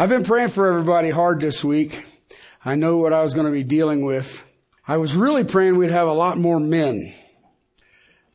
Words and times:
I've 0.00 0.10
been 0.10 0.22
praying 0.22 0.50
for 0.50 0.68
everybody 0.68 1.10
hard 1.10 1.40
this 1.40 1.64
week. 1.64 2.04
I 2.64 2.76
know 2.76 2.98
what 2.98 3.12
I 3.12 3.20
was 3.20 3.34
going 3.34 3.46
to 3.46 3.52
be 3.52 3.64
dealing 3.64 4.04
with. 4.04 4.44
I 4.86 4.96
was 4.96 5.16
really 5.16 5.42
praying 5.42 5.76
we'd 5.76 5.90
have 5.90 6.06
a 6.06 6.12
lot 6.12 6.38
more 6.38 6.60
men, 6.60 7.12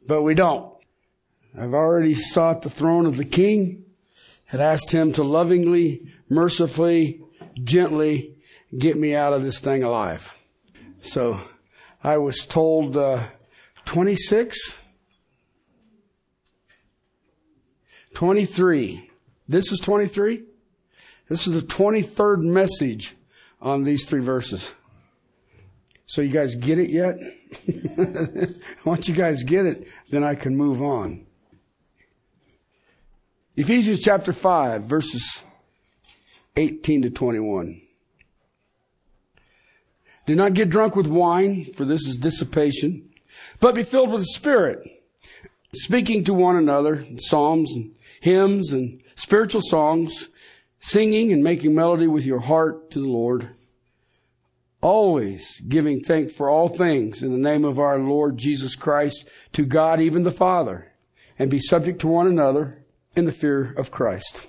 but 0.05 0.23
we 0.23 0.35
don't. 0.35 0.73
I've 1.57 1.73
already 1.73 2.15
sought 2.15 2.63
the 2.63 2.69
throne 2.69 3.05
of 3.05 3.15
the 3.15 3.23
king, 3.23 3.85
had 4.43 4.59
asked 4.59 4.91
him 4.91 5.13
to 5.13 5.23
lovingly, 5.23 6.11
mercifully, 6.27 7.21
gently 7.63 8.35
get 8.77 8.97
me 8.97 9.15
out 9.15 9.31
of 9.31 9.41
this 9.41 9.61
thing 9.61 9.83
alive. 9.83 10.33
So 10.99 11.39
I 12.03 12.17
was 12.17 12.45
told 12.45 12.97
uh, 12.97 13.23
26, 13.85 14.79
23. 18.15 19.09
This 19.47 19.71
is 19.71 19.79
23. 19.79 20.43
This 21.29 21.47
is 21.47 21.53
the 21.53 21.67
23rd 21.67 22.43
message 22.43 23.15
on 23.61 23.83
these 23.83 24.05
three 24.05 24.21
verses. 24.21 24.73
So 26.05 26.21
you 26.21 26.31
guys 26.31 26.55
get 26.55 26.79
it 26.79 26.89
yet? 26.89 27.17
Once 28.85 29.07
you 29.07 29.15
guys 29.15 29.43
get 29.43 29.65
it, 29.65 29.87
then 30.11 30.23
I 30.23 30.35
can 30.35 30.55
move 30.55 30.81
on. 30.81 31.25
Ephesians 33.55 33.99
chapter 33.99 34.33
5, 34.33 34.83
verses 34.83 35.45
18 36.57 37.03
to 37.03 37.09
21. 37.09 37.81
Do 40.25 40.35
not 40.35 40.53
get 40.53 40.69
drunk 40.69 40.95
with 40.95 41.07
wine, 41.07 41.65
for 41.73 41.85
this 41.85 42.07
is 42.07 42.17
dissipation, 42.17 43.09
but 43.59 43.75
be 43.75 43.83
filled 43.83 44.11
with 44.11 44.21
the 44.21 44.27
Spirit, 44.27 44.79
speaking 45.73 46.23
to 46.23 46.33
one 46.33 46.55
another, 46.55 47.05
psalms 47.17 47.71
and 47.75 47.95
hymns 48.21 48.71
and 48.71 49.01
spiritual 49.15 49.61
songs, 49.61 50.29
singing 50.83 51.31
and 51.31 51.41
making 51.41 51.73
melody 51.73 52.07
with 52.07 52.25
your 52.25 52.41
heart 52.41 52.91
to 52.91 52.99
the 52.99 53.07
Lord, 53.07 53.49
always 54.81 55.61
giving 55.61 56.01
thanks 56.01 56.33
for 56.33 56.49
all 56.49 56.67
things 56.67 57.23
in 57.23 57.31
the 57.31 57.37
name 57.37 57.63
of 57.63 57.79
our 57.79 57.97
Lord 57.97 58.37
Jesus 58.37 58.75
Christ 58.75 59.25
to 59.53 59.65
God, 59.65 60.01
even 60.01 60.23
the 60.23 60.31
Father, 60.31 60.91
and 61.39 61.49
be 61.49 61.57
subject 61.57 62.01
to 62.01 62.07
one 62.07 62.27
another 62.27 62.83
in 63.15 63.23
the 63.23 63.31
fear 63.31 63.73
of 63.77 63.91
Christ. 63.91 64.45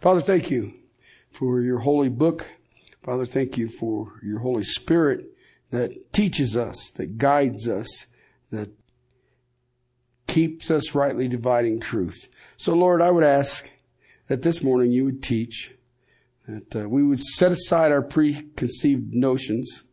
Father, 0.00 0.20
thank 0.20 0.50
you 0.50 0.74
for 1.30 1.60
your 1.60 1.78
holy 1.78 2.08
book. 2.08 2.50
Father, 3.04 3.24
thank 3.24 3.56
you 3.56 3.68
for 3.68 4.18
your 4.20 4.40
Holy 4.40 4.64
Spirit 4.64 5.26
that 5.70 6.12
teaches 6.12 6.56
us, 6.56 6.90
that 6.96 7.18
guides 7.18 7.68
us, 7.68 8.08
that 8.50 8.68
keeps 10.26 10.72
us 10.72 10.96
rightly 10.96 11.28
dividing 11.28 11.78
truth. 11.78 12.28
So 12.56 12.74
Lord, 12.74 13.00
I 13.00 13.12
would 13.12 13.22
ask 13.22 13.70
that 14.28 14.42
this 14.42 14.62
morning 14.62 14.92
you 14.92 15.04
would 15.04 15.22
teach, 15.22 15.74
that 16.46 16.84
uh, 16.84 16.88
we 16.88 17.02
would 17.02 17.20
set 17.20 17.50
aside 17.50 17.90
our 17.90 18.02
preconceived 18.02 19.14
notions 19.14 19.84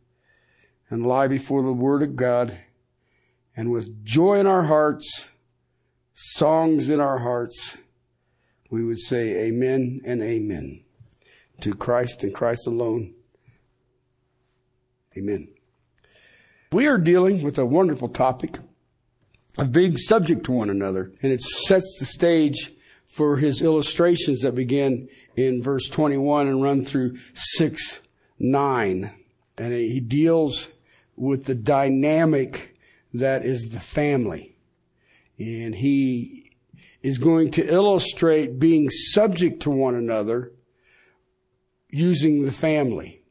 and 0.89 1.05
lie 1.05 1.27
before 1.27 1.63
the 1.63 1.73
Word 1.73 2.03
of 2.03 2.15
God, 2.15 2.57
and 3.55 3.71
with 3.71 4.03
joy 4.05 4.39
in 4.39 4.45
our 4.45 4.63
hearts, 4.63 5.29
songs 6.13 6.89
in 6.89 6.99
our 6.99 7.19
hearts, 7.19 7.77
we 8.69 8.83
would 8.83 8.99
say 8.99 9.45
amen 9.45 10.01
and 10.05 10.21
amen 10.21 10.83
to 11.61 11.73
Christ 11.73 12.23
and 12.23 12.33
Christ 12.33 12.67
alone. 12.67 13.13
Amen. 15.17 15.47
We 16.73 16.87
are 16.87 16.97
dealing 16.97 17.41
with 17.41 17.57
a 17.57 17.65
wonderful 17.65 18.09
topic 18.09 18.59
of 19.57 19.71
being 19.71 19.95
subject 19.95 20.43
to 20.45 20.51
one 20.51 20.69
another, 20.69 21.13
and 21.21 21.31
it 21.31 21.41
sets 21.41 21.95
the 21.99 22.05
stage 22.05 22.73
for 23.15 23.37
his 23.37 23.61
illustrations 23.61 24.41
that 24.41 24.53
begin 24.53 25.07
in 25.37 25.61
verse 25.61 25.87
21 25.87 26.49
and 26.49 26.61
run 26.61 26.83
through 26.83 27.15
6 27.33 28.01
9. 28.37 29.11
And 29.57 29.73
he 29.73 30.01
deals 30.01 30.69
with 31.15 31.45
the 31.45 31.55
dynamic 31.55 32.77
that 33.13 33.45
is 33.45 33.69
the 33.69 33.79
family. 33.79 34.57
And 35.39 35.75
he 35.75 36.51
is 37.01 37.17
going 37.17 37.51
to 37.51 37.65
illustrate 37.65 38.59
being 38.59 38.89
subject 38.89 39.61
to 39.61 39.69
one 39.69 39.95
another 39.95 40.51
using 41.89 42.43
the 42.43 42.51
family. 42.51 43.23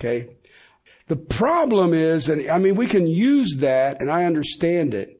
Okay. 0.00 0.38
The 1.08 1.16
problem 1.16 1.92
is, 1.92 2.30
and 2.30 2.50
I 2.50 2.56
mean, 2.56 2.76
we 2.76 2.86
can 2.86 3.06
use 3.06 3.56
that 3.58 4.00
and 4.00 4.10
I 4.10 4.24
understand 4.24 4.94
it. 4.94 5.17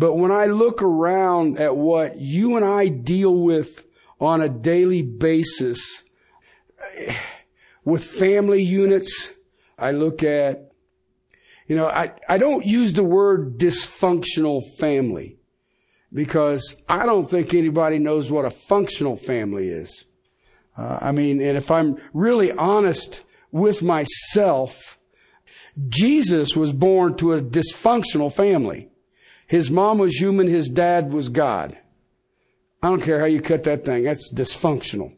But 0.00 0.14
when 0.14 0.32
I 0.32 0.46
look 0.46 0.80
around 0.80 1.58
at 1.58 1.76
what 1.76 2.18
you 2.18 2.56
and 2.56 2.64
I 2.64 2.88
deal 2.88 3.34
with 3.34 3.84
on 4.18 4.40
a 4.40 4.48
daily 4.48 5.02
basis 5.02 6.04
with 7.84 8.02
family 8.02 8.62
units, 8.62 9.30
I 9.78 9.90
look 9.90 10.22
at, 10.22 10.72
you 11.66 11.76
know, 11.76 11.86
I, 11.86 12.14
I 12.26 12.38
don't 12.38 12.64
use 12.64 12.94
the 12.94 13.04
word 13.04 13.58
dysfunctional 13.58 14.62
family 14.78 15.36
because 16.10 16.82
I 16.88 17.04
don't 17.04 17.28
think 17.28 17.52
anybody 17.52 17.98
knows 17.98 18.32
what 18.32 18.46
a 18.46 18.50
functional 18.50 19.18
family 19.18 19.68
is. 19.68 20.06
Uh, 20.78 20.96
I 21.02 21.12
mean, 21.12 21.42
and 21.42 21.58
if 21.58 21.70
I'm 21.70 21.98
really 22.14 22.52
honest 22.52 23.26
with 23.52 23.82
myself, 23.82 24.98
Jesus 25.90 26.56
was 26.56 26.72
born 26.72 27.18
to 27.18 27.34
a 27.34 27.42
dysfunctional 27.42 28.32
family. 28.32 28.89
His 29.50 29.68
mom 29.68 29.98
was 29.98 30.14
human, 30.14 30.46
his 30.46 30.68
dad 30.70 31.12
was 31.12 31.28
God. 31.28 31.76
I 32.80 32.88
don't 32.88 33.02
care 33.02 33.18
how 33.18 33.26
you 33.26 33.40
cut 33.40 33.64
that 33.64 33.84
thing. 33.84 34.04
That's 34.04 34.32
dysfunctional. 34.32 35.16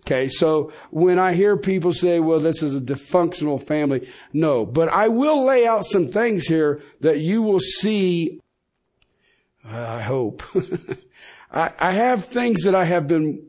Okay, 0.00 0.26
so 0.26 0.72
when 0.90 1.20
I 1.20 1.34
hear 1.34 1.56
people 1.56 1.92
say, 1.92 2.18
well, 2.18 2.40
this 2.40 2.64
is 2.64 2.74
a 2.74 2.80
dysfunctional 2.80 3.62
family, 3.62 4.08
no. 4.32 4.66
But 4.66 4.88
I 4.88 5.06
will 5.06 5.46
lay 5.46 5.68
out 5.68 5.86
some 5.86 6.08
things 6.08 6.48
here 6.48 6.82
that 6.98 7.20
you 7.20 7.42
will 7.42 7.60
see, 7.60 8.40
I 9.64 10.02
hope. 10.02 10.42
I, 11.52 11.70
I 11.78 11.92
have 11.92 12.24
things 12.24 12.64
that 12.64 12.74
I 12.74 12.84
have 12.86 13.06
been 13.06 13.46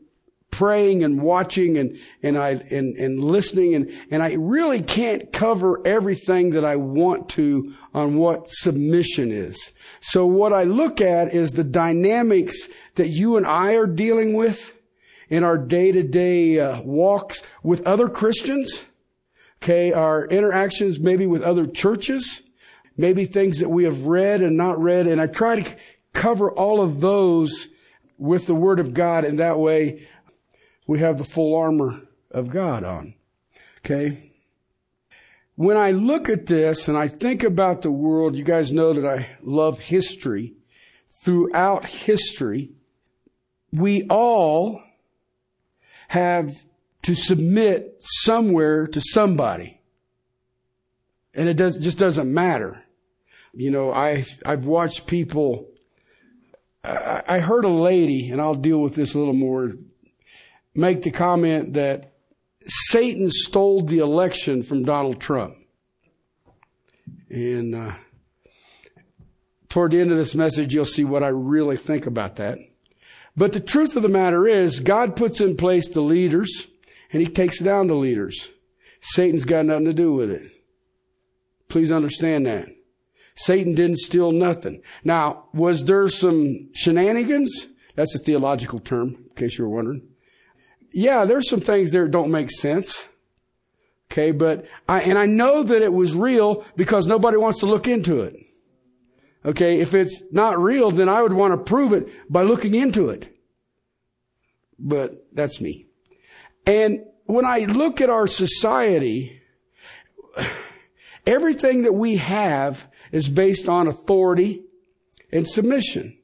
praying 0.56 1.04
and 1.04 1.20
watching 1.20 1.76
and, 1.76 1.98
and 2.22 2.38
I, 2.38 2.50
and, 2.70 2.96
and 2.96 3.20
listening 3.20 3.74
and, 3.74 3.90
and 4.10 4.22
I 4.22 4.32
really 4.32 4.82
can't 4.82 5.32
cover 5.32 5.86
everything 5.86 6.50
that 6.50 6.64
I 6.64 6.76
want 6.76 7.28
to 7.30 7.74
on 7.92 8.16
what 8.16 8.48
submission 8.48 9.32
is. 9.32 9.72
So 10.00 10.24
what 10.24 10.52
I 10.52 10.64
look 10.64 11.00
at 11.00 11.34
is 11.34 11.50
the 11.50 11.64
dynamics 11.84 12.68
that 12.94 13.08
you 13.08 13.36
and 13.36 13.46
I 13.46 13.74
are 13.74 13.86
dealing 13.86 14.32
with 14.32 14.74
in 15.28 15.44
our 15.44 15.58
day-to-day 15.58 16.58
uh, 16.60 16.80
walks 16.82 17.42
with 17.62 17.86
other 17.86 18.08
Christians. 18.08 18.86
Okay, 19.62 19.92
our 19.92 20.26
interactions 20.26 21.00
maybe 21.00 21.26
with 21.26 21.42
other 21.42 21.66
churches, 21.66 22.42
maybe 22.96 23.24
things 23.24 23.58
that 23.60 23.68
we 23.68 23.84
have 23.84 24.06
read 24.06 24.40
and 24.40 24.56
not 24.56 24.80
read, 24.80 25.06
and 25.06 25.20
I 25.20 25.26
try 25.26 25.60
to 25.60 25.76
cover 26.12 26.50
all 26.50 26.80
of 26.80 27.00
those 27.00 27.68
with 28.18 28.46
the 28.46 28.54
Word 28.54 28.80
of 28.80 28.94
God, 28.94 29.24
and 29.24 29.38
that 29.38 29.58
way 29.58 30.06
we 30.86 31.00
have 31.00 31.18
the 31.18 31.24
full 31.24 31.56
armor 31.56 32.00
of 32.30 32.50
God 32.50 32.84
on. 32.84 33.14
Okay? 33.78 34.32
When 35.56 35.76
I 35.76 35.92
look 35.92 36.28
at 36.28 36.46
this 36.46 36.86
and 36.88 36.98
I 36.98 37.08
think 37.08 37.42
about 37.42 37.82
the 37.82 37.90
world, 37.90 38.36
you 38.36 38.44
guys 38.44 38.72
know 38.72 38.92
that 38.92 39.06
I 39.06 39.28
love 39.42 39.78
history. 39.78 40.54
Throughout 41.24 41.86
history, 41.86 42.72
we 43.72 44.06
all 44.08 44.82
have 46.08 46.52
to 47.02 47.14
submit 47.14 47.96
somewhere 48.00 48.86
to 48.86 49.00
somebody. 49.00 49.80
And 51.34 51.48
it 51.48 51.54
does, 51.56 51.78
just 51.78 51.98
doesn't 51.98 52.32
matter. 52.32 52.82
You 53.54 53.70
know, 53.70 53.92
I, 53.92 54.24
I've 54.44 54.66
watched 54.66 55.06
people, 55.06 55.68
I, 56.84 57.22
I 57.26 57.38
heard 57.38 57.64
a 57.64 57.70
lady, 57.70 58.28
and 58.28 58.40
I'll 58.40 58.54
deal 58.54 58.78
with 58.78 58.94
this 58.94 59.14
a 59.14 59.18
little 59.18 59.34
more 59.34 59.72
make 60.76 61.02
the 61.02 61.10
comment 61.10 61.72
that 61.72 62.12
Satan 62.66 63.30
stole 63.30 63.82
the 63.82 63.98
election 63.98 64.62
from 64.62 64.82
Donald 64.82 65.20
Trump. 65.20 65.56
And 67.30 67.74
uh, 67.74 67.92
toward 69.68 69.92
the 69.92 70.00
end 70.00 70.12
of 70.12 70.18
this 70.18 70.34
message, 70.34 70.74
you'll 70.74 70.84
see 70.84 71.04
what 71.04 71.22
I 71.22 71.28
really 71.28 71.76
think 71.76 72.06
about 72.06 72.36
that. 72.36 72.58
But 73.36 73.52
the 73.52 73.60
truth 73.60 73.96
of 73.96 74.02
the 74.02 74.08
matter 74.08 74.46
is, 74.46 74.80
God 74.80 75.16
puts 75.16 75.40
in 75.40 75.56
place 75.56 75.88
the 75.88 76.00
leaders 76.00 76.68
and 77.12 77.22
he 77.22 77.28
takes 77.28 77.60
down 77.60 77.86
the 77.86 77.94
leaders. 77.94 78.48
Satan's 79.00 79.44
got 79.44 79.66
nothing 79.66 79.84
to 79.86 79.92
do 79.92 80.12
with 80.12 80.30
it. 80.30 80.50
Please 81.68 81.92
understand 81.92 82.46
that. 82.46 82.66
Satan 83.36 83.74
didn't 83.74 83.98
steal 83.98 84.32
nothing. 84.32 84.82
Now, 85.04 85.44
was 85.52 85.84
there 85.84 86.08
some 86.08 86.70
shenanigans? 86.72 87.68
That's 87.94 88.14
a 88.14 88.18
theological 88.18 88.78
term, 88.78 89.16
in 89.28 89.34
case 89.36 89.58
you 89.58 89.64
were 89.64 89.74
wondering 89.74 90.08
yeah, 90.96 91.26
there's 91.26 91.50
some 91.50 91.60
things 91.60 91.92
there 91.92 92.04
that 92.04 92.10
don't 92.10 92.30
make 92.30 92.50
sense. 92.50 93.06
Okay, 94.10 94.30
but 94.30 94.64
I, 94.88 95.02
and 95.02 95.18
I 95.18 95.26
know 95.26 95.62
that 95.62 95.82
it 95.82 95.92
was 95.92 96.14
real 96.14 96.64
because 96.74 97.06
nobody 97.06 97.36
wants 97.36 97.58
to 97.58 97.66
look 97.66 97.86
into 97.86 98.22
it. 98.22 98.34
Okay, 99.44 99.80
if 99.80 99.92
it's 99.92 100.22
not 100.32 100.58
real, 100.58 100.90
then 100.90 101.10
I 101.10 101.20
would 101.20 101.34
want 101.34 101.52
to 101.52 101.58
prove 101.58 101.92
it 101.92 102.08
by 102.30 102.44
looking 102.44 102.74
into 102.74 103.10
it. 103.10 103.36
But 104.78 105.26
that's 105.34 105.60
me. 105.60 105.84
And 106.66 107.00
when 107.26 107.44
I 107.44 107.66
look 107.66 108.00
at 108.00 108.08
our 108.08 108.26
society, 108.26 109.42
everything 111.26 111.82
that 111.82 111.94
we 111.94 112.16
have 112.16 112.90
is 113.12 113.28
based 113.28 113.68
on 113.68 113.86
authority 113.86 114.62
and 115.30 115.46
submission. 115.46 116.15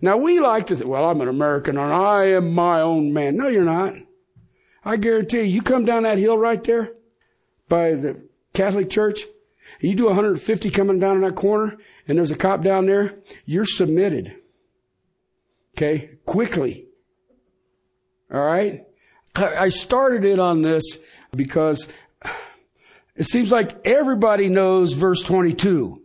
Now 0.00 0.16
we 0.16 0.40
like 0.40 0.66
to 0.68 0.76
think, 0.76 0.88
well, 0.88 1.04
I'm 1.04 1.20
an 1.20 1.28
American 1.28 1.76
and 1.76 1.92
I 1.92 2.32
am 2.32 2.54
my 2.54 2.80
own 2.80 3.12
man. 3.12 3.36
No, 3.36 3.48
you're 3.48 3.64
not. 3.64 3.94
I 4.84 4.96
guarantee 4.96 5.38
you, 5.38 5.44
you 5.44 5.62
come 5.62 5.84
down 5.84 6.04
that 6.04 6.18
hill 6.18 6.38
right 6.38 6.62
there 6.64 6.94
by 7.68 7.94
the 7.94 8.28
Catholic 8.54 8.90
Church, 8.90 9.20
you 9.80 9.94
do 9.94 10.06
150 10.06 10.70
coming 10.70 10.98
down 10.98 11.16
in 11.16 11.22
that 11.22 11.36
corner, 11.36 11.76
and 12.08 12.18
there's 12.18 12.30
a 12.30 12.36
cop 12.36 12.62
down 12.62 12.86
there, 12.86 13.18
you're 13.44 13.66
submitted. 13.66 14.34
Okay? 15.76 16.18
Quickly. 16.24 16.86
Alright? 18.32 18.86
I 19.36 19.68
started 19.68 20.24
it 20.24 20.38
on 20.38 20.62
this 20.62 20.98
because 21.32 21.88
it 23.14 23.24
seems 23.24 23.52
like 23.52 23.86
everybody 23.86 24.48
knows 24.48 24.92
verse 24.92 25.22
22. 25.22 26.02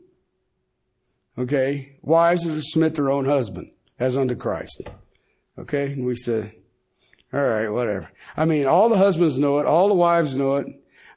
Okay? 1.38 1.98
Wives 2.02 2.46
are 2.46 2.56
to 2.56 2.62
submit 2.62 2.96
their 2.96 3.10
own 3.10 3.26
husband 3.26 3.72
as 4.00 4.18
unto 4.18 4.36
Christ. 4.36 4.90
Okay? 5.58 5.92
And 5.92 6.06
we 6.06 6.16
said, 6.16 6.54
all 7.34 7.46
right, 7.46 7.70
whatever. 7.70 8.10
I 8.38 8.46
mean, 8.46 8.66
all 8.66 8.90
the 8.90 8.98
husbands 8.98 9.40
know 9.40 9.60
it. 9.60 9.66
All 9.66 9.88
the 9.88 9.94
wives 9.94 10.38
know 10.38 10.56
it. 10.56 10.68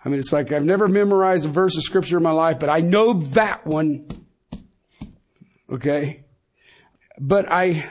I 0.05 0.09
mean, 0.09 0.19
it's 0.19 0.33
like 0.33 0.53
I've 0.53 0.65
never 0.65 0.89
memorized 0.89 1.47
a 1.47 1.49
verse 1.49 1.77
of 1.77 1.83
scripture 1.83 2.17
in 2.17 2.23
my 2.23 2.31
life, 2.31 2.59
but 2.59 2.71
I 2.71 2.81
know 2.81 3.15
that 3.15 3.67
one. 3.67 4.09
Okay? 5.71 6.25
But 7.21 7.51
I, 7.51 7.85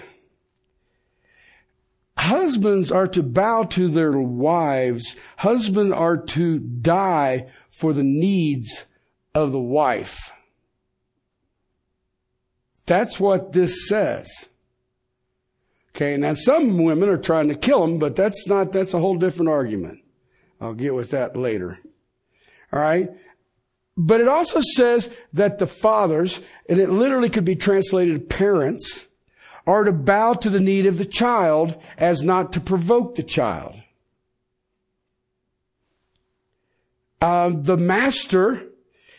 husbands 2.18 2.92
are 2.92 3.08
to 3.08 3.24
bow 3.24 3.64
to 3.64 3.88
their 3.88 4.14
wives. 4.14 5.16
Husbands 5.38 5.94
are 5.94 6.18
to 6.18 6.60
die 6.60 7.48
for 7.70 7.94
the 7.94 8.04
needs 8.04 8.86
of 9.36 9.52
the 9.52 9.60
wife. 9.60 10.34
That's 12.86 13.20
what 13.20 13.52
this 13.52 13.88
says. 13.88 14.50
Okay, 15.98 16.16
now 16.16 16.34
some 16.34 16.78
women 16.84 17.10
are 17.10 17.18
trying 17.18 17.48
to 17.48 17.56
kill 17.56 17.84
him, 17.84 17.98
but 17.98 18.16
that's 18.16 18.46
not, 18.46 18.72
that's 18.72 18.94
a 18.94 19.00
whole 19.00 19.18
different 19.18 19.50
argument. 19.50 20.02
I'll 20.62 20.76
get 20.76 20.94
with 20.94 21.10
that 21.10 21.36
later. 21.36 21.80
Alright? 22.72 23.10
But 23.98 24.22
it 24.22 24.28
also 24.28 24.62
says 24.76 25.10
that 25.34 25.58
the 25.58 25.66
fathers, 25.66 26.40
and 26.70 26.78
it 26.80 26.92
literally 26.92 27.32
could 27.32 27.46
be 27.46 27.56
translated 27.56 28.30
parents, 28.30 29.08
are 29.66 29.86
to 29.86 29.92
bow 29.92 30.34
to 30.34 30.52
the 30.52 30.60
need 30.60 30.86
of 30.86 31.00
the 31.00 31.06
child 31.06 31.82
as 31.98 32.24
not 32.24 32.54
to 32.54 32.60
provoke 32.60 33.16
the 33.16 33.24
child. 33.24 33.74
Uh, 37.20 37.50
the 37.56 37.76
master 37.76 38.68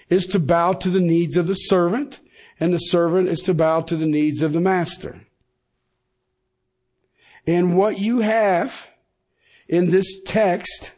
is 0.08 0.26
to 0.26 0.38
bow 0.38 0.75
to 0.75 0.90
the 0.90 1.00
needs 1.00 1.36
of 1.36 1.48
the 1.48 1.54
servant, 1.54 2.20
and 2.60 2.72
the 2.72 2.78
servant 2.78 3.28
is 3.28 3.40
to 3.40 3.52
bow 3.52 3.80
to 3.80 3.96
the 3.96 4.06
needs 4.06 4.44
of 4.44 4.52
the 4.52 4.60
master. 4.60 5.22
And 7.49 7.75
what 7.75 7.99
you 7.99 8.19
have 8.19 8.89
in 9.69 9.89
this 9.89 10.21
text 10.23 10.93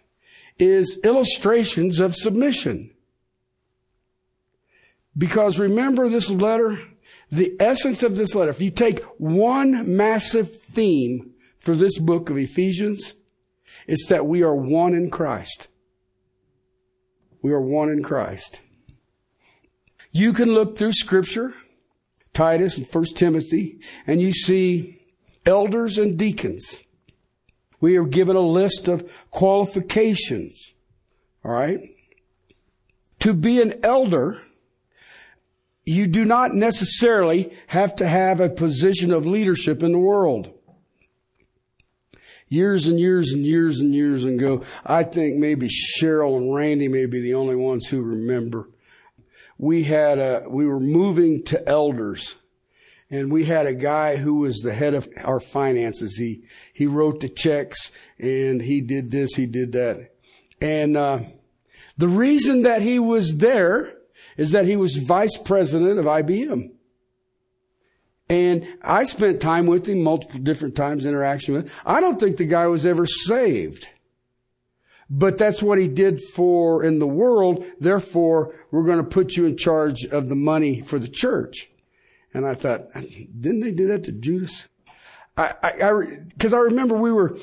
is 0.59 0.99
illustrations 1.05 2.01
of 2.01 2.17
submission. 2.17 2.91
Because 5.17 5.61
remember 5.61 6.09
this 6.09 6.29
letter, 6.29 6.77
the 7.31 7.55
essence 7.61 8.03
of 8.03 8.17
this 8.17 8.35
letter, 8.35 8.51
if 8.51 8.61
you 8.61 8.69
take 8.69 9.05
one 9.17 9.97
massive 9.97 10.61
theme 10.61 11.35
for 11.61 11.77
this 11.77 12.01
book 12.01 12.31
of 12.31 12.37
Ephesians, 12.37 13.15
it's 13.87 14.09
that 14.09 14.27
we 14.27 14.43
are 14.43 14.55
one 14.55 14.93
in 14.93 15.09
Christ. 15.09 15.69
We 17.43 17.53
are 17.53 17.61
one 17.61 17.91
in 17.91 18.03
Christ. 18.03 18.61
You 20.11 20.33
can 20.33 20.53
look 20.53 20.77
through 20.77 20.95
scripture, 20.95 21.55
Titus 22.35 22.77
and 22.77 22.89
1 22.89 23.05
Timothy, 23.15 23.79
and 24.05 24.21
you 24.21 24.33
see 24.33 25.00
elders 25.51 25.99
and 25.99 26.17
deacons. 26.17 26.81
We 27.81 27.97
are 27.97 28.05
given 28.05 28.37
a 28.37 28.41
list 28.41 28.89
of 28.89 29.11
qualifications. 29.31 30.73
All 31.45 31.53
right. 31.53 31.81
To 33.21 33.35
be 33.35 33.61
an 33.61 33.81
elder, 33.83 34.41
you 35.85 36.07
do 36.07 36.25
not 36.25 36.55
necessarily 36.55 37.53
have 37.69 37.97
to 37.97 38.07
have 38.07 38.41
a 38.41 38.49
position 38.49 39.13
of 39.13 39.27
leadership 39.27 39.83
in 39.83 39.93
the 39.93 39.99
world. 39.99 40.53
Years 42.49 42.87
and 42.87 42.99
years 42.99 43.33
and 43.33 43.45
years 43.45 43.81
and 43.81 43.95
years 43.95 44.25
ago, 44.25 44.63
I 44.85 45.05
think 45.05 45.37
maybe 45.37 45.69
Cheryl 45.69 46.37
and 46.37 46.55
Randy 46.55 46.89
may 46.89 47.07
be 47.07 47.21
the 47.21 47.35
only 47.35 47.55
ones 47.55 47.87
who 47.87 48.03
remember. 48.03 48.69
We 49.57 49.85
had 49.85 50.19
a, 50.19 50.45
we 50.49 50.67
were 50.67 50.81
moving 50.81 51.45
to 51.45 51.69
elders 51.69 52.37
and 53.11 53.33
we 53.33 53.45
had 53.45 53.67
a 53.67 53.75
guy 53.75 54.17
who 54.17 54.35
was 54.35 54.59
the 54.59 54.73
head 54.73 54.95
of 54.95 55.09
our 55.25 55.41
finances. 55.41 56.17
He, 56.17 56.45
he 56.73 56.87
wrote 56.87 57.21
the 57.21 57.29
checks 57.29 57.93
and 58.19 58.63
he 58.63 58.81
did 58.81 59.11
this, 59.11 59.35
he 59.35 59.47
did 59.47 59.73
that. 59.73 60.11
And, 60.61 60.97
uh, 60.97 61.21
the 62.01 62.09
reason 62.09 62.63
that 62.63 62.81
he 62.81 62.99
was 62.99 63.37
there 63.37 63.93
is 64.39 64.53
that 64.53 64.65
he 64.65 64.75
was 64.75 64.97
vice 64.97 65.37
president 65.37 65.99
of 65.99 66.07
IBM. 66.07 66.71
And 68.31 68.67
I 68.81 69.05
spent 69.05 69.43
time 69.43 69.67
with 69.67 69.87
him 69.87 70.03
multiple 70.03 70.41
different 70.41 70.77
times, 70.77 71.05
interaction 71.05 71.53
with 71.53 71.67
him. 71.67 71.73
I 71.85 72.01
don't 72.01 72.19
think 72.19 72.39
the 72.39 72.47
guy 72.47 72.69
was 72.69 72.87
ever 72.87 73.05
saved. 73.05 73.89
But 75.11 75.37
that's 75.37 75.63
what 75.63 75.79
he 75.79 75.89
did 75.89 76.21
for 76.35 76.85
in 76.85 77.01
the 77.01 77.07
world. 77.07 77.67
Therefore, 77.81 78.55
we're 78.71 78.85
going 78.85 79.05
to 79.05 79.11
put 79.11 79.37
you 79.37 79.45
in 79.45 79.59
charge 79.59 80.05
of 80.05 80.29
the 80.29 80.37
money 80.37 80.81
for 80.81 80.99
the 80.99 81.09
church. 81.09 81.70
And 82.33 82.47
I 82.47 82.55
thought, 82.55 82.83
didn't 82.95 83.61
they 83.61 83.73
do 83.73 83.89
that 83.89 84.05
to 84.05 84.13
Judas? 84.13 84.69
I, 85.37 85.55
I, 85.63 86.05
because 86.29 86.53
I, 86.53 86.59
I, 86.59 86.63
remember 86.63 86.97
we 86.97 87.13
were, 87.13 87.37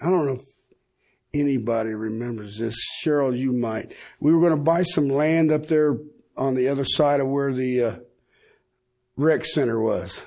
I 0.00 0.08
don't 0.08 0.26
know 0.26 0.34
if 0.34 0.46
anybody 1.32 1.90
remembers 1.90 2.58
this. 2.58 2.76
Cheryl, 3.02 3.36
you 3.36 3.52
might. 3.52 3.92
We 4.20 4.32
were 4.32 4.40
going 4.40 4.56
to 4.56 4.62
buy 4.62 4.82
some 4.82 5.08
land 5.08 5.52
up 5.52 5.66
there 5.66 5.98
on 6.36 6.54
the 6.54 6.68
other 6.68 6.84
side 6.84 7.20
of 7.20 7.28
where 7.28 7.52
the 7.52 7.82
uh, 7.82 7.96
rec 9.16 9.44
center 9.44 9.80
was. 9.80 10.24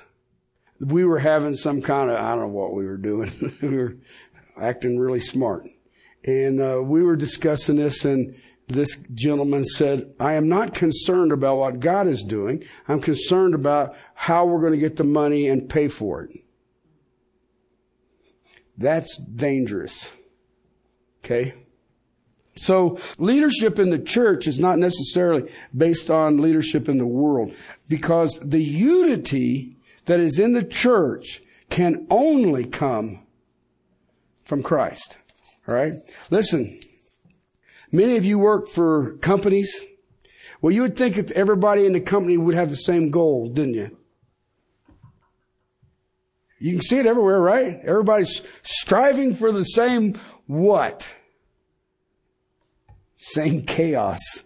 We 0.80 1.04
were 1.04 1.18
having 1.18 1.54
some 1.54 1.82
kind 1.82 2.10
of, 2.10 2.16
I 2.16 2.30
don't 2.30 2.40
know 2.40 2.48
what 2.48 2.74
we 2.74 2.86
were 2.86 2.96
doing. 2.96 3.32
we 3.62 3.76
were 3.76 3.96
acting 4.60 4.98
really 4.98 5.20
smart. 5.20 5.66
And 6.24 6.60
uh, 6.60 6.80
we 6.82 7.02
were 7.02 7.16
discussing 7.16 7.76
this 7.76 8.04
and 8.04 8.34
this 8.68 8.96
gentleman 9.14 9.64
said, 9.64 10.14
I 10.20 10.34
am 10.34 10.48
not 10.48 10.74
concerned 10.74 11.32
about 11.32 11.58
what 11.58 11.80
God 11.80 12.06
is 12.06 12.22
doing. 12.22 12.64
I'm 12.86 13.00
concerned 13.00 13.54
about 13.54 13.96
how 14.14 14.44
we're 14.44 14.60
going 14.60 14.72
to 14.72 14.78
get 14.78 14.96
the 14.96 15.04
money 15.04 15.48
and 15.48 15.68
pay 15.68 15.88
for 15.88 16.22
it. 16.22 16.30
That's 18.76 19.16
dangerous. 19.18 20.10
Okay? 21.24 21.54
So 22.56 22.98
leadership 23.18 23.78
in 23.78 23.90
the 23.90 23.98
church 23.98 24.46
is 24.46 24.60
not 24.60 24.78
necessarily 24.78 25.50
based 25.76 26.10
on 26.10 26.40
leadership 26.40 26.88
in 26.88 26.98
the 26.98 27.06
world 27.06 27.54
because 27.88 28.38
the 28.40 28.62
unity 28.62 29.76
that 30.06 30.20
is 30.20 30.38
in 30.38 30.52
the 30.52 30.64
church 30.64 31.40
can 31.70 32.06
only 32.10 32.64
come 32.64 33.20
from 34.44 34.62
Christ. 34.62 35.18
All 35.66 35.74
right? 35.74 35.92
Listen, 36.30 36.80
Many 37.90 38.16
of 38.16 38.24
you 38.24 38.38
work 38.38 38.68
for 38.68 39.16
companies. 39.18 39.84
Well, 40.60 40.72
you 40.72 40.82
would 40.82 40.96
think 40.96 41.16
that 41.16 41.30
everybody 41.32 41.86
in 41.86 41.92
the 41.92 42.00
company 42.00 42.36
would 42.36 42.54
have 42.54 42.70
the 42.70 42.76
same 42.76 43.10
goal, 43.10 43.48
didn't 43.48 43.74
you? 43.74 43.96
You 46.58 46.72
can 46.72 46.82
see 46.82 46.98
it 46.98 47.06
everywhere, 47.06 47.40
right? 47.40 47.80
Everybody's 47.84 48.42
striving 48.62 49.32
for 49.34 49.52
the 49.52 49.64
same 49.64 50.18
what? 50.46 51.08
Same 53.16 53.62
chaos. 53.62 54.44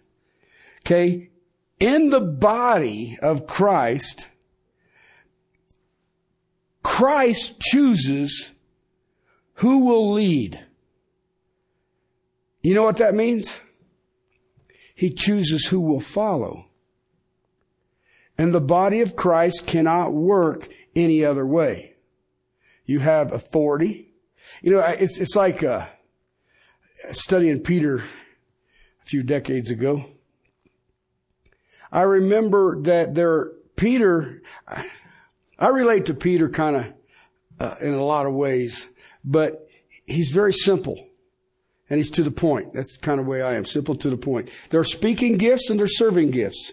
Okay? 0.81 1.31
In 1.81 2.11
the 2.11 2.21
body 2.21 3.19
of 3.23 3.47
Christ, 3.47 4.29
Christ 6.83 7.61
chooses 7.61 8.53
who 9.55 9.79
will 9.79 10.13
lead. 10.13 10.61
You 12.63 12.75
know 12.75 12.85
what 12.85 12.99
that 12.99 13.15
means? 13.15 13.61
He 14.95 15.11
chooses 15.11 15.67
who 15.67 15.81
will 15.81 16.01
follow. 16.01 16.67
And 18.39 18.55
the 18.55 18.61
body 18.61 19.01
of 19.01 19.17
Christ 19.17 19.67
cannot 19.67 20.13
work 20.13 20.69
any 20.95 21.25
other 21.25 21.47
way. 21.47 21.95
You 22.87 23.01
have 23.01 23.33
authority. 23.33 24.15
You 24.63 24.73
know, 24.73 24.81
it's, 24.81 25.19
it's 25.19 25.37
like, 25.37 25.63
uh, 25.63 25.87
studying 27.11 27.61
Peter 27.61 27.97
a 27.97 29.05
few 29.05 29.23
decades 29.23 29.71
ago. 29.71 30.05
I 31.91 32.03
remember 32.03 32.81
that 32.83 33.15
there, 33.15 33.53
Peter, 33.77 34.43
I 34.67 35.69
relate 35.69 36.07
to 36.07 36.15
Peter 36.15 36.49
kind 36.49 36.77
of 36.77 36.87
uh, 37.61 37.75
in 37.81 37.95
a 37.95 38.05
lot 38.05 38.27
of 38.27 38.33
ways, 38.33 38.89
but 39.25 39.69
he's 40.07 40.31
very 40.31 40.53
simple. 40.53 41.09
And 41.93 41.99
he's 41.99 42.11
to 42.13 42.23
the 42.23 42.31
point. 42.31 42.73
That's 42.73 42.97
the 42.97 43.03
kind 43.03 43.21
of 43.21 43.27
way 43.27 43.43
I 43.43 43.53
am. 43.53 43.67
Simple 43.67 43.95
to 43.97 44.09
the 44.09 44.17
point. 44.17 44.49
There 44.71 44.81
are 44.81 44.85
speaking 44.85 45.37
gifts 45.37 45.69
and 45.69 45.79
there 45.79 45.85
are 45.85 45.89
serving 45.89 46.31
gifts. 46.31 46.73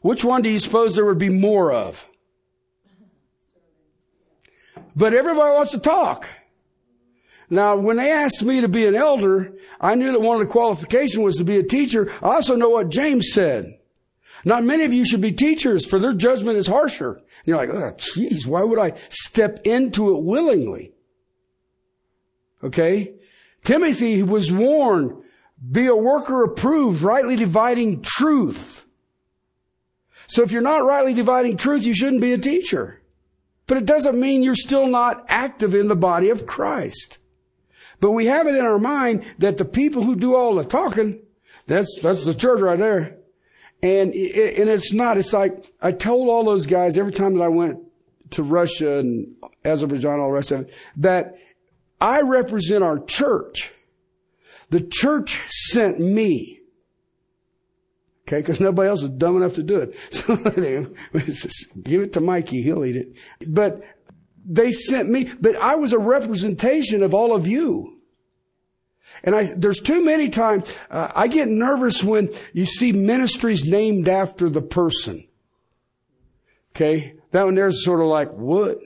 Which 0.00 0.24
one 0.24 0.40
do 0.40 0.48
you 0.48 0.58
suppose 0.58 0.94
there 0.94 1.04
would 1.04 1.18
be 1.18 1.28
more 1.28 1.70
of? 1.70 2.08
But 4.96 5.12
everybody 5.12 5.50
wants 5.52 5.72
to 5.72 5.78
talk. 5.78 6.26
Now, 7.50 7.76
when 7.76 7.98
they 7.98 8.10
asked 8.10 8.42
me 8.42 8.62
to 8.62 8.68
be 8.68 8.86
an 8.86 8.94
elder, 8.94 9.52
I 9.82 9.96
knew 9.96 10.12
that 10.12 10.22
one 10.22 10.40
of 10.40 10.46
the 10.46 10.50
qualifications 10.50 11.22
was 11.22 11.36
to 11.36 11.44
be 11.44 11.58
a 11.58 11.62
teacher. 11.62 12.10
I 12.22 12.36
also 12.36 12.56
know 12.56 12.70
what 12.70 12.88
James 12.88 13.30
said. 13.34 13.78
Not 14.46 14.64
many 14.64 14.84
of 14.84 14.94
you 14.94 15.04
should 15.04 15.20
be 15.20 15.32
teachers, 15.32 15.84
for 15.84 15.98
their 15.98 16.14
judgment 16.14 16.56
is 16.56 16.68
harsher. 16.68 17.16
And 17.16 17.24
you're 17.44 17.58
like, 17.58 17.68
oh, 17.68 17.94
geez, 17.98 18.46
why 18.46 18.62
would 18.62 18.78
I 18.78 18.94
step 19.10 19.60
into 19.64 20.16
it 20.16 20.22
willingly? 20.22 20.94
Okay? 22.64 23.19
Timothy 23.62 24.22
was 24.22 24.50
warned, 24.50 25.22
be 25.70 25.86
a 25.86 25.94
worker 25.94 26.42
approved, 26.42 27.02
rightly 27.02 27.36
dividing 27.36 28.02
truth. 28.02 28.86
So 30.26 30.42
if 30.42 30.52
you're 30.52 30.62
not 30.62 30.84
rightly 30.84 31.12
dividing 31.12 31.56
truth, 31.56 31.84
you 31.84 31.94
shouldn't 31.94 32.22
be 32.22 32.32
a 32.32 32.38
teacher. 32.38 33.02
But 33.66 33.78
it 33.78 33.84
doesn't 33.84 34.18
mean 34.18 34.42
you're 34.42 34.54
still 34.54 34.86
not 34.86 35.24
active 35.28 35.74
in 35.74 35.88
the 35.88 35.96
body 35.96 36.30
of 36.30 36.46
Christ. 36.46 37.18
But 38.00 38.12
we 38.12 38.26
have 38.26 38.46
it 38.46 38.54
in 38.54 38.64
our 38.64 38.78
mind 38.78 39.24
that 39.38 39.58
the 39.58 39.64
people 39.64 40.02
who 40.02 40.16
do 40.16 40.34
all 40.34 40.54
the 40.54 40.64
talking, 40.64 41.22
that's, 41.66 41.98
that's 42.02 42.24
the 42.24 42.34
church 42.34 42.60
right 42.60 42.78
there. 42.78 43.18
And, 43.82 44.14
it, 44.14 44.58
and 44.58 44.68
it's 44.70 44.92
not. 44.92 45.18
It's 45.18 45.32
like, 45.32 45.72
I 45.80 45.92
told 45.92 46.28
all 46.28 46.44
those 46.44 46.66
guys 46.66 46.98
every 46.98 47.12
time 47.12 47.34
that 47.34 47.44
I 47.44 47.48
went 47.48 47.78
to 48.30 48.42
Russia 48.42 48.98
and 48.98 49.34
Azerbaijan, 49.64 50.20
all 50.20 50.28
the 50.28 50.32
rest 50.32 50.52
of 50.52 50.60
it, 50.60 50.74
that 50.96 51.38
I 52.00 52.22
represent 52.22 52.82
our 52.82 52.98
church. 52.98 53.72
The 54.70 54.80
church 54.80 55.40
sent 55.48 55.98
me. 55.98 56.60
Okay, 58.26 58.38
because 58.38 58.60
nobody 58.60 58.88
else 58.88 59.02
was 59.02 59.10
dumb 59.10 59.36
enough 59.36 59.54
to 59.54 59.62
do 59.62 59.76
it. 59.76 59.96
So 61.34 61.80
give 61.82 62.02
it 62.02 62.12
to 62.12 62.20
Mikey, 62.20 62.62
he'll 62.62 62.84
eat 62.84 62.96
it. 62.96 63.16
But 63.46 63.82
they 64.44 64.70
sent 64.70 65.08
me, 65.08 65.32
but 65.40 65.56
I 65.56 65.74
was 65.74 65.92
a 65.92 65.98
representation 65.98 67.02
of 67.02 67.12
all 67.12 67.34
of 67.34 67.46
you. 67.46 67.98
And 69.24 69.34
I, 69.34 69.52
there's 69.56 69.80
too 69.80 70.04
many 70.04 70.28
times, 70.28 70.72
uh, 70.90 71.10
I 71.14 71.26
get 71.26 71.48
nervous 71.48 72.04
when 72.04 72.30
you 72.52 72.64
see 72.64 72.92
ministries 72.92 73.66
named 73.66 74.08
after 74.08 74.48
the 74.48 74.62
person. 74.62 75.26
Okay? 76.74 77.14
That 77.32 77.44
one 77.44 77.54
there's 77.54 77.84
sort 77.84 78.00
of 78.00 78.06
like, 78.06 78.30
what? 78.32 78.78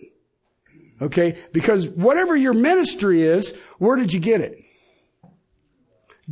Okay? 1.00 1.38
Because 1.52 1.88
whatever 1.88 2.36
your 2.36 2.54
ministry 2.54 3.22
is, 3.22 3.54
where 3.78 3.96
did 3.96 4.12
you 4.12 4.20
get 4.20 4.40
it? 4.40 4.58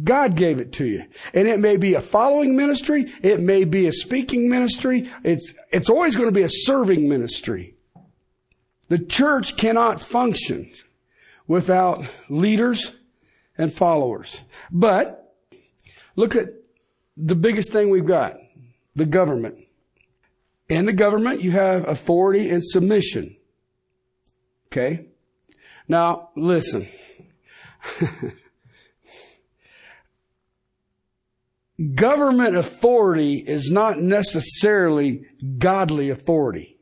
God 0.02 0.36
gave 0.36 0.58
it 0.58 0.72
to 0.74 0.86
you. 0.86 1.04
And 1.34 1.46
it 1.46 1.58
may 1.58 1.76
be 1.76 1.94
a 1.94 2.00
following 2.00 2.56
ministry. 2.56 3.12
It 3.22 3.40
may 3.40 3.64
be 3.64 3.86
a 3.86 3.92
speaking 3.92 4.48
ministry. 4.48 5.10
It's, 5.22 5.52
it's 5.70 5.90
always 5.90 6.16
going 6.16 6.28
to 6.28 6.34
be 6.34 6.42
a 6.42 6.48
serving 6.48 7.08
ministry. 7.08 7.74
The 8.88 8.98
church 8.98 9.56
cannot 9.56 10.00
function 10.00 10.72
without 11.46 12.04
leaders 12.28 12.92
and 13.58 13.72
followers. 13.72 14.40
But 14.70 15.34
look 16.16 16.36
at 16.36 16.48
the 17.16 17.34
biggest 17.34 17.72
thing 17.72 17.90
we've 17.90 18.06
got. 18.06 18.36
The 18.94 19.06
government. 19.06 19.58
In 20.68 20.86
the 20.86 20.92
government, 20.92 21.42
you 21.42 21.50
have 21.50 21.86
authority 21.86 22.48
and 22.48 22.62
submission. 22.64 23.36
Okay? 24.72 25.06
Now, 25.86 26.30
listen. 26.34 26.88
Government 31.94 32.56
authority 32.56 33.44
is 33.46 33.70
not 33.70 33.98
necessarily 33.98 35.26
godly 35.58 36.08
authority. 36.08 36.78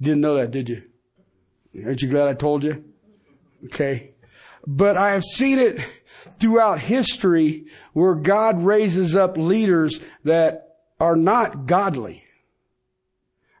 Didn't 0.00 0.20
know 0.20 0.36
that, 0.36 0.50
did 0.50 0.68
you? 0.68 0.82
Aren't 1.84 2.02
you 2.02 2.08
glad 2.08 2.28
I 2.28 2.34
told 2.34 2.64
you? 2.64 2.84
Okay. 3.66 4.10
But 4.66 4.98
I 4.98 5.12
have 5.12 5.24
seen 5.24 5.58
it 5.58 5.80
throughout 6.38 6.80
history 6.80 7.66
where 7.94 8.14
God 8.14 8.62
raises 8.62 9.16
up 9.16 9.38
leaders 9.38 10.00
that 10.24 10.76
are 10.98 11.16
not 11.16 11.64
godly. 11.66 12.24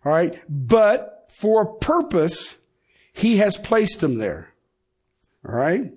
All 0.04 0.12
right. 0.12 0.38
But 0.48 1.30
for 1.30 1.62
a 1.62 1.74
purpose, 1.78 2.58
he 3.12 3.38
has 3.38 3.56
placed 3.56 4.00
them 4.00 4.18
there. 4.18 4.52
All 5.46 5.54
right. 5.54 5.92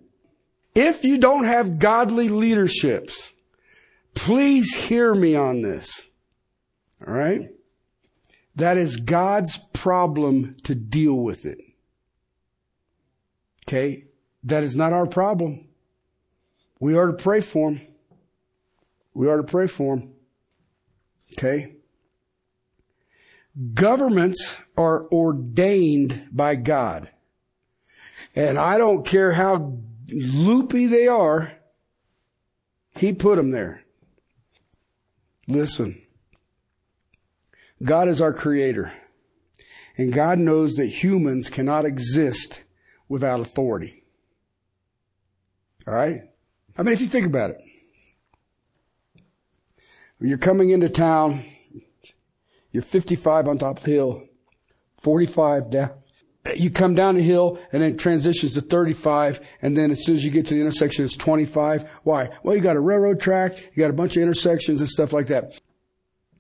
If 0.76 1.04
you 1.04 1.18
don't 1.18 1.44
have 1.44 1.80
godly 1.80 2.30
leaderships, 2.30 3.34
please 4.16 4.74
hear 4.74 5.14
me 5.14 5.36
on 5.36 5.62
this. 5.62 6.10
All 7.06 7.14
right. 7.14 7.50
That 8.56 8.78
is 8.78 8.98
God's 8.98 9.58
problem 9.74 10.58
to 10.64 10.76
deal 10.76 11.16
with 11.16 11.46
it. 11.46 11.60
Okay. 13.68 14.06
That 14.44 14.64
is 14.64 14.76
not 14.76 14.94
our 14.94 15.06
problem. 15.06 15.68
We 16.80 16.98
are 16.98 17.08
to 17.08 17.14
pray 17.14 17.40
for 17.40 17.72
them. 17.72 17.88
We 19.14 19.30
are 19.30 19.38
to 19.38 19.44
pray 19.44 19.68
for 19.68 19.96
them. 19.96 20.14
Okay. 21.34 21.76
Governments 23.74 24.58
are 24.78 25.08
ordained 25.12 26.28
by 26.32 26.56
God. 26.56 27.10
And 28.36 28.58
I 28.58 28.78
don't 28.78 29.06
care 29.06 29.34
how 29.34 29.78
loopy 30.10 30.88
they 30.88 31.08
are, 31.08 31.52
He 32.96 33.14
put 33.14 33.36
them 33.36 33.52
there. 33.52 33.84
Listen. 35.48 36.02
God 37.84 38.08
is 38.08 38.22
our 38.22 38.34
creator. 38.34 38.92
And 39.98 40.12
God 40.12 40.40
knows 40.40 40.76
that 40.76 40.88
humans 40.88 41.50
cannot 41.50 41.86
exist 41.86 42.64
without 43.08 43.40
authority. 43.40 44.04
All 45.88 45.94
right? 45.94 46.22
I 46.78 46.84
mean, 46.84 46.94
if 46.94 47.02
you 47.02 47.08
think 47.08 47.28
about 47.28 47.52
it, 47.52 47.58
you're 50.20 50.38
coming 50.38 50.70
into 50.70 50.90
town, 50.90 51.46
you're 52.74 52.84
55 52.84 53.48
on 53.48 53.58
top 53.60 53.78
of 53.78 53.84
the 53.84 53.92
hill, 53.92 54.24
45 55.02 55.70
down. 55.70 55.92
You 56.58 56.72
come 56.72 56.94
down 56.94 57.16
the 57.16 57.22
hill 57.22 57.58
and 57.72 57.82
then 57.82 57.94
it 57.94 58.00
transitions 58.00 58.56
to 58.56 58.62
35 58.62 59.40
and 59.62 59.78
then 59.78 59.92
as 59.92 60.04
soon 60.04 60.16
as 60.16 60.26
you 60.26 60.32
get 60.32 60.46
to 60.48 60.56
the 60.56 60.60
intersection 60.60 61.06
it's 61.06 61.16
25. 61.16 61.90
Why? 62.04 62.32
Well, 62.44 62.54
you 62.54 62.62
got 62.62 62.76
a 62.76 62.82
railroad 62.82 63.22
track, 63.22 63.56
you 63.74 63.82
got 63.82 63.90
a 63.90 63.94
bunch 63.94 64.18
of 64.18 64.24
intersections 64.24 64.82
and 64.82 64.90
stuff 64.90 65.14
like 65.14 65.28
that. 65.28 65.58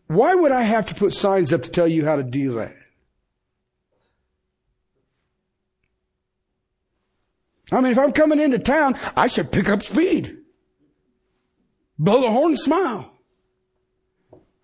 Why 0.08 0.36
would 0.36 0.52
I 0.52 0.64
have 0.64 0.88
to 0.88 0.96
put 0.96 1.14
signs 1.14 1.54
up 1.54 1.64
to 1.64 1.72
tell 1.72 1.88
you 1.88 2.04
how 2.04 2.18
to 2.18 2.24
do 2.24 2.52
that? 2.56 2.76
I 7.72 7.80
mean, 7.80 7.94
if 7.94 7.98
I'm 7.98 8.12
coming 8.12 8.40
into 8.40 8.60
town, 8.60 8.98
I 9.16 9.28
should 9.28 9.52
pick 9.52 9.70
up 9.70 9.84
speed. 9.84 10.38
Blow 11.98 12.22
the 12.22 12.30
horn 12.30 12.52
and 12.52 12.60
smile. 12.60 13.13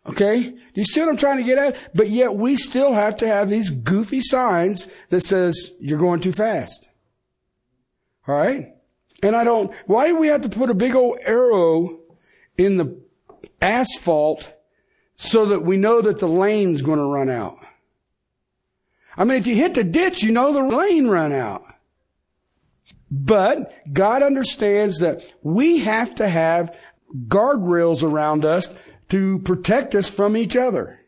Okay? 0.10 0.42
Do 0.50 0.60
you 0.74 0.84
see 0.84 1.02
what 1.02 1.10
I'm 1.10 1.18
trying 1.18 1.38
to 1.38 1.44
get 1.44 1.58
at? 1.58 1.78
But 1.94 2.10
yet 2.10 2.36
we 2.36 2.56
still 2.56 2.94
have 2.94 3.18
to 3.18 3.28
have 3.28 3.48
these 3.48 3.70
goofy 3.70 4.22
signs 4.22 4.88
that 5.10 5.22
says 5.22 5.72
you're 5.80 6.00
going 6.00 6.22
too 6.22 6.32
fast. 6.32 6.90
Alright? 8.28 8.74
And 9.22 9.36
I 9.36 9.44
don't, 9.44 9.72
why 9.86 10.08
do 10.08 10.18
we 10.18 10.28
have 10.28 10.42
to 10.42 10.50
put 10.50 10.70
a 10.70 10.74
big 10.74 10.96
old 10.96 11.20
arrow 11.22 12.00
in 12.58 12.78
the 12.78 13.00
asphalt 13.62 14.52
so 15.16 15.46
that 15.46 15.64
we 15.64 15.78
know 15.78 16.02
that 16.02 16.20
the 16.20 16.28
lane's 16.28 16.82
going 16.82 17.00
to 17.00 17.06
run 17.06 17.30
out? 17.30 17.60
I 19.16 19.26
mean, 19.26 19.38
if 19.38 19.46
you 19.46 19.56
hit 19.56 19.76
the 19.76 19.84
ditch, 19.84 20.24
you 20.24 20.32
know 20.32 20.54
the 20.54 20.76
lane 20.76 21.08
run 21.08 21.34
out. 21.34 21.66
But 23.12 23.74
God 23.92 24.24
understands 24.24 25.00
that 25.00 25.24
we 25.42 25.80
have 25.80 26.16
to 26.16 26.28
have 26.28 26.76
guardrails 27.28 28.04
around 28.04 28.46
us 28.46 28.76
to 29.10 29.40
protect 29.40 29.96
us 29.96 30.08
from 30.08 30.38
each 30.38 30.56
other. 30.56 31.00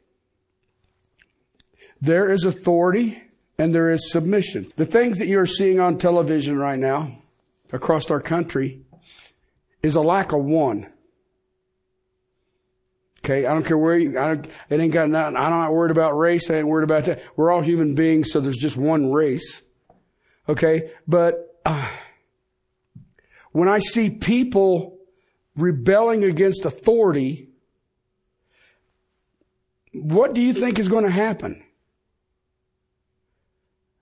There 2.01 2.31
is 2.31 2.46
authority 2.46 3.22
and 3.58 3.74
there 3.74 3.91
is 3.91 4.12
submission. 4.12 4.72
The 4.75 4.86
things 4.86 5.20
that 5.20 5.27
you're 5.27 5.46
seeing 5.46 5.79
on 5.79 5.98
television 5.98 6.58
right 6.58 6.79
now 6.79 7.15
across 7.72 8.10
our 8.10 8.20
country 8.20 8.81
is 9.84 9.96
a 9.96 10.01
lack 10.01 10.31
of 10.31 10.43
one. 10.43 10.91
Okay, 13.20 13.46
I 13.46 13.53
don't 13.53 13.63
care 13.63 13.77
where 13.77 13.98
you, 13.98 14.17
I, 14.17 14.31
it 14.31 14.79
ain't 14.79 14.93
got 14.93 15.08
nothing, 15.10 15.38
I'm 15.38 15.51
not 15.51 15.72
worried 15.72 15.91
about 15.91 16.17
race, 16.17 16.50
I 16.50 16.55
ain't 16.55 16.67
worried 16.67 16.86
about 16.86 17.05
that. 17.05 17.22
We're 17.36 17.51
all 17.51 17.62
human 17.62 17.93
beings, 17.93 18.31
so 18.31 18.39
there's 18.39 18.58
just 18.58 18.75
one 18.75 19.12
race. 19.12 19.62
Okay, 20.50 20.91
but 21.08 21.60
uh, 21.63 21.88
when 23.51 23.70
I 23.70 23.77
see 23.77 24.10
people 24.10 24.98
rebelling 25.55 26.24
against 26.24 26.65
authority, 26.65 27.50
what 29.93 30.33
do 30.33 30.41
you 30.41 30.53
think 30.53 30.79
is 30.79 30.88
going 30.88 31.05
to 31.05 31.12
happen? 31.12 31.63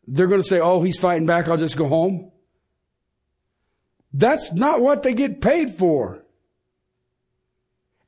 They're 0.08 0.28
going 0.28 0.42
to 0.42 0.48
say, 0.48 0.60
oh, 0.60 0.82
he's 0.82 1.00
fighting 1.00 1.26
back, 1.26 1.48
I'll 1.48 1.58
just 1.58 1.78
go 1.78 1.88
home. 1.88 2.32
That's 4.12 4.54
not 4.54 4.82
what 4.82 5.04
they 5.04 5.14
get 5.14 5.42
paid 5.42 5.70
for. 5.72 6.24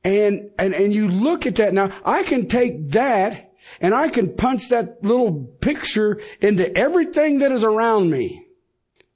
And, 0.04 0.50
and, 0.58 0.74
and 0.74 0.92
you 0.92 1.06
look 1.06 1.46
at 1.46 1.56
that 1.56 1.74
now, 1.74 1.92
I 2.04 2.24
can 2.24 2.48
take 2.48 2.88
that 2.90 3.52
and 3.80 3.94
I 3.94 4.08
can 4.08 4.34
punch 4.34 4.68
that 4.70 5.02
little 5.04 5.44
picture 5.60 6.20
into 6.40 6.76
everything 6.76 7.38
that 7.38 7.52
is 7.52 7.62
around 7.62 8.10
me. 8.10 8.46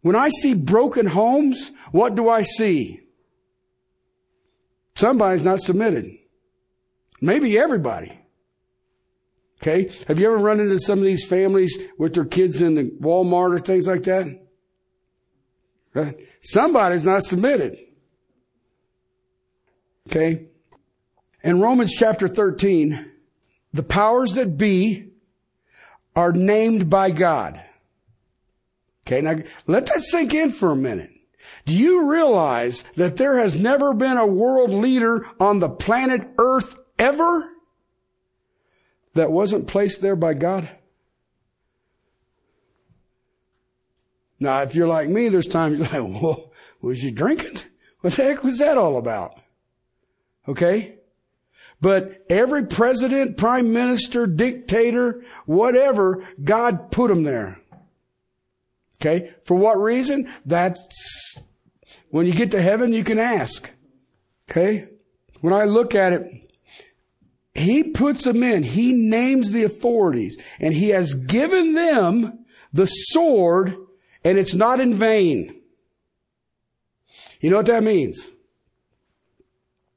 When 0.03 0.15
I 0.15 0.29
see 0.29 0.55
broken 0.55 1.07
homes, 1.07 1.73
what 1.91 2.15
do 2.15 2.29
I 2.29 2.43
see? 2.43 3.01
Somebody's 4.95 5.45
not 5.45 5.61
submitted. 5.61 6.13
Maybe 7.21 7.59
everybody. 7.59 8.21
Okay? 9.67 9.91
Have 10.07 10.19
you 10.19 10.27
ever 10.27 10.37
run 10.37 10.61
into 10.61 10.79
some 10.79 11.01
of 11.01 11.05
these 11.05 11.27
families 11.27 11.77
with 11.99 12.15
their 12.15 12.25
kids 12.25 12.63
in 12.63 12.75
the 12.75 12.85
Walmart 13.01 13.55
or 13.55 13.59
things 13.59 13.89
like 13.89 14.05
that? 14.05 14.27
Right? 15.93 16.17
Somebody's 16.41 17.05
not 17.05 17.25
submitted. 17.25 17.77
Okay? 20.09 20.47
In 21.43 21.61
Romans 21.61 21.95
chapter 21.95 22.29
13, 22.29 23.11
the 23.73 23.83
powers 23.83 24.35
that 24.35 24.57
be 24.57 25.11
are 26.15 26.33
named 26.33 26.89
by 26.89 27.11
God. 27.11 27.61
Okay, 29.07 29.21
now 29.21 29.37
let 29.67 29.87
that 29.87 30.01
sink 30.01 30.33
in 30.33 30.51
for 30.51 30.71
a 30.71 30.77
minute. 30.77 31.11
Do 31.65 31.75
you 31.75 32.09
realize 32.09 32.85
that 32.97 33.17
there 33.17 33.39
has 33.39 33.61
never 33.61 33.93
been 33.95 34.17
a 34.17 34.27
world 34.27 34.73
leader 34.73 35.27
on 35.39 35.59
the 35.59 35.69
planet 35.69 36.23
Earth 36.39 36.77
ever 36.99 37.56
that 39.17 39.33
wasn't 39.33 39.67
placed 39.67 40.01
there 40.01 40.17
by 40.17 40.35
God? 40.35 40.69
Now, 44.39 44.63
if 44.63 44.75
you're 44.75 44.89
like 44.89 45.09
me, 45.09 45.29
there's 45.29 45.47
times 45.47 45.79
you're 45.79 45.89
like, 45.89 46.23
well, 46.23 46.53
was 46.81 47.03
you 47.03 47.11
drinking? 47.11 47.59
What 48.01 48.13
the 48.13 48.25
heck 48.25 48.45
was 48.45 48.59
that 48.59 48.79
all 48.79 48.99
about? 48.99 49.35
Okay? 50.47 50.97
But 51.81 52.25
every 52.31 52.67
president, 52.67 53.37
prime 53.37 53.73
minister, 53.73 54.27
dictator, 54.27 55.25
whatever, 55.45 56.25
God 56.43 56.91
put 56.91 57.09
them 57.09 57.25
there. 57.25 57.61
Okay? 59.01 59.35
For 59.45 59.57
what 59.57 59.79
reason? 59.79 60.33
That's 60.45 61.39
when 62.11 62.27
you 62.27 62.33
get 62.33 62.51
to 62.53 62.63
heaven, 62.63 62.93
you 62.93 63.05
can 63.05 63.19
ask. 63.19 63.71
Okay? 64.51 64.89
When 65.41 65.53
I 65.53 65.65
look 65.65 65.95
at 65.95 66.13
it, 66.13 66.47
he 67.59 67.83
puts 67.83 68.25
them 68.25 68.43
in. 68.43 68.63
He 68.63 68.93
names 68.93 69.53
the 69.53 69.65
authorities 69.65 70.37
and 70.61 70.75
he 70.75 70.91
has 70.91 71.15
given 71.15 71.75
them 71.75 72.45
the 72.73 72.87
sword 72.87 73.77
and 74.25 74.39
it's 74.39 74.55
not 74.55 74.81
in 74.81 74.95
vain. 74.95 75.61
You 77.41 77.51
know 77.51 77.57
what 77.57 77.67
that 77.67 77.83
means? 77.83 78.31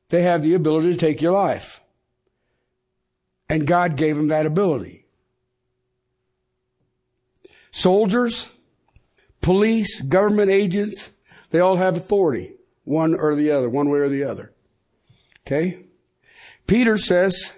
They 0.10 0.22
have 0.24 0.44
the 0.44 0.54
ability 0.54 0.92
to 0.92 0.98
take 0.98 1.22
your 1.22 1.34
life. 1.34 1.82
And 3.48 3.66
God 3.66 3.96
gave 3.96 4.16
them 4.16 4.28
that 4.28 4.46
ability. 4.46 5.06
Soldiers, 7.72 8.50
police, 9.42 10.02
government 10.02 10.52
agents, 10.52 11.12
they 11.50 11.60
all 11.60 11.78
have 11.78 11.98
authority, 11.98 12.54
one 12.84 13.16
or 13.16 13.36
the 13.36 13.52
other, 13.52 13.70
one 13.70 13.90
way 13.90 14.00
or 14.00 14.10
the 14.10 14.24
other. 14.24 14.54
Okay? 15.48 15.89
Peter 16.70 16.98
says, 16.98 17.54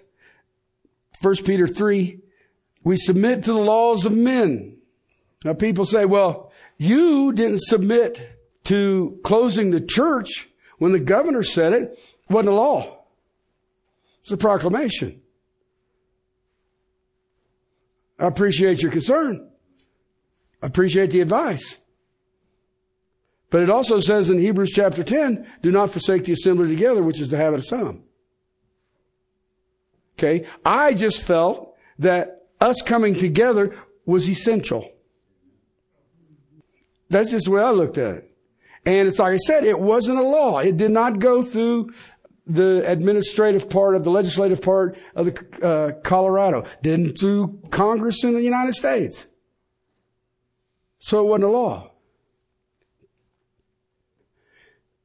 1 1.21 1.35
Peter 1.43 1.67
3, 1.67 2.21
we 2.85 2.95
submit 2.95 3.43
to 3.43 3.51
the 3.51 3.59
laws 3.59 4.05
of 4.05 4.13
men. 4.13 4.77
Now 5.43 5.53
people 5.53 5.83
say, 5.83 6.05
well, 6.05 6.53
you 6.77 7.33
didn't 7.33 7.59
submit 7.61 8.39
to 8.63 9.19
closing 9.25 9.71
the 9.71 9.81
church 9.81 10.47
when 10.77 10.93
the 10.93 10.99
governor 10.99 11.43
said 11.43 11.73
it. 11.73 11.81
It 11.81 11.99
wasn't 12.29 12.53
a 12.53 12.55
law. 12.55 12.99
It's 14.21 14.31
a 14.31 14.37
proclamation. 14.37 15.21
I 18.17 18.27
appreciate 18.27 18.81
your 18.81 18.93
concern. 18.93 19.49
I 20.63 20.67
appreciate 20.67 21.11
the 21.11 21.19
advice. 21.19 21.79
But 23.49 23.61
it 23.61 23.69
also 23.69 23.99
says 23.99 24.29
in 24.29 24.39
Hebrews 24.39 24.71
chapter 24.71 25.03
10, 25.03 25.45
do 25.61 25.69
not 25.69 25.89
forsake 25.89 26.23
the 26.23 26.31
assembly 26.31 26.69
together, 26.69 27.03
which 27.03 27.19
is 27.19 27.29
the 27.29 27.35
habit 27.35 27.59
of 27.59 27.65
some. 27.65 28.03
Okay. 30.21 30.45
I 30.63 30.93
just 30.93 31.23
felt 31.23 31.75
that 31.97 32.43
us 32.59 32.81
coming 32.83 33.15
together 33.15 33.75
was 34.05 34.29
essential. 34.29 34.87
That's 37.09 37.31
just 37.31 37.45
the 37.45 37.51
way 37.51 37.61
I 37.63 37.71
looked 37.71 37.97
at 37.97 38.15
it. 38.15 38.37
And 38.85 39.07
it's 39.07 39.19
like 39.19 39.33
I 39.33 39.37
said, 39.37 39.63
it 39.63 39.79
wasn't 39.79 40.19
a 40.19 40.23
law. 40.23 40.59
It 40.59 40.77
did 40.77 40.91
not 40.91 41.19
go 41.19 41.41
through 41.41 41.91
the 42.45 42.83
administrative 42.89 43.69
part 43.69 43.95
of 43.95 44.03
the 44.03 44.11
legislative 44.11 44.61
part 44.61 44.97
of 45.15 45.25
the 45.25 45.67
uh, 45.67 46.01
Colorado. 46.01 46.65
Didn't 46.83 47.17
through 47.19 47.59
Congress 47.71 48.23
in 48.23 48.33
the 48.33 48.43
United 48.43 48.73
States. 48.73 49.25
So 50.99 51.19
it 51.19 51.23
wasn't 51.23 51.49
a 51.49 51.53
law. 51.53 51.91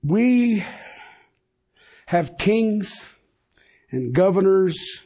We 0.02 0.62
have 2.06 2.38
kings 2.38 3.14
and 3.90 4.14
governors, 4.14 5.04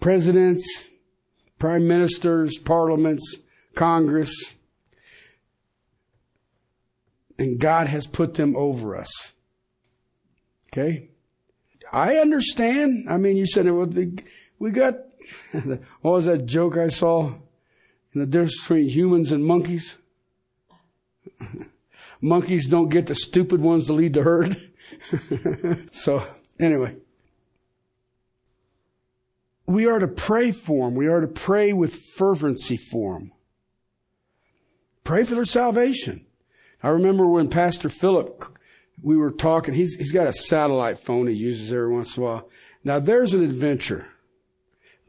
presidents, 0.00 0.86
prime 1.58 1.86
ministers, 1.86 2.58
parliaments, 2.58 3.36
Congress, 3.74 4.54
and 7.38 7.58
God 7.58 7.86
has 7.86 8.06
put 8.06 8.34
them 8.34 8.56
over 8.56 8.96
us. 8.96 9.32
Okay? 10.72 11.08
I 11.92 12.16
understand. 12.16 13.06
I 13.08 13.16
mean, 13.16 13.36
you 13.36 13.46
said, 13.46 13.66
it. 13.66 13.72
well, 13.72 13.90
we 14.58 14.70
got, 14.70 14.96
what 15.52 15.80
was 16.02 16.26
that 16.26 16.46
joke 16.46 16.76
I 16.76 16.88
saw? 16.88 17.32
The 18.14 18.26
difference 18.26 18.60
between 18.60 18.88
humans 18.88 19.30
and 19.30 19.44
monkeys? 19.44 19.96
monkeys 22.20 22.68
don't 22.68 22.88
get 22.88 23.06
the 23.06 23.14
stupid 23.14 23.60
ones 23.60 23.86
to 23.86 23.92
lead 23.92 24.14
the 24.14 24.22
herd. 24.22 24.70
so, 25.92 26.26
anyway. 26.58 26.96
We 29.68 29.86
are 29.86 29.98
to 29.98 30.08
pray 30.08 30.50
for 30.50 30.86
them. 30.86 30.94
We 30.94 31.08
are 31.08 31.20
to 31.20 31.26
pray 31.26 31.74
with 31.74 31.94
fervency 31.94 32.78
for 32.78 33.18
them. 33.18 33.32
Pray 35.04 35.24
for 35.24 35.34
their 35.34 35.44
salvation. 35.44 36.24
I 36.82 36.88
remember 36.88 37.26
when 37.26 37.50
Pastor 37.50 37.90
Philip, 37.90 38.46
we 39.02 39.14
were 39.14 39.30
talking, 39.30 39.74
he's, 39.74 39.94
he's 39.96 40.10
got 40.10 40.26
a 40.26 40.32
satellite 40.32 40.98
phone 40.98 41.26
he 41.26 41.34
uses 41.34 41.70
every 41.70 41.92
once 41.92 42.16
in 42.16 42.22
a 42.22 42.26
while. 42.26 42.48
Now 42.82 42.98
there's 42.98 43.34
an 43.34 43.44
adventure. 43.44 44.06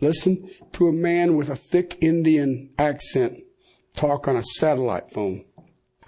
Listen 0.01 0.49
to 0.73 0.89
a 0.89 0.93
man 0.93 1.37
with 1.37 1.49
a 1.49 1.55
thick 1.55 1.97
Indian 2.01 2.71
accent 2.77 3.39
talk 3.95 4.27
on 4.27 4.35
a 4.35 4.41
satellite 4.41 5.09
phone. 5.09 5.45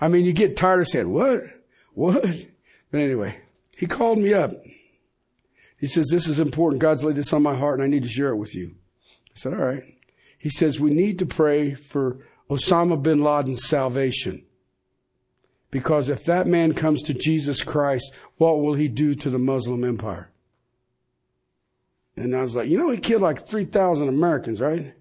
I 0.02 0.10
mean, 0.10 0.26
you 0.26 0.34
get 0.34 0.58
tired 0.58 0.82
of 0.82 0.90
saying, 0.90 1.10
what? 1.10 1.40
What? 1.94 2.26
But 2.92 3.00
anyway, 3.00 3.38
he 3.78 3.88
called 3.88 4.20
me 4.20 4.34
up. 4.34 4.52
He 5.82 5.88
says, 5.88 6.08
this 6.10 6.28
is 6.28 6.39
important. 6.39 6.80
God's 6.80 7.04
laid 7.04 7.15
this 7.15 7.34
on 7.34 7.41
my 7.41 7.56
heart 7.56 7.80
and 7.80 7.84
I 7.84 7.89
need 7.89 8.04
to 8.04 8.10
share 8.10 8.30
it 8.30 8.38
with 8.38 8.54
you. 8.54 8.76
I 9.08 9.34
said, 9.34 9.54
all 9.54 9.65
right. 9.65 9.84
He 10.38 10.48
says, 10.48 10.80
we 10.80 10.91
need 10.91 11.17
to 11.20 11.26
pray 11.26 11.74
for 11.74 12.20
Osama 12.52 13.02
bin 13.02 13.24
Laden's 13.24 13.67
salvation. 13.67 14.46
Because 15.72 16.10
if 16.10 16.24
that 16.26 16.46
man 16.46 16.74
comes 16.74 17.02
to 17.04 17.15
Jesus 17.15 17.63
Christ, 17.63 18.13
what 18.38 18.62
will 18.62 18.76
he 18.76 18.88
do 18.88 19.15
to 19.15 19.30
the 19.32 19.39
Muslim 19.39 19.84
empire? 19.84 20.30
And 22.15 22.36
I 22.36 22.41
was 22.41 22.56
like, 22.56 22.70
you 22.70 22.78
know, 22.78 22.91
he 22.91 23.00
killed 23.00 23.24
like 23.24 23.48
3,000 23.48 24.08
Americans, 24.08 24.62
right? 24.62 24.80
And 24.82 24.94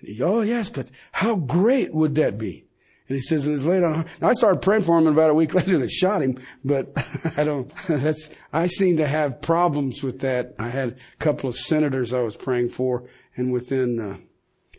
he, 0.00 0.22
oh, 0.22 0.40
yes, 0.40 0.70
but 0.70 0.90
how 1.12 1.36
great 1.36 1.92
would 1.92 2.14
that 2.14 2.38
be? 2.38 2.63
And 3.08 3.16
he 3.16 3.20
says, 3.20 3.46
and 3.46 3.54
it's 3.54 3.66
later 3.66 3.86
on. 3.86 4.06
I 4.22 4.32
started 4.32 4.62
praying 4.62 4.84
for 4.84 4.98
him, 4.98 5.06
and 5.06 5.16
about 5.16 5.30
a 5.30 5.34
week 5.34 5.54
later 5.54 5.78
they 5.78 5.88
shot 5.88 6.22
him. 6.22 6.38
But 6.64 6.92
I 7.36 7.44
don't, 7.44 7.70
that's, 7.86 8.30
I 8.52 8.66
seem 8.66 8.96
to 8.96 9.06
have 9.06 9.42
problems 9.42 10.02
with 10.02 10.20
that. 10.20 10.54
I 10.58 10.68
had 10.68 10.90
a 10.90 11.24
couple 11.24 11.48
of 11.48 11.54
senators 11.54 12.14
I 12.14 12.20
was 12.20 12.36
praying 12.36 12.70
for, 12.70 13.04
and 13.36 13.52
within, 13.52 14.00
uh, 14.00 14.16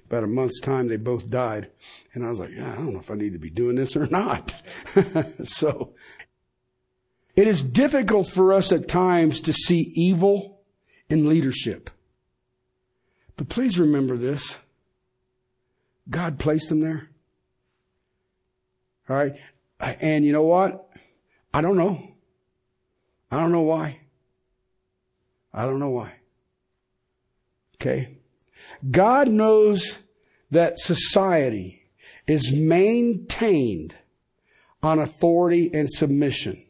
about 0.07 0.23
a 0.23 0.27
month's 0.27 0.61
time, 0.61 0.88
they 0.88 0.97
both 0.97 1.29
died. 1.29 1.69
And 2.13 2.25
I 2.25 2.29
was 2.29 2.39
like, 2.39 2.51
I 2.51 2.75
don't 2.75 2.93
know 2.93 2.99
if 2.99 3.11
I 3.11 3.15
need 3.15 3.33
to 3.33 3.39
be 3.39 3.49
doing 3.49 3.75
this 3.75 3.95
or 3.95 4.05
not. 4.11 4.55
so 5.43 5.93
it 7.35 7.47
is 7.47 7.63
difficult 7.63 8.29
for 8.29 8.53
us 8.53 8.71
at 8.71 8.88
times 8.88 9.41
to 9.41 9.53
see 9.53 9.91
evil 9.95 10.61
in 11.09 11.27
leadership. 11.27 11.89
But 13.35 13.49
please 13.49 13.79
remember 13.79 14.17
this. 14.17 14.59
God 16.09 16.39
placed 16.39 16.69
them 16.69 16.81
there. 16.81 17.09
All 19.09 19.15
right. 19.15 19.35
And 19.79 20.25
you 20.25 20.31
know 20.31 20.43
what? 20.43 20.89
I 21.53 21.61
don't 21.61 21.77
know. 21.77 22.15
I 23.31 23.39
don't 23.39 23.51
know 23.51 23.61
why. 23.61 23.99
I 25.53 25.63
don't 25.63 25.79
know 25.79 25.89
why. 25.89 26.13
Okay. 27.75 28.17
God 28.89 29.27
knows 29.27 29.99
that 30.51 30.77
society 30.77 31.83
is 32.27 32.51
maintained 32.51 33.95
on 34.81 34.99
authority 34.99 35.69
and 35.73 35.89
submission. 35.89 36.63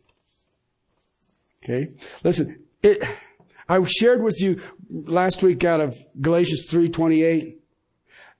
Okay? 1.63 1.87
Listen, 2.23 2.63
it, 2.83 3.03
I 3.67 3.83
shared 3.83 4.21
with 4.23 4.39
you 4.41 4.61
last 4.89 5.41
week 5.41 5.63
out 5.63 5.81
of 5.81 5.97
Galatians 6.21 6.67
3:28. 6.69 7.55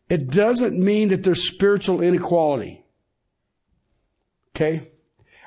It 0.08 0.30
doesn't 0.30 0.78
mean 0.78 1.10
that 1.10 1.24
there's 1.24 1.48
spiritual 1.48 2.02
inequality. 2.02 2.85
Okay? 4.56 4.88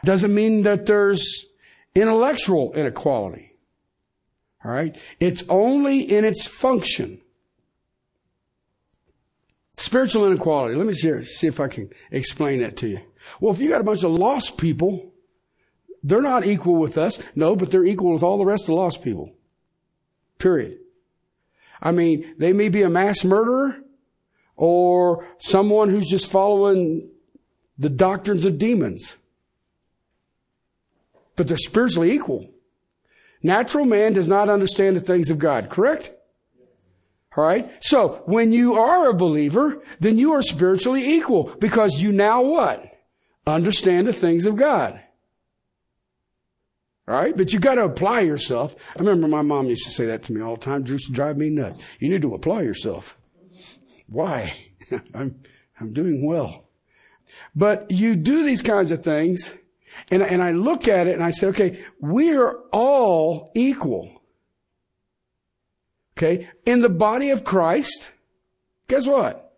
Doesn't 0.05 0.35
mean 0.35 0.63
that 0.63 0.87
there's 0.87 1.47
intellectual 1.95 2.75
inequality. 2.75 3.57
All 4.65 4.71
right? 4.71 5.01
It's 5.19 5.45
only 5.49 6.01
in 6.01 6.25
its 6.25 6.47
function. 6.47 7.21
Spiritual 9.79 10.27
inequality. 10.27 10.75
Let 10.75 10.87
me 10.87 10.93
see, 10.93 11.23
see 11.23 11.47
if 11.47 11.59
I 11.59 11.69
can 11.69 11.91
explain 12.11 12.61
that 12.61 12.77
to 12.79 12.89
you. 12.89 13.01
Well, 13.41 13.55
if 13.55 13.61
you 13.61 13.71
got 13.71 13.81
a 13.81 13.85
bunch 13.85 14.05
of 14.05 14.11
lost 14.11 14.59
people, 14.59 15.13
they're 16.03 16.21
not 16.21 16.45
equal 16.45 16.77
with 16.77 16.99
us. 16.99 17.21
No, 17.35 17.57
but 17.57 17.71
they're 17.71 17.85
equal 17.85 18.13
with 18.13 18.23
all 18.23 18.39
the 18.39 18.45
rest 18.45 18.65
of 18.65 18.69
the 18.69 18.75
lost 18.75 19.03
people. 19.03 19.33
Period. 20.39 20.79
I 21.81 21.93
mean, 21.93 22.35
they 22.39 22.53
may 22.53 22.69
be 22.69 22.83
a 22.83 22.89
mass 22.89 23.25
murderer 23.25 23.77
or 24.57 25.29
someone 25.39 25.89
who's 25.89 26.09
just 26.09 26.31
following 26.31 27.11
the 27.79 27.91
doctrines 27.91 28.45
of 28.45 28.59
demons. 28.59 29.17
But 31.37 31.49
they're 31.49 31.57
spiritually 31.57 32.13
equal. 32.13 32.51
Natural 33.43 33.85
man 33.85 34.13
does 34.15 34.29
not 34.29 34.49
understand 34.49 34.97
the 34.97 35.01
things 35.01 35.31
of 35.31 35.39
God, 35.39 35.71
correct? 35.71 36.13
All 37.37 37.45
right. 37.45 37.71
So 37.81 38.23
when 38.27 38.51
you 38.51 38.75
are 38.75 39.09
a 39.09 39.15
believer, 39.15 39.81
then 40.01 40.19
you 40.19 40.33
are 40.33 40.43
spiritually 40.43 41.15
equal 41.15 41.55
because 41.61 42.03
you 42.03 42.11
now 42.11 42.43
what? 42.43 42.85
Understand 43.47 44.09
the 44.09 44.13
things 44.13 44.45
of 44.45 44.57
God. 44.57 45.01
All 47.07 47.15
right. 47.15 47.37
But 47.37 47.53
you 47.53 47.61
got 47.61 47.77
to 47.77 47.85
apply 47.85 48.21
yourself. 48.21 48.75
I 48.97 49.01
remember 49.01 49.29
my 49.29 49.43
mom 49.43 49.67
used 49.67 49.87
to 49.87 49.93
say 49.93 50.07
that 50.07 50.25
to 50.25 50.33
me 50.33 50.41
all 50.41 50.57
the 50.57 50.61
time. 50.61 50.85
Just 50.85 51.13
drive 51.13 51.37
me 51.37 51.49
nuts. 51.49 51.79
You 52.01 52.09
need 52.09 52.23
to 52.23 52.35
apply 52.35 52.63
yourself. 52.63 53.17
Why? 54.09 54.55
I'm, 55.15 55.41
I'm 55.79 55.93
doing 55.93 56.27
well. 56.27 56.68
But 57.55 57.91
you 57.91 58.17
do 58.17 58.45
these 58.45 58.63
kinds 58.63 58.91
of 58.91 59.03
things 59.03 59.55
and, 60.11 60.23
and 60.23 60.43
I 60.43 60.53
look 60.53 60.89
at 60.89 61.09
it 61.09 61.15
and 61.15 61.25
I 61.25 61.31
say, 61.31 61.49
okay, 61.49 61.85
we 62.01 62.35
are 62.35 62.59
all 62.73 63.53
equal. 63.55 64.23
Okay. 66.17 66.49
In 66.67 66.81
the 66.81 66.89
body 66.89 67.31
of 67.31 67.45
Christ, 67.45 68.11
guess 68.89 69.07
what? 69.07 69.57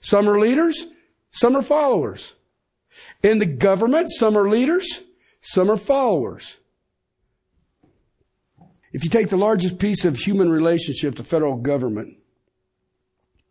Some 0.00 0.28
are 0.28 0.38
leaders, 0.38 0.86
some 1.30 1.56
are 1.56 1.62
followers. 1.62 2.34
In 3.22 3.38
the 3.38 3.46
government, 3.46 4.08
some 4.10 4.36
are 4.36 4.48
leaders, 4.48 5.02
some 5.40 5.70
are 5.70 5.76
followers. 5.76 6.58
If 8.92 9.04
you 9.04 9.10
take 9.10 9.28
the 9.28 9.36
largest 9.36 9.78
piece 9.78 10.04
of 10.04 10.16
human 10.16 10.50
relationship, 10.50 11.16
the 11.16 11.24
federal 11.24 11.56
government, 11.56 12.15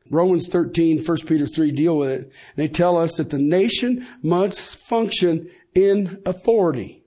Romans 0.10 0.48
13, 0.48 1.04
1 1.04 1.18
Peter 1.26 1.48
3 1.48 1.72
deal 1.72 1.98
with 1.98 2.10
it. 2.10 2.32
They 2.56 2.68
tell 2.68 2.98
us 2.98 3.16
that 3.16 3.32
the 3.32 3.40
nation 3.40 4.06
must 4.22 4.76
function 4.76 5.50
in 5.74 6.22
authority. 6.26 7.04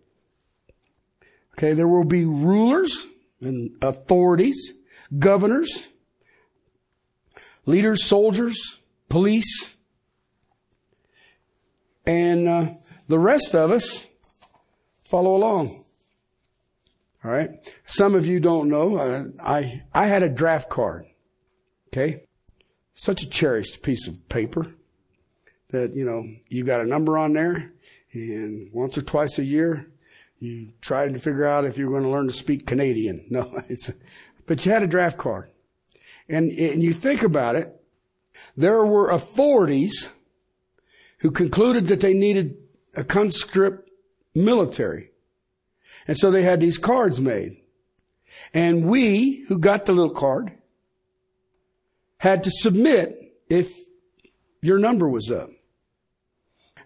Okay, 1.52 1.72
there 1.72 1.88
will 1.88 2.04
be 2.04 2.24
rulers 2.24 3.06
and 3.40 3.70
authorities 3.82 4.74
governors, 5.16 5.88
leaders, 7.66 8.04
soldiers, 8.04 8.78
police, 9.08 9.74
and 12.06 12.48
uh, 12.48 12.66
the 13.08 13.18
rest 13.18 13.54
of 13.54 13.70
us 13.70 14.06
follow 15.02 15.34
along. 15.34 15.84
All 17.24 17.30
right. 17.30 17.50
Some 17.86 18.14
of 18.14 18.26
you 18.26 18.38
don't 18.40 18.68
know. 18.68 18.96
Uh, 18.96 19.24
I 19.42 19.82
I 19.92 20.06
had 20.06 20.22
a 20.22 20.28
draft 20.28 20.70
card. 20.70 21.06
Okay, 21.88 22.24
such 22.98 23.22
a 23.22 23.28
cherished 23.28 23.82
piece 23.82 24.06
of 24.08 24.28
paper 24.28 24.66
that 25.70 25.94
you 25.94 26.04
know 26.04 26.24
you 26.48 26.64
got 26.64 26.80
a 26.80 26.86
number 26.86 27.16
on 27.16 27.32
there, 27.32 27.72
and 28.12 28.72
once 28.72 28.98
or 28.98 29.02
twice 29.02 29.38
a 29.38 29.44
year 29.44 29.90
you 30.40 30.68
tried 30.80 31.12
to 31.12 31.18
figure 31.18 31.46
out 31.46 31.64
if 31.64 31.76
you 31.76 31.86
were 31.86 31.98
going 31.98 32.04
to 32.04 32.10
learn 32.10 32.26
to 32.26 32.32
speak 32.32 32.66
Canadian. 32.66 33.24
No, 33.30 33.62
it's 33.68 33.90
but 34.46 34.64
you 34.64 34.72
had 34.72 34.82
a 34.82 34.88
draft 34.88 35.18
card. 35.18 35.50
And, 36.28 36.50
and 36.50 36.82
you 36.82 36.92
think 36.92 37.22
about 37.22 37.54
it, 37.54 37.80
there 38.56 38.84
were 38.84 39.10
authorities 39.10 40.10
who 41.18 41.30
concluded 41.30 41.86
that 41.86 42.00
they 42.00 42.14
needed 42.14 42.56
a 42.94 43.04
conscript 43.04 43.90
military. 44.34 45.10
And 46.06 46.16
so 46.16 46.30
they 46.30 46.42
had 46.42 46.60
these 46.60 46.78
cards 46.78 47.20
made. 47.20 47.58
And 48.54 48.86
we, 48.86 49.44
who 49.48 49.58
got 49.58 49.84
the 49.84 49.92
little 49.92 50.14
card, 50.14 50.52
had 52.18 52.44
to 52.44 52.50
submit 52.50 53.34
if 53.48 53.72
your 54.60 54.78
number 54.78 55.08
was 55.08 55.30
up. 55.30 55.50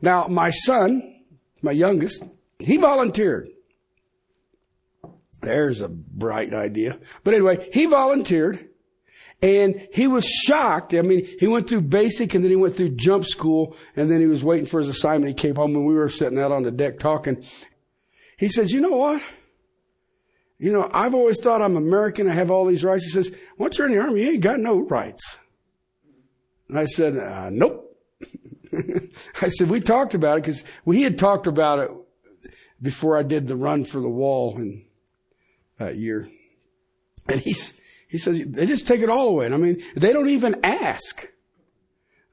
Now, 0.00 0.26
my 0.26 0.50
son, 0.50 1.22
my 1.62 1.72
youngest, 1.72 2.24
he 2.58 2.76
volunteered. 2.76 3.48
There's 5.40 5.80
a 5.80 5.88
bright 5.88 6.54
idea. 6.54 6.98
But 7.24 7.34
anyway, 7.34 7.68
he 7.72 7.86
volunteered 7.86 8.68
and 9.40 9.88
he 9.92 10.06
was 10.06 10.24
shocked. 10.24 10.94
I 10.94 11.02
mean, 11.02 11.26
he 11.38 11.48
went 11.48 11.68
through 11.68 11.82
basic 11.82 12.34
and 12.34 12.44
then 12.44 12.50
he 12.50 12.56
went 12.56 12.76
through 12.76 12.90
jump 12.90 13.24
school 13.24 13.76
and 13.96 14.10
then 14.10 14.20
he 14.20 14.26
was 14.26 14.44
waiting 14.44 14.66
for 14.66 14.78
his 14.78 14.88
assignment. 14.88 15.28
He 15.28 15.34
came 15.34 15.56
home 15.56 15.74
and 15.74 15.86
we 15.86 15.94
were 15.94 16.08
sitting 16.08 16.38
out 16.38 16.52
on 16.52 16.62
the 16.62 16.70
deck 16.70 17.00
talking. 17.00 17.44
He 18.36 18.48
says, 18.48 18.72
you 18.72 18.80
know 18.80 18.90
what? 18.90 19.22
You 20.62 20.72
know, 20.72 20.88
I've 20.94 21.12
always 21.12 21.40
thought 21.40 21.60
I'm 21.60 21.76
American. 21.76 22.30
I 22.30 22.34
have 22.34 22.48
all 22.48 22.66
these 22.66 22.84
rights. 22.84 23.02
He 23.02 23.10
says, 23.10 23.34
once 23.58 23.76
you're 23.76 23.88
in 23.88 23.94
the 23.94 24.00
army, 24.00 24.22
you 24.22 24.30
ain't 24.30 24.42
got 24.42 24.60
no 24.60 24.78
rights. 24.78 25.38
And 26.68 26.78
I 26.78 26.84
said, 26.84 27.16
uh, 27.16 27.50
nope. 27.50 27.98
I 29.42 29.48
said, 29.48 29.68
we 29.68 29.80
talked 29.80 30.14
about 30.14 30.38
it 30.38 30.42
because 30.42 30.62
we 30.84 31.02
had 31.02 31.18
talked 31.18 31.48
about 31.48 31.80
it 31.80 31.90
before 32.80 33.18
I 33.18 33.24
did 33.24 33.48
the 33.48 33.56
run 33.56 33.84
for 33.84 34.00
the 34.00 34.08
wall 34.08 34.56
and 34.56 34.84
that 35.78 35.96
year. 35.96 36.28
And 37.26 37.40
he's, 37.40 37.74
he 38.06 38.16
says, 38.16 38.40
they 38.46 38.64
just 38.64 38.86
take 38.86 39.00
it 39.00 39.10
all 39.10 39.30
away. 39.30 39.46
And 39.46 39.56
I 39.56 39.58
mean, 39.58 39.82
they 39.96 40.12
don't 40.12 40.28
even 40.28 40.60
ask. 40.62 41.26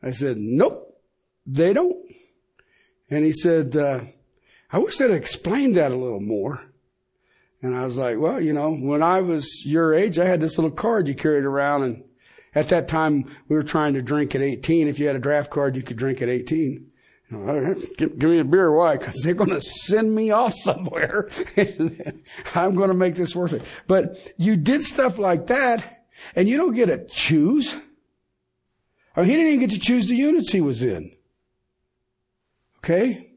I 0.03 0.11
said, 0.11 0.37
nope, 0.37 1.01
they 1.47 1.73
don't. 1.73 1.97
And 3.09 3.25
he 3.25 3.31
said, 3.31 3.75
uh, 3.75 4.01
I 4.71 4.77
wish 4.77 4.97
they'd 4.97 5.09
explained 5.09 5.77
that 5.77 5.91
a 5.91 5.97
little 5.97 6.21
more. 6.21 6.68
And 7.61 7.75
I 7.75 7.83
was 7.83 7.97
like, 7.97 8.17
well, 8.17 8.41
you 8.41 8.53
know, 8.53 8.73
when 8.73 9.03
I 9.03 9.21
was 9.21 9.65
your 9.65 9.93
age, 9.93 10.17
I 10.17 10.25
had 10.25 10.41
this 10.41 10.57
little 10.57 10.71
card 10.71 11.07
you 11.07 11.15
carried 11.15 11.43
around. 11.43 11.83
And 11.83 12.03
at 12.55 12.69
that 12.69 12.87
time, 12.87 13.25
we 13.47 13.55
were 13.55 13.63
trying 13.63 13.93
to 13.95 14.01
drink 14.01 14.33
at 14.33 14.41
18. 14.41 14.87
If 14.87 14.99
you 14.99 15.07
had 15.07 15.15
a 15.15 15.19
draft 15.19 15.51
card, 15.51 15.75
you 15.75 15.83
could 15.83 15.97
drink 15.97 16.21
at 16.21 16.29
18 16.29 16.89
give, 17.29 18.17
give 18.17 18.29
me 18.29 18.39
a 18.39 18.43
beer. 18.43 18.71
Why? 18.71 18.97
Because 18.97 19.21
they're 19.23 19.33
going 19.33 19.51
to 19.51 19.61
send 19.61 20.13
me 20.13 20.31
off 20.31 20.53
somewhere. 20.57 21.29
I'm 22.55 22.75
going 22.75 22.89
to 22.89 22.95
make 22.95 23.15
this 23.15 23.35
worth 23.35 23.53
it. 23.53 23.63
But 23.87 24.33
you 24.37 24.55
did 24.55 24.83
stuff 24.83 25.17
like 25.17 25.47
that, 25.47 26.05
and 26.35 26.47
you 26.47 26.57
don't 26.57 26.73
get 26.73 26.87
to 26.87 27.05
choose. 27.05 27.75
I 29.15 29.21
mean, 29.21 29.29
he 29.29 29.35
didn't 29.35 29.47
even 29.47 29.59
get 29.59 29.69
to 29.71 29.79
choose 29.79 30.07
the 30.07 30.15
units 30.15 30.51
he 30.51 30.61
was 30.61 30.83
in. 30.83 31.11
Okay? 32.77 33.28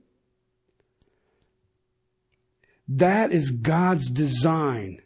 That 2.96 3.32
is 3.32 3.50
God's 3.50 4.10
design. 4.10 5.00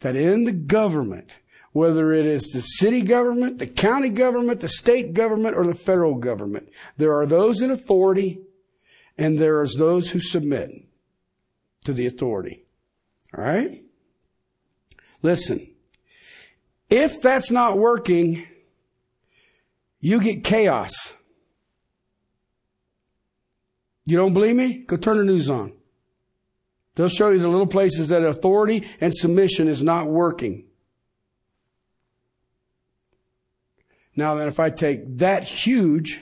That 0.00 0.14
in 0.14 0.44
the 0.44 0.52
government, 0.52 1.38
whether 1.72 2.12
it 2.12 2.26
is 2.26 2.50
the 2.52 2.60
city 2.60 3.02
government, 3.02 3.58
the 3.58 3.66
county 3.66 4.10
government, 4.10 4.60
the 4.60 4.68
state 4.68 5.14
government, 5.14 5.56
or 5.56 5.66
the 5.66 5.74
federal 5.74 6.16
government. 6.16 6.68
There 6.96 7.18
are 7.18 7.26
those 7.26 7.62
in 7.62 7.70
authority 7.70 8.40
and 9.16 9.38
there 9.38 9.62
is 9.62 9.76
those 9.76 10.10
who 10.10 10.20
submit 10.20 10.70
to 11.84 11.92
the 11.92 12.06
authority. 12.06 12.64
All 13.36 13.42
right? 13.42 13.82
Listen. 15.22 15.74
If 16.90 17.20
that's 17.20 17.50
not 17.50 17.78
working, 17.78 18.46
you 20.00 20.20
get 20.20 20.44
chaos. 20.44 21.12
You 24.04 24.16
don't 24.16 24.32
believe 24.32 24.56
me? 24.56 24.78
Go 24.78 24.96
turn 24.96 25.18
the 25.18 25.24
news 25.24 25.50
on. 25.50 25.77
They'll 26.98 27.06
show 27.06 27.30
you 27.30 27.38
the 27.38 27.46
little 27.46 27.68
places 27.68 28.08
that 28.08 28.24
authority 28.24 28.84
and 29.00 29.14
submission 29.14 29.68
is 29.68 29.84
not 29.84 30.08
working. 30.08 30.64
Now 34.16 34.34
then, 34.34 34.48
if 34.48 34.58
I 34.58 34.70
take 34.70 35.18
that 35.18 35.44
huge 35.44 36.20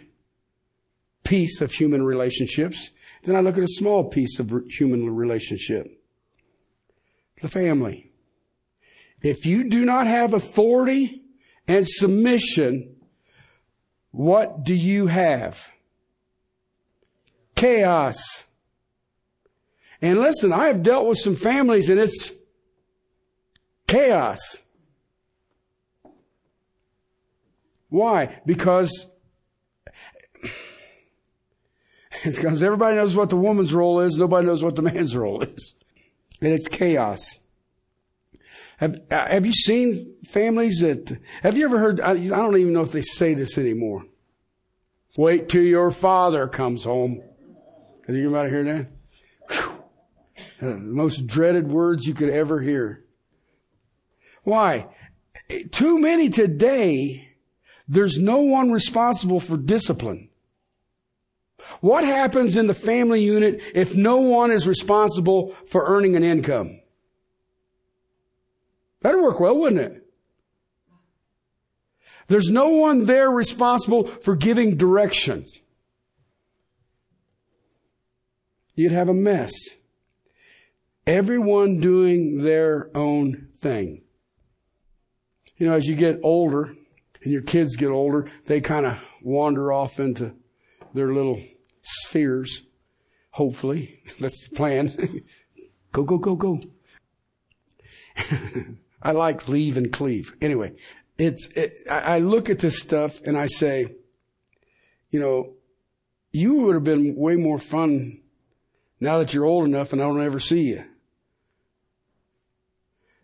piece 1.25 1.63
of 1.63 1.73
human 1.73 2.03
relationships, 2.03 2.91
then 3.23 3.37
I 3.37 3.41
look 3.41 3.57
at 3.57 3.65
a 3.65 3.69
small 3.69 4.05
piece 4.05 4.39
of 4.39 4.53
human 4.69 5.17
relationship. 5.17 5.99
The 7.41 7.49
family. 7.49 8.11
If 9.23 9.47
you 9.47 9.71
do 9.71 9.83
not 9.83 10.07
have 10.07 10.35
authority 10.35 11.23
and 11.67 11.89
submission, 11.89 12.97
what 14.11 14.63
do 14.63 14.75
you 14.75 15.07
have? 15.07 15.71
Chaos. 17.55 18.46
And 20.03 20.19
listen, 20.21 20.53
I 20.53 20.67
have 20.69 20.83
dealt 20.83 21.07
with 21.07 21.19
some 21.19 21.35
families 21.35 21.89
and 21.91 21.99
it's 21.99 22.33
chaos. 23.87 24.39
Why? 27.89 28.41
Because 28.45 29.07
it's 32.25 32.37
because 32.37 32.63
everybody 32.63 32.97
knows 32.97 33.17
what 33.17 33.31
the 33.31 33.37
woman's 33.37 33.73
role 33.73 34.01
is, 34.01 34.19
nobody 34.19 34.47
knows 34.47 34.63
what 34.63 34.77
the 34.77 34.83
man's 34.91 35.17
role 35.17 35.43
is. 35.43 35.75
And 36.41 36.53
it's 36.53 36.69
chaos. 36.69 37.39
Have, 38.79 39.01
have 39.11 39.47
you 39.47 39.53
seen 39.53 40.17
families 40.25 40.81
that, 40.81 41.19
have 41.43 41.57
you 41.57 41.65
ever 41.65 41.79
heard, 41.79 42.01
I, 42.01 42.11
I 42.11 42.17
don't 42.17 42.59
even 42.59 42.75
know 42.75 42.83
if 42.83 42.93
they 42.93 43.01
say 43.01 43.33
this 43.33 43.57
anymore. 43.57 44.05
Wait 45.17 45.49
till 45.49 45.63
your 45.63 45.91
father 45.91 46.47
comes 46.47 46.85
home. 46.85 47.23
Have 48.07 48.15
you 48.15 48.37
ever 48.37 48.51
heard 48.51 48.67
that? 48.67 48.89
Uh, 49.49 49.76
the 50.61 50.77
most 50.77 51.27
dreaded 51.27 51.69
words 51.69 52.07
you 52.07 52.15
could 52.15 52.31
ever 52.31 52.61
hear. 52.61 53.05
Why? 54.43 54.87
Too 55.71 55.99
many 55.99 56.29
today, 56.29 57.29
there's 57.89 58.19
no 58.19 58.39
one 58.39 58.71
responsible 58.71 59.41
for 59.41 59.57
discipline. 59.57 60.31
What 61.81 62.05
happens 62.05 62.57
in 62.57 62.67
the 62.67 62.75
family 62.75 63.23
unit 63.23 63.63
if 63.75 63.97
no 63.97 64.19
one 64.19 64.51
is 64.51 64.69
responsible 64.69 65.53
for 65.67 65.85
earning 65.87 66.17
an 66.17 66.23
income? 66.23 66.81
That'd 69.01 69.21
work 69.21 69.41
well, 69.41 69.57
wouldn't 69.57 69.81
it? 69.81 70.03
There's 72.29 72.51
no 72.51 72.69
one 72.69 73.05
there 73.05 73.31
responsible 73.31 74.07
for 74.07 74.35
giving 74.35 74.77
directions. 74.77 75.61
You'd 78.75 78.93
have 78.93 79.09
a 79.09 79.15
mess. 79.15 79.53
Everyone 81.07 81.79
doing 81.79 82.39
their 82.39 82.91
own 82.97 83.49
thing. 83.59 84.03
You 85.57 85.69
know, 85.69 85.75
as 85.75 85.87
you 85.87 85.95
get 85.95 86.19
older 86.23 86.75
and 87.23 87.33
your 87.33 87.43
kids 87.43 87.77
get 87.77 87.91
older, 87.91 88.29
they 88.47 88.61
kind 88.61 88.87
of 88.87 88.99
wander 89.23 89.73
off 89.73 90.01
into 90.01 90.35
their 90.95 91.13
little 91.13 91.41
spheres. 91.83 92.63
Hopefully. 93.31 94.03
That's 94.21 94.49
the 94.49 94.57
plan. 94.57 95.23
go, 95.93 96.03
go, 96.03 96.19
go, 96.19 96.35
go. 96.35 96.61
I 99.03 99.13
like 99.13 99.47
leave 99.47 99.77
and 99.77 99.93
cleave. 99.93 100.35
Anyway, 100.41 100.73
it's, 101.19 101.49
it, 101.55 101.71
I 101.89 102.19
look 102.19 102.51
at 102.51 102.59
this 102.59 102.81
stuff 102.81 103.21
and 103.23 103.39
I 103.39 103.47
say, 103.47 103.95
you 105.11 105.21
know, 105.21 105.55
you 106.33 106.55
would 106.55 106.75
have 106.75 106.85
been 106.85 107.15
way 107.17 107.37
more 107.37 107.59
fun 107.59 108.21
now 109.01 109.19
that 109.19 109.33
you're 109.33 109.45
old 109.45 109.67
enough 109.67 109.93
and 109.93 110.03
I 110.03 110.07
don't 110.07 110.23
ever 110.23 110.41
see 110.41 110.63
you. 110.63 110.85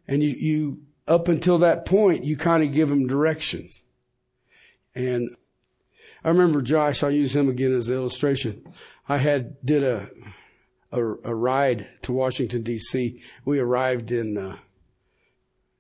And 0.07 0.23
you, 0.23 0.31
you, 0.31 0.79
up 1.07 1.29
until 1.29 1.59
that 1.59 1.85
point, 1.85 2.25
you 2.25 2.37
kind 2.37 2.63
of 2.63 2.73
give 2.73 2.89
them 2.89 3.07
directions. 3.07 3.83
And 4.95 5.31
I 6.25 6.29
remember 6.29 6.63
Josh, 6.63 7.03
I'll 7.03 7.11
use 7.11 7.35
him 7.35 7.49
again 7.49 7.75
as 7.75 7.89
an 7.89 7.97
illustration. 7.97 8.65
I 9.09 9.19
had, 9.19 9.57
did 9.65 9.83
a, 9.83 10.09
a, 10.91 11.01
a 11.01 11.35
ride 11.35 11.89
to 12.03 12.13
Washington 12.13 12.63
DC. 12.63 13.21
We 13.45 13.59
arrived 13.59 14.13
in, 14.13 14.37
uh, 14.37 14.57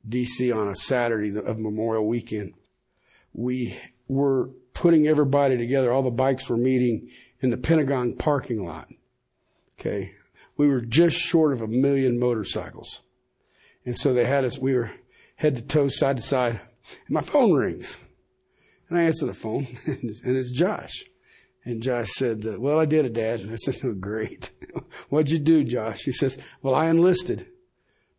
DC 0.08 0.54
on 0.54 0.68
a 0.68 0.74
Saturday 0.74 1.37
of 1.37 1.58
Memorial 1.58 2.06
Weekend. 2.06 2.54
We 3.32 3.78
were 4.08 4.50
putting 4.74 5.06
everybody 5.06 5.56
together. 5.56 5.92
All 5.92 6.02
the 6.02 6.11
bikes 6.11 6.48
were 6.48 6.56
meeting 6.56 7.08
in 7.40 7.50
the 7.50 7.56
Pentagon 7.56 8.14
parking 8.14 8.64
lot. 8.64 8.88
Okay. 9.78 10.12
We 10.56 10.68
were 10.68 10.80
just 10.80 11.16
short 11.16 11.52
of 11.52 11.62
a 11.62 11.66
million 11.66 12.18
motorcycles. 12.18 13.02
And 13.85 13.97
so 13.97 14.12
they 14.12 14.25
had 14.25 14.45
us, 14.45 14.59
we 14.59 14.75
were 14.75 14.92
head 15.37 15.57
to 15.57 15.62
toe, 15.62 15.88
side 15.88 16.16
to 16.18 16.23
side. 16.23 16.61
And 17.07 17.11
my 17.11 17.21
phone 17.21 17.53
rings. 17.53 17.99
And 18.88 18.99
I 18.99 19.03
answer 19.05 19.27
the 19.27 19.35
phone, 19.35 19.66
and 19.87 20.37
it's 20.37 20.51
Josh. 20.51 21.05
And 21.64 21.83
Josh 21.83 22.11
said, 22.11 22.45
Well, 22.59 22.79
I 22.79 22.85
did 22.85 23.07
it, 23.07 23.12
Dad. 23.12 23.40
And 23.40 23.53
I 23.53 23.57
said, 23.57 23.77
Oh, 23.85 23.92
great. 23.92 24.51
What'd 25.09 25.31
you 25.31 25.38
do, 25.38 25.64
Josh? 25.64 26.03
He 26.03 26.12
says, 26.12 26.37
Well, 26.61 26.75
I 26.75 26.88
enlisted. 26.88 27.47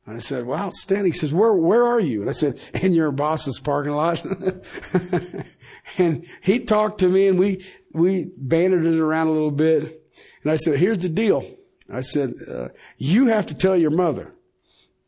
And 0.05 0.17
I 0.17 0.19
said, 0.19 0.45
well, 0.45 0.59
outstanding. 0.59 1.13
He 1.13 1.17
says, 1.17 1.33
where, 1.33 1.53
where 1.53 1.85
are 1.85 1.99
you? 1.99 2.21
And 2.21 2.29
I 2.29 2.33
said, 2.33 2.59
in 2.73 2.93
your 2.93 3.11
boss's 3.11 3.59
parking 3.59 3.93
lot. 3.93 4.21
and 5.97 6.25
he 6.41 6.59
talked 6.59 6.99
to 6.99 7.07
me 7.07 7.27
and 7.27 7.39
we, 7.39 7.65
we 7.93 8.29
banded 8.35 8.85
it 8.85 8.99
around 8.99 9.27
a 9.27 9.31
little 9.31 9.51
bit. 9.51 10.03
And 10.43 10.51
I 10.51 10.57
said, 10.57 10.77
here's 10.77 10.99
the 10.99 11.09
deal. 11.09 11.49
I 11.89 12.01
said, 12.01 12.33
uh, 12.51 12.69
you 12.97 13.27
have 13.27 13.47
to 13.47 13.55
tell 13.55 13.77
your 13.77 13.91
mother. 13.91 14.33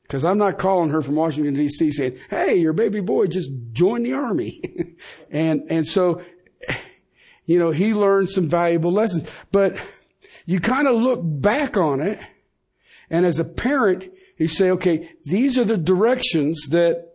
Cause 0.08 0.24
I'm 0.24 0.38
not 0.38 0.60
calling 0.60 0.92
her 0.92 1.02
from 1.02 1.16
Washington 1.16 1.56
DC 1.56 1.92
saying, 1.92 2.20
Hey, 2.30 2.56
your 2.56 2.74
baby 2.74 3.00
boy 3.00 3.26
just 3.26 3.52
joined 3.72 4.06
the 4.06 4.14
army. 4.14 4.62
and, 5.32 5.64
and 5.70 5.86
so, 5.86 6.22
you 7.46 7.58
know, 7.58 7.72
he 7.72 7.94
learned 7.94 8.30
some 8.30 8.48
valuable 8.48 8.92
lessons, 8.92 9.30
but 9.52 9.80
you 10.46 10.60
kind 10.60 10.88
of 10.88 10.96
look 10.96 11.22
back 11.24 11.76
on 11.76 12.02
it. 12.02 12.20
And 13.10 13.26
as 13.26 13.40
a 13.40 13.46
parent, 13.46 14.12
you 14.38 14.48
say, 14.48 14.70
okay, 14.72 15.12
these 15.26 15.58
are 15.58 15.66
the 15.66 15.78
directions 15.78 16.68
that 16.70 17.14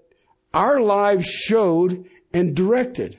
our 0.53 0.81
lives 0.81 1.27
showed 1.27 2.09
and 2.33 2.57
directed. 2.57 3.19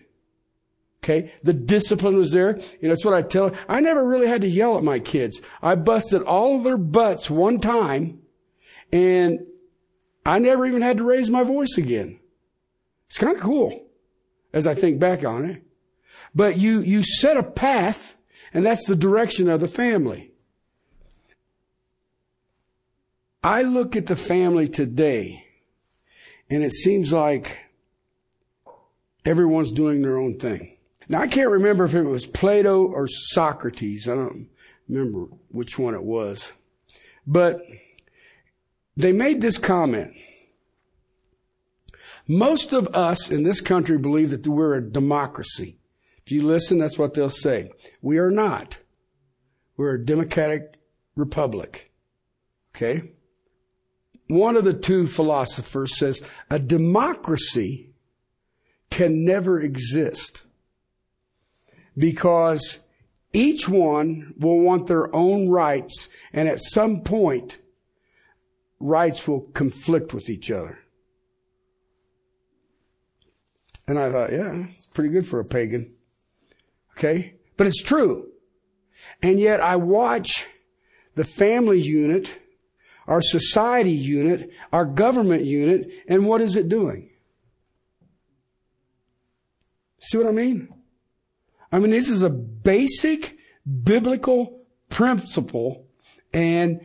Okay. 1.03 1.33
The 1.43 1.53
discipline 1.53 2.15
was 2.15 2.31
there. 2.31 2.57
You 2.57 2.83
know, 2.83 2.89
that's 2.89 3.05
what 3.05 3.15
I 3.15 3.21
tell. 3.23 3.51
I 3.67 3.79
never 3.79 4.07
really 4.07 4.27
had 4.27 4.41
to 4.41 4.47
yell 4.47 4.77
at 4.77 4.83
my 4.83 4.99
kids. 4.99 5.41
I 5.61 5.75
busted 5.75 6.21
all 6.23 6.57
of 6.57 6.63
their 6.63 6.77
butts 6.77 7.29
one 7.29 7.59
time 7.59 8.21
and 8.91 9.39
I 10.25 10.39
never 10.39 10.65
even 10.65 10.81
had 10.81 10.97
to 10.97 11.03
raise 11.03 11.29
my 11.29 11.43
voice 11.43 11.77
again. 11.77 12.19
It's 13.07 13.17
kind 13.17 13.35
of 13.35 13.41
cool 13.41 13.87
as 14.53 14.67
I 14.67 14.73
think 14.73 14.99
back 14.99 15.25
on 15.25 15.45
it. 15.45 15.63
But 16.35 16.57
you, 16.57 16.81
you 16.81 17.03
set 17.03 17.37
a 17.37 17.43
path 17.43 18.15
and 18.53 18.65
that's 18.65 18.85
the 18.85 18.95
direction 18.95 19.49
of 19.49 19.59
the 19.59 19.67
family. 19.67 20.31
I 23.43 23.63
look 23.63 23.95
at 23.95 24.07
the 24.07 24.15
family 24.15 24.67
today 24.67 25.45
and 26.49 26.63
it 26.63 26.73
seems 26.73 27.11
like 27.11 27.57
everyone's 29.25 29.71
doing 29.71 30.01
their 30.01 30.17
own 30.17 30.37
thing. 30.37 30.77
Now 31.09 31.21
I 31.21 31.27
can't 31.27 31.49
remember 31.49 31.85
if 31.85 31.95
it 31.95 32.03
was 32.03 32.25
Plato 32.25 32.85
or 32.85 33.07
Socrates. 33.07 34.07
I 34.07 34.15
don't 34.15 34.49
remember 34.87 35.27
which 35.49 35.79
one 35.79 35.95
it 35.95 36.03
was. 36.03 36.51
But 37.25 37.61
they 38.95 39.11
made 39.11 39.41
this 39.41 39.57
comment. 39.57 40.13
Most 42.27 42.73
of 42.73 42.87
us 42.95 43.29
in 43.29 43.43
this 43.43 43.61
country 43.61 43.97
believe 43.97 44.29
that 44.29 44.47
we're 44.47 44.75
a 44.75 44.91
democracy. 44.91 45.77
If 46.25 46.31
you 46.31 46.43
listen, 46.43 46.77
that's 46.77 46.99
what 46.99 47.13
they'll 47.13 47.29
say. 47.29 47.71
We 48.01 48.17
are 48.19 48.31
not. 48.31 48.77
We're 49.75 49.95
a 49.95 50.05
democratic 50.05 50.75
republic. 51.15 51.91
Okay? 52.75 53.11
one 54.31 54.55
of 54.55 54.63
the 54.63 54.73
two 54.73 55.07
philosophers 55.07 55.97
says 55.97 56.21
a 56.49 56.57
democracy 56.57 57.91
can 58.89 59.25
never 59.25 59.59
exist 59.59 60.43
because 61.97 62.79
each 63.33 63.67
one 63.67 64.33
will 64.37 64.59
want 64.59 64.87
their 64.87 65.13
own 65.13 65.49
rights 65.49 66.07
and 66.31 66.47
at 66.47 66.61
some 66.61 67.01
point 67.01 67.57
rights 68.81 69.27
will 69.27 69.41
conflict 69.41 70.13
with 70.13 70.29
each 70.29 70.51
other. 70.51 70.77
And 73.87 73.99
I 73.99 74.11
thought, 74.11 74.31
yeah, 74.31 74.65
it's 74.69 74.85
pretty 74.87 75.09
good 75.09 75.27
for 75.27 75.39
a 75.39 75.45
pagan. 75.45 75.93
Okay. 76.97 77.35
But 77.57 77.67
it's 77.67 77.81
true. 77.81 78.29
And 79.21 79.39
yet 79.39 79.59
I 79.59 79.75
watch 79.75 80.47
the 81.15 81.23
family 81.23 81.79
unit 81.79 82.37
our 83.07 83.21
society 83.21 83.91
unit, 83.91 84.51
our 84.71 84.85
government 84.85 85.43
unit, 85.43 85.91
and 86.07 86.25
what 86.25 86.41
is 86.41 86.55
it 86.55 86.69
doing? 86.69 87.09
See 89.99 90.17
what 90.17 90.27
I 90.27 90.31
mean? 90.31 90.73
I 91.71 91.79
mean, 91.79 91.91
this 91.91 92.09
is 92.09 92.23
a 92.23 92.29
basic 92.29 93.37
biblical 93.83 94.61
principle, 94.89 95.87
and 96.33 96.79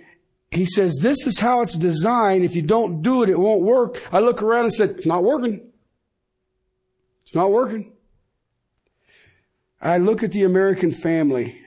he 0.50 0.64
says, 0.64 0.98
this 1.02 1.26
is 1.26 1.38
how 1.38 1.60
it's 1.60 1.76
designed. 1.76 2.44
If 2.44 2.54
you 2.54 2.62
don't 2.62 3.02
do 3.02 3.22
it, 3.22 3.28
it 3.28 3.38
won't 3.38 3.62
work. 3.62 4.02
I 4.12 4.20
look 4.20 4.42
around 4.42 4.64
and 4.64 4.72
said, 4.72 4.90
it's 4.90 5.06
not 5.06 5.24
working. 5.24 5.70
It's 7.24 7.34
not 7.34 7.50
working. 7.50 7.92
I 9.80 9.98
look 9.98 10.22
at 10.22 10.32
the 10.32 10.44
American 10.44 10.92
family, 10.92 11.60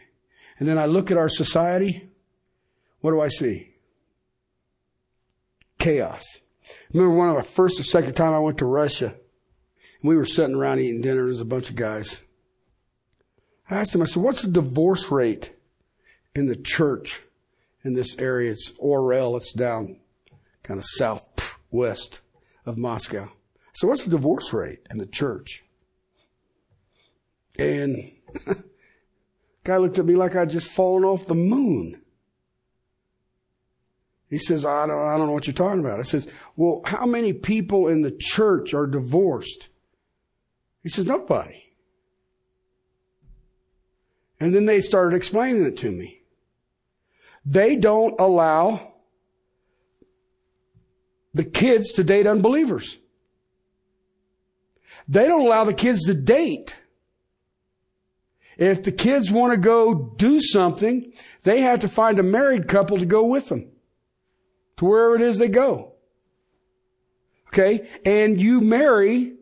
and 0.57 0.67
then 0.67 0.77
I 0.77 0.85
look 0.85 1.11
at 1.11 1.17
our 1.17 1.29
society. 1.29 2.09
What 3.01 3.11
do 3.11 3.21
I 3.21 3.27
see? 3.27 3.69
chaos. 5.79 6.39
Remember 6.93 7.15
one 7.15 7.29
of 7.29 7.35
the 7.35 7.41
first 7.41 7.79
or 7.79 7.83
second 7.83 8.13
time 8.13 8.33
I 8.33 8.39
went 8.39 8.59
to 8.59 8.65
Russia. 8.65 9.15
We 10.03 10.15
were 10.15 10.25
sitting 10.25 10.55
around 10.55 10.79
eating 10.79 11.01
dinner. 11.01 11.23
There's 11.23 11.41
a 11.41 11.45
bunch 11.45 11.69
of 11.69 11.75
guys. 11.75 12.21
I 13.69 13.77
asked 13.77 13.93
them, 13.93 14.01
I 14.01 14.05
said, 14.05 14.21
what's 14.21 14.43
the 14.43 14.51
divorce 14.51 15.09
rate 15.09 15.53
in 16.35 16.47
the 16.47 16.55
church 16.55 17.23
in 17.83 17.93
this 17.93 18.17
area. 18.17 18.51
It's 18.51 18.71
Orel. 18.79 19.37
It's 19.37 19.53
down 19.53 19.99
kind 20.63 20.77
of 20.77 20.85
southwest 20.85 22.21
of 22.65 22.77
Moscow. 22.77 23.31
So 23.73 23.87
what's 23.87 24.03
the 24.03 24.11
divorce 24.11 24.53
rate 24.53 24.79
in 24.89 24.97
the 24.97 25.05
church? 25.05 25.63
And 27.57 28.11
guy 29.63 29.77
looked 29.77 29.99
at 29.99 30.05
me 30.05 30.15
like 30.15 30.35
I'd 30.35 30.49
just 30.49 30.67
fallen 30.67 31.03
off 31.03 31.27
the 31.27 31.35
moon. 31.35 32.01
He 34.29 34.37
says, 34.37 34.65
I 34.65 34.85
don't, 34.85 35.07
I 35.07 35.17
don't 35.17 35.27
know 35.27 35.33
what 35.33 35.47
you're 35.47 35.55
talking 35.55 35.79
about. 35.79 35.99
I 35.99 36.03
says, 36.03 36.27
well, 36.55 36.81
how 36.85 37.05
many 37.05 37.33
people 37.33 37.87
in 37.87 38.01
the 38.01 38.11
church 38.11 38.73
are 38.75 38.85
divorced? 38.85 39.69
He 40.83 40.89
says, 40.89 41.05
nobody. 41.07 41.73
And 44.39 44.53
then 44.53 44.65
they 44.65 44.81
started 44.81 45.15
explaining 45.15 45.65
it 45.65 45.77
to 45.77 45.91
me. 45.91 46.18
They 47.49 47.77
don't 47.77 48.13
allow 48.19 48.93
the 51.33 51.43
kids 51.43 51.93
to 51.93 52.03
date 52.03 52.27
unbelievers. 52.27 52.99
They 55.07 55.27
don't 55.27 55.47
allow 55.47 55.63
the 55.63 55.73
kids 55.73 56.03
to 56.03 56.13
date. 56.13 56.77
If 58.55 58.83
the 58.83 58.91
kids 58.91 59.31
want 59.31 59.53
to 59.53 59.57
go 59.57 60.13
do 60.15 60.39
something, 60.39 61.11
they 61.41 61.61
have 61.61 61.79
to 61.79 61.87
find 61.87 62.19
a 62.19 62.23
married 62.23 62.67
couple 62.67 62.99
to 62.99 63.05
go 63.07 63.25
with 63.25 63.49
them 63.49 63.71
to 64.77 64.85
wherever 64.85 65.15
it 65.15 65.21
is 65.21 65.39
they 65.39 65.47
go. 65.47 65.93
Okay. 67.47 67.89
And 68.05 68.39
you 68.39 68.61
marry 68.61 69.37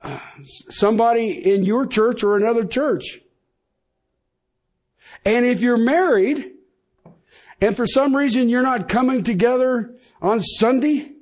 uh, 0.00 0.20
somebody 0.68 1.32
in 1.32 1.64
your 1.64 1.86
church 1.86 2.22
or 2.22 2.36
another 2.36 2.64
church. 2.64 3.18
And 5.24 5.44
if 5.44 5.60
you're 5.60 5.76
married 5.76 6.52
and 7.60 7.76
for 7.76 7.86
some 7.86 8.14
reason 8.14 8.48
you're 8.48 8.62
not 8.62 8.88
coming 8.88 9.22
together 9.22 9.94
on 10.20 10.40
Sunday, 10.40 11.12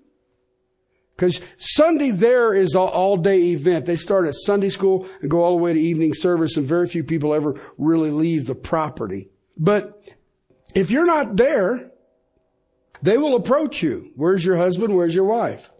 because 1.16 1.40
Sunday 1.56 2.10
there 2.10 2.52
is 2.52 2.74
an 2.74 2.82
all 2.82 3.16
day 3.16 3.52
event. 3.52 3.86
They 3.86 3.96
start 3.96 4.26
at 4.26 4.34
Sunday 4.34 4.68
school 4.68 5.06
and 5.20 5.30
go 5.30 5.42
all 5.42 5.56
the 5.56 5.62
way 5.62 5.72
to 5.72 5.80
evening 5.80 6.12
service, 6.12 6.56
and 6.56 6.66
very 6.66 6.86
few 6.86 7.04
people 7.04 7.32
ever 7.32 7.58
really 7.78 8.10
leave 8.10 8.46
the 8.46 8.54
property. 8.54 9.30
But 9.56 10.14
if 10.74 10.90
you're 10.90 11.06
not 11.06 11.36
there, 11.36 11.90
they 13.02 13.16
will 13.16 13.36
approach 13.36 13.82
you. 13.82 14.10
Where's 14.14 14.44
your 14.44 14.56
husband? 14.56 14.94
Where's 14.94 15.14
your 15.14 15.24
wife? 15.24 15.70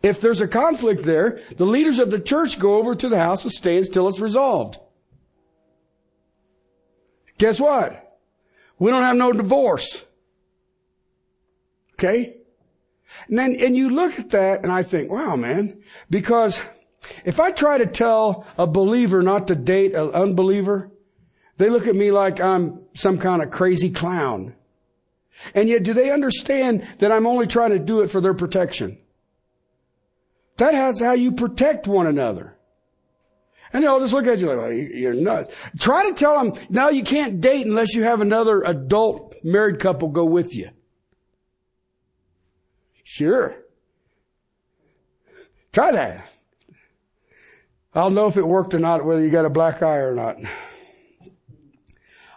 If 0.00 0.20
there's 0.20 0.40
a 0.40 0.48
conflict 0.48 1.02
there, 1.02 1.40
the 1.56 1.66
leaders 1.66 1.98
of 1.98 2.10
the 2.10 2.20
church 2.20 2.58
go 2.58 2.74
over 2.74 2.94
to 2.94 3.08
the 3.08 3.18
house 3.18 3.44
and 3.44 3.52
stay 3.52 3.78
until 3.78 4.06
it's 4.06 4.20
resolved. 4.20 4.78
Guess 7.38 7.60
what? 7.60 8.11
We 8.82 8.90
don't 8.90 9.04
have 9.04 9.14
no 9.14 9.32
divorce. 9.32 10.04
Okay? 11.92 12.38
And 13.28 13.38
then, 13.38 13.54
and 13.60 13.76
you 13.76 13.88
look 13.88 14.18
at 14.18 14.30
that 14.30 14.64
and 14.64 14.72
I 14.72 14.82
think, 14.82 15.08
wow, 15.08 15.36
man, 15.36 15.80
because 16.10 16.60
if 17.24 17.38
I 17.38 17.52
try 17.52 17.78
to 17.78 17.86
tell 17.86 18.44
a 18.58 18.66
believer 18.66 19.22
not 19.22 19.46
to 19.46 19.54
date 19.54 19.94
an 19.94 20.10
unbeliever, 20.10 20.90
they 21.58 21.70
look 21.70 21.86
at 21.86 21.94
me 21.94 22.10
like 22.10 22.40
I'm 22.40 22.80
some 22.94 23.18
kind 23.18 23.40
of 23.40 23.52
crazy 23.52 23.88
clown. 23.88 24.56
And 25.54 25.68
yet, 25.68 25.84
do 25.84 25.92
they 25.94 26.10
understand 26.10 26.84
that 26.98 27.12
I'm 27.12 27.28
only 27.28 27.46
trying 27.46 27.70
to 27.70 27.78
do 27.78 28.00
it 28.00 28.10
for 28.10 28.20
their 28.20 28.34
protection? 28.34 28.98
That 30.56 30.74
has 30.74 31.00
how 31.00 31.12
you 31.12 31.30
protect 31.30 31.86
one 31.86 32.08
another. 32.08 32.51
And 33.72 33.84
they'll 33.84 34.00
just 34.00 34.12
look 34.12 34.26
at 34.26 34.38
you 34.38 34.46
like, 34.46 34.58
well, 34.58 34.72
you're 34.72 35.14
nuts. 35.14 35.54
Try 35.78 36.08
to 36.08 36.14
tell 36.14 36.42
them, 36.42 36.66
no, 36.68 36.90
you 36.90 37.02
can't 37.02 37.40
date 37.40 37.66
unless 37.66 37.94
you 37.94 38.02
have 38.02 38.20
another 38.20 38.62
adult 38.62 39.34
married 39.42 39.80
couple 39.80 40.08
go 40.08 40.24
with 40.24 40.54
you. 40.54 40.70
Sure. 43.02 43.56
Try 45.72 45.92
that. 45.92 46.24
I'll 47.94 48.10
know 48.10 48.26
if 48.26 48.36
it 48.36 48.46
worked 48.46 48.74
or 48.74 48.78
not, 48.78 49.04
whether 49.04 49.22
you 49.22 49.30
got 49.30 49.44
a 49.44 49.50
black 49.50 49.82
eye 49.82 49.98
or 49.98 50.14
not. 50.14 50.36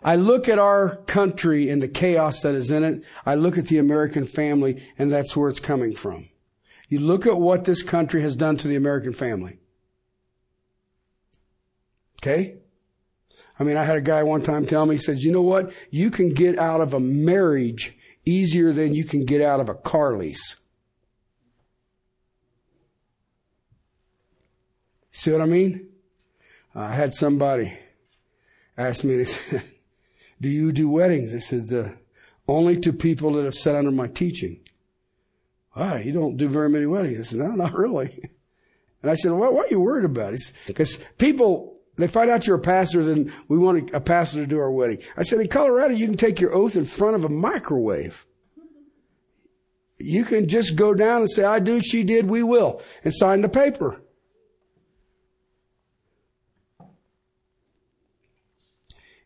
I 0.04 0.18
look 0.18 0.48
at 0.48 0.60
our 0.60 0.98
country 1.06 1.70
and 1.70 1.82
the 1.82 1.88
chaos 1.88 2.42
that 2.42 2.56
is 2.56 2.72
in 2.72 2.84
it. 2.84 3.04
I 3.26 3.36
look 3.36 3.58
at 3.58 3.68
the 3.68 3.80
American 3.80 4.26
family 4.26 4.84
and 4.98 5.12
that's 5.12 5.36
where 5.36 5.50
it's 5.50 5.60
coming 5.60 5.96
from. 5.96 6.30
You 6.90 7.00
look 7.00 7.26
at 7.26 7.38
what 7.38 7.66
this 7.66 7.84
country 7.84 8.22
has 8.22 8.36
done 8.38 8.58
to 8.58 8.68
the 8.68 8.76
American 8.76 9.14
family. 9.14 9.60
Okay? 12.22 12.56
I 13.60 13.64
mean, 13.64 13.78
I 13.78 13.84
had 13.84 13.98
a 13.98 14.02
guy 14.02 14.24
one 14.24 14.42
time 14.42 14.66
tell 14.66 14.86
me, 14.86 14.96
he 14.96 15.02
says, 15.02 15.24
you 15.24 15.32
know 15.32 15.42
what? 15.42 15.72
You 15.90 16.10
can 16.10 16.34
get 16.34 16.60
out 16.60 16.82
of 16.82 16.94
a 16.94 17.00
marriage 17.00 17.96
easier 18.26 18.74
than 18.74 18.94
you 18.94 19.06
can 19.06 19.24
get 19.24 19.42
out 19.42 19.60
of 19.60 19.70
a 19.70 19.76
car 19.76 20.18
lease. 20.18 20.56
See 25.12 25.32
what 25.32 25.42
I 25.42 25.46
mean? 25.46 25.88
I 26.74 26.94
had 26.94 27.14
somebody 27.14 27.74
ask 28.78 29.06
me, 29.06 29.16
they 29.16 29.24
said, 29.24 29.64
do 30.42 30.50
you 30.50 30.74
do 30.74 30.90
weddings? 30.90 31.34
I 31.34 31.40
said, 31.40 31.72
uh, 31.72 31.90
only 32.48 32.76
to 32.82 32.92
people 32.92 33.32
that 33.34 33.46
have 33.46 33.56
sat 33.56 33.76
under 33.76 33.92
my 33.92 34.08
teaching. 34.08 34.60
Ah, 35.76 35.96
you 35.96 36.12
don't 36.12 36.38
do 36.38 36.50
very 36.50 36.70
many 36.70 36.86
weddings. 36.86 37.20
I 37.20 37.24
said, 37.24 37.40
no, 37.40 37.48
not 37.52 37.74
really. 37.74 38.30
And 39.02 39.12
I 39.12 39.16
said, 39.16 39.34
well, 39.34 39.54
what 39.54 39.68
are 39.68 39.70
you 39.70 39.80
worried 39.80 40.06
about? 40.06 40.34
Because 40.66 40.98
people 41.20 41.75
they 41.98 42.08
find 42.08 42.30
out 42.30 42.46
you're 42.46 42.58
a 42.58 42.62
pastor, 42.62 43.04
then 43.04 43.34
we 43.48 43.58
want 43.58 43.94
a 43.94 44.02
pastor 44.02 44.40
to 44.40 44.48
do 44.48 44.60
our 44.60 44.72
wedding. 44.72 45.00
I 45.16 45.24
said, 45.24 45.40
in 45.40 45.48
Colorado, 45.48 45.94
you 45.94 46.06
can 46.08 46.18
take 46.18 46.42
your 46.42 46.54
oath 46.54 46.76
in 46.76 46.86
front 46.86 47.16
of 47.16 47.24
a 47.24 47.30
microwave. 47.30 48.26
You 49.98 50.26
can 50.26 50.50
just 50.50 50.76
go 50.76 50.94
down 50.94 51.22
and 51.22 51.30
say, 51.30 51.46
I 51.46 51.60
do, 51.60 51.80
she 51.80 52.04
did, 52.04 52.30
we 52.30 52.44
will, 52.44 52.82
and 53.04 53.14
sign 53.14 53.42
the 53.42 53.50
paper. 53.50 54.02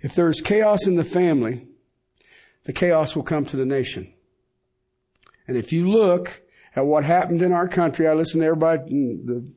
If 0.01 0.13
there 0.13 0.29
is 0.29 0.41
chaos 0.41 0.85
in 0.85 0.95
the 0.95 1.03
family, 1.03 1.67
the 2.65 2.73
chaos 2.73 3.15
will 3.15 3.23
come 3.23 3.45
to 3.45 3.57
the 3.57 3.65
nation. 3.65 4.13
And 5.47 5.57
if 5.57 5.73
you 5.73 5.89
look 5.89 6.43
at 6.75 6.85
what 6.85 7.03
happened 7.03 7.41
in 7.41 7.51
our 7.51 7.67
country, 7.67 8.07
I 8.07 8.13
listen 8.13 8.41
to 8.41 8.45
everybody, 8.45 8.93
the 8.93 9.51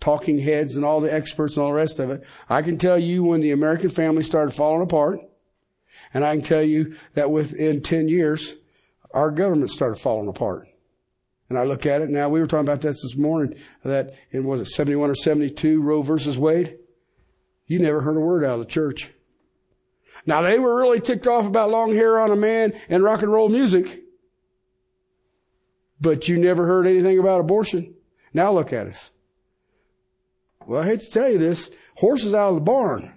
talking 0.00 0.38
heads 0.38 0.76
and 0.76 0.84
all 0.84 1.00
the 1.00 1.12
experts 1.12 1.56
and 1.56 1.62
all 1.62 1.70
the 1.70 1.76
rest 1.76 1.98
of 1.98 2.10
it. 2.10 2.24
I 2.48 2.62
can 2.62 2.78
tell 2.78 2.98
you 2.98 3.22
when 3.22 3.40
the 3.40 3.52
American 3.52 3.90
family 3.90 4.22
started 4.22 4.52
falling 4.52 4.82
apart, 4.82 5.20
and 6.12 6.24
I 6.24 6.34
can 6.34 6.44
tell 6.44 6.62
you 6.62 6.96
that 7.14 7.30
within 7.30 7.82
10 7.82 8.08
years, 8.08 8.56
our 9.12 9.30
government 9.30 9.70
started 9.70 10.00
falling 10.00 10.28
apart. 10.28 10.68
And 11.48 11.58
I 11.58 11.64
look 11.64 11.84
at 11.84 12.00
it 12.00 12.10
now, 12.10 12.28
we 12.28 12.40
were 12.40 12.46
talking 12.46 12.66
about 12.66 12.80
this 12.80 13.02
this 13.02 13.16
morning, 13.16 13.58
that 13.84 14.14
it 14.30 14.42
was 14.42 14.60
it 14.60 14.66
71 14.66 15.10
or 15.10 15.14
72, 15.14 15.82
Roe 15.82 16.02
versus 16.02 16.38
Wade? 16.38 16.78
You 17.66 17.78
never 17.78 18.00
heard 18.00 18.16
a 18.16 18.20
word 18.20 18.44
out 18.44 18.54
of 18.54 18.60
the 18.60 18.72
church. 18.72 19.10
Now 20.26 20.42
they 20.42 20.58
were 20.58 20.76
really 20.76 21.00
ticked 21.00 21.26
off 21.26 21.46
about 21.46 21.70
long 21.70 21.94
hair 21.94 22.20
on 22.20 22.30
a 22.30 22.36
man 22.36 22.72
and 22.88 23.02
rock 23.02 23.22
and 23.22 23.32
roll 23.32 23.48
music. 23.48 24.02
But 26.00 26.28
you 26.28 26.38
never 26.38 26.66
heard 26.66 26.86
anything 26.86 27.18
about 27.18 27.40
abortion. 27.40 27.94
Now 28.32 28.52
look 28.52 28.72
at 28.72 28.86
us. 28.86 29.10
Well, 30.70 30.84
I 30.84 30.86
hate 30.86 31.00
to 31.00 31.10
tell 31.10 31.28
you 31.28 31.38
this, 31.38 31.68
horses 31.96 32.32
out 32.32 32.50
of 32.50 32.54
the 32.54 32.60
barn. 32.60 33.12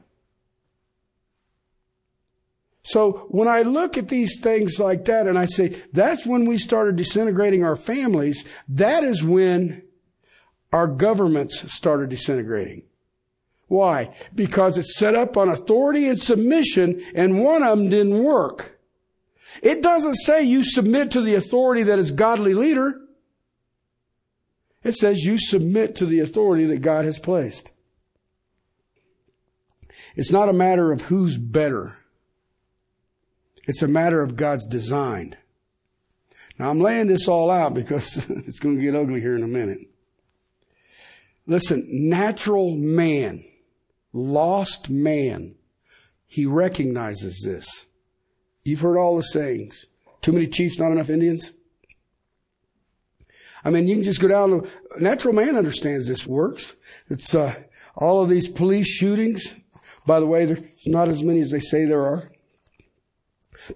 So 2.81 3.27
when 3.29 3.47
I 3.47 3.61
look 3.61 3.95
at 3.95 4.07
these 4.07 4.39
things 4.41 4.79
like 4.79 5.05
that 5.05 5.27
and 5.27 5.37
I 5.37 5.45
say, 5.45 5.79
that's 5.93 6.25
when 6.25 6.45
we 6.45 6.57
started 6.57 6.95
disintegrating 6.95 7.63
our 7.63 7.75
families, 7.75 8.43
that 8.69 9.03
is 9.03 9.23
when 9.23 9.83
our 10.71 10.87
governments 10.87 11.71
started 11.71 12.09
disintegrating. 12.09 12.85
Why? 13.67 14.15
Because 14.33 14.79
it's 14.79 14.97
set 14.97 15.13
up 15.13 15.37
on 15.37 15.49
authority 15.49 16.07
and 16.07 16.17
submission 16.17 17.03
and 17.13 17.43
one 17.43 17.61
of 17.61 17.77
them 17.77 17.87
didn't 17.87 18.23
work. 18.23 18.79
It 19.61 19.83
doesn't 19.83 20.15
say 20.15 20.41
you 20.41 20.63
submit 20.63 21.11
to 21.11 21.21
the 21.21 21.35
authority 21.35 21.83
that 21.83 21.99
is 21.99 22.09
godly 22.09 22.55
leader. 22.55 23.02
It 24.83 24.93
says 24.93 25.23
you 25.23 25.37
submit 25.37 25.95
to 25.95 26.05
the 26.05 26.19
authority 26.19 26.65
that 26.65 26.81
God 26.81 27.05
has 27.05 27.19
placed. 27.19 27.71
It's 30.15 30.31
not 30.31 30.49
a 30.49 30.53
matter 30.53 30.91
of 30.91 31.03
who's 31.03 31.37
better. 31.37 31.97
It's 33.65 33.81
a 33.81 33.87
matter 33.87 34.21
of 34.21 34.35
God's 34.35 34.67
design. 34.67 35.37
Now 36.59 36.69
I'm 36.69 36.79
laying 36.79 37.07
this 37.07 37.27
all 37.27 37.49
out 37.49 37.73
because 37.73 38.17
it's 38.29 38.59
going 38.59 38.77
to 38.77 38.81
get 38.81 38.95
ugly 38.95 39.21
here 39.21 39.35
in 39.35 39.43
a 39.43 39.47
minute. 39.47 39.79
Listen, 41.45 41.85
natural 41.89 42.75
man, 42.75 43.43
lost 44.13 44.89
man, 44.89 45.55
he 46.25 46.45
recognizes 46.45 47.41
this. 47.45 47.85
You've 48.63 48.79
heard 48.79 48.97
all 48.97 49.15
the 49.15 49.23
sayings. 49.23 49.85
Too 50.21 50.31
many 50.31 50.47
chiefs, 50.47 50.79
not 50.79 50.91
enough 50.91 51.09
Indians. 51.09 51.51
I 53.65 53.69
mean, 53.69 53.87
you 53.87 53.95
can 53.95 54.03
just 54.03 54.19
go 54.19 54.27
down 54.27 54.51
the, 54.51 54.69
natural 54.99 55.33
man 55.33 55.55
understands 55.55 56.07
this 56.07 56.27
works. 56.27 56.75
It's, 57.09 57.33
uh, 57.33 57.55
all 57.95 58.21
of 58.21 58.29
these 58.29 58.47
police 58.47 58.87
shootings. 58.87 59.55
By 60.05 60.19
the 60.19 60.25
way, 60.25 60.45
there's 60.45 60.63
not 60.85 61.07
as 61.07 61.23
many 61.23 61.39
as 61.39 61.51
they 61.51 61.59
say 61.59 61.85
there 61.85 62.05
are. 62.05 62.29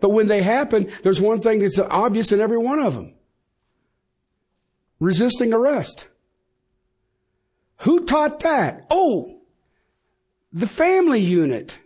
But 0.01 0.09
when 0.09 0.27
they 0.27 0.41
happen, 0.41 0.91
there's 1.03 1.21
one 1.21 1.41
thing 1.41 1.59
that's 1.59 1.79
obvious 1.79 2.31
in 2.31 2.41
every 2.41 2.57
one 2.57 2.79
of 2.79 2.95
them. 2.95 3.13
Resisting 4.99 5.53
arrest. 5.53 6.07
Who 7.81 8.05
taught 8.05 8.41
that? 8.41 8.87
Oh, 8.89 9.41
the 10.51 10.67
family 10.67 11.21
unit. 11.21 11.79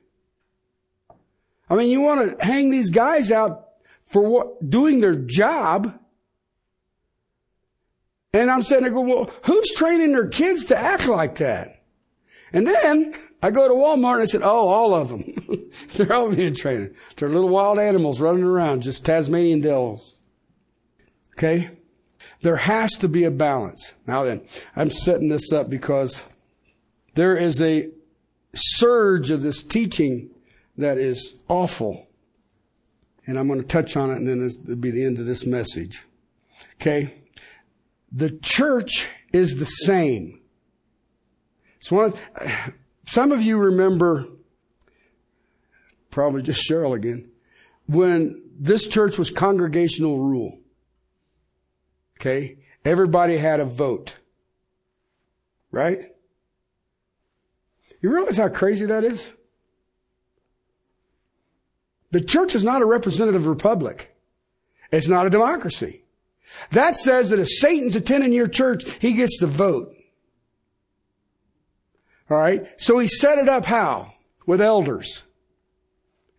I 1.69 1.75
mean, 1.75 1.89
you 1.89 2.01
want 2.01 2.39
to 2.39 2.45
hang 2.45 2.69
these 2.69 2.89
guys 2.89 3.31
out 3.31 3.67
for 4.05 4.21
what, 4.21 4.69
doing 4.69 5.01
their 5.01 5.15
job. 5.15 5.97
And 8.33 8.49
I'm 8.49 8.63
sitting 8.63 8.83
there 8.83 8.93
going, 8.93 9.09
well, 9.09 9.29
who's 9.43 9.69
training 9.75 10.13
their 10.13 10.27
kids 10.27 10.65
to 10.65 10.77
act 10.77 11.07
like 11.07 11.37
that? 11.37 11.83
And 12.53 12.67
then 12.67 13.13
I 13.41 13.51
go 13.51 13.67
to 13.67 13.73
Walmart 13.73 14.15
and 14.15 14.21
I 14.21 14.25
said, 14.25 14.41
oh, 14.43 14.67
all 14.67 14.93
of 14.93 15.09
them. 15.09 15.69
They're 15.95 16.13
all 16.13 16.33
being 16.33 16.55
trained. 16.55 16.95
They're 17.15 17.29
little 17.29 17.49
wild 17.49 17.79
animals 17.79 18.21
running 18.21 18.43
around, 18.43 18.81
just 18.81 19.05
Tasmanian 19.05 19.61
devils. 19.61 20.15
Okay? 21.33 21.71
There 22.41 22.57
has 22.57 22.91
to 22.99 23.07
be 23.07 23.23
a 23.23 23.31
balance. 23.31 23.93
Now 24.07 24.23
then, 24.23 24.41
I'm 24.75 24.89
setting 24.89 25.29
this 25.29 25.51
up 25.53 25.69
because 25.69 26.23
there 27.15 27.35
is 27.35 27.61
a 27.61 27.89
surge 28.53 29.31
of 29.31 29.43
this 29.43 29.63
teaching 29.63 30.29
that 30.77 30.97
is 30.97 31.35
awful. 31.47 32.07
And 33.27 33.37
I'm 33.37 33.47
going 33.47 33.61
to 33.61 33.67
touch 33.67 33.95
on 33.95 34.09
it 34.09 34.17
and 34.17 34.27
then 34.27 34.49
will 34.65 34.75
be 34.75 34.91
the 34.91 35.05
end 35.05 35.19
of 35.19 35.25
this 35.25 35.45
message. 35.45 36.05
Okay? 36.75 37.20
The 38.11 38.31
church 38.41 39.07
is 39.31 39.57
the 39.57 39.65
same. 39.65 40.41
It's 41.77 41.91
one 41.91 42.05
of, 42.05 42.21
some 43.07 43.31
of 43.31 43.41
you 43.41 43.57
remember, 43.57 44.25
probably 46.09 46.41
just 46.41 46.69
Cheryl 46.69 46.95
again, 46.95 47.31
when 47.87 48.49
this 48.59 48.87
church 48.87 49.17
was 49.17 49.29
congregational 49.29 50.19
rule. 50.19 50.59
Okay? 52.19 52.57
Everybody 52.85 53.37
had 53.37 53.59
a 53.59 53.65
vote. 53.65 54.15
Right? 55.71 56.11
You 58.01 58.11
realize 58.11 58.37
how 58.37 58.49
crazy 58.49 58.85
that 58.87 59.03
is? 59.03 59.31
The 62.11 62.21
church 62.21 62.55
is 62.55 62.63
not 62.63 62.81
a 62.81 62.85
representative 62.85 63.47
republic. 63.47 64.15
It's 64.91 65.07
not 65.07 65.25
a 65.25 65.29
democracy. 65.29 66.00
That 66.71 66.95
says 66.95 67.29
that 67.29 67.39
if 67.39 67.47
Satan's 67.47 67.95
attending 67.95 68.33
your 68.33 68.47
church, 68.47 68.83
he 68.99 69.13
gets 69.13 69.39
to 69.39 69.47
vote. 69.47 69.95
All 72.29 72.37
right. 72.37 72.67
So 72.77 72.99
he 72.99 73.07
set 73.07 73.37
it 73.37 73.49
up 73.49 73.65
how? 73.65 74.13
With 74.45 74.61
elders. 74.61 75.23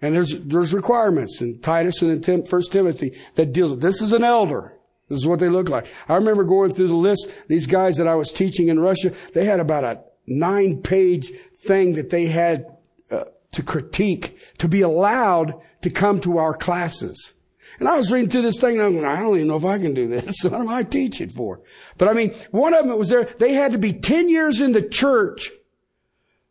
And 0.01 0.15
there's, 0.15 0.37
there's 0.39 0.75
requirements 0.75 1.41
in 1.41 1.61
Titus 1.61 2.03
and 2.03 2.29
in 2.29 2.45
First 2.45 2.73
Timothy 2.73 3.17
that 3.35 3.53
deals 3.53 3.71
with, 3.71 3.81
this 3.81 4.03
is 4.03 4.13
an 4.13 4.25
elder. 4.25 4.73
This 5.09 5.19
is 5.19 5.27
what 5.27 5.39
they 5.39 5.49
look 5.49 5.69
like. 5.69 5.87
I 6.09 6.15
remember 6.15 6.43
going 6.43 6.73
through 6.73 6.89
the 6.89 6.95
list, 6.95 7.31
these 7.47 7.67
guys 7.67 7.97
that 7.97 8.09
I 8.09 8.15
was 8.15 8.33
teaching 8.33 8.69
in 8.69 8.81
Russia, 8.81 9.13
they 9.35 9.45
had 9.45 9.61
about 9.61 9.85
a 9.85 10.03
nine 10.27 10.83
page 10.83 11.31
thing 11.59 11.95
that 11.95 12.11
they 12.11 12.27
had 12.27 12.67
uh, 13.11 13.25
to 13.53 13.63
critique 13.63 14.39
to 14.59 14.69
be 14.69 14.81
allowed 14.81 15.61
to 15.83 15.91
come 15.91 16.21
to 16.23 16.39
our 16.39 16.55
classes. 16.55 17.35
And 17.79 17.89
I 17.89 17.97
was 17.97 18.13
reading 18.13 18.31
through 18.31 18.43
this 18.43 18.61
thing 18.61 18.77
and 18.77 18.83
I'm 18.83 18.95
going, 18.95 19.07
I 19.07 19.21
don't 19.21 19.37
even 19.37 19.49
know 19.49 19.57
if 19.57 19.65
I 19.65 19.79
can 19.79 19.95
do 19.95 20.09
this. 20.09 20.37
what 20.43 20.61
am 20.61 20.69
I 20.69 20.83
teaching 20.83 21.31
for? 21.31 21.61
But 21.99 22.09
I 22.09 22.13
mean, 22.13 22.35
one 22.51 22.75
of 22.75 22.87
them 22.87 22.99
was 22.99 23.09
there. 23.09 23.25
They 23.39 23.55
had 23.55 23.73
to 23.73 23.79
be 23.79 23.93
10 23.93 24.29
years 24.29 24.61
in 24.61 24.73
the 24.73 24.83
church 24.83 25.51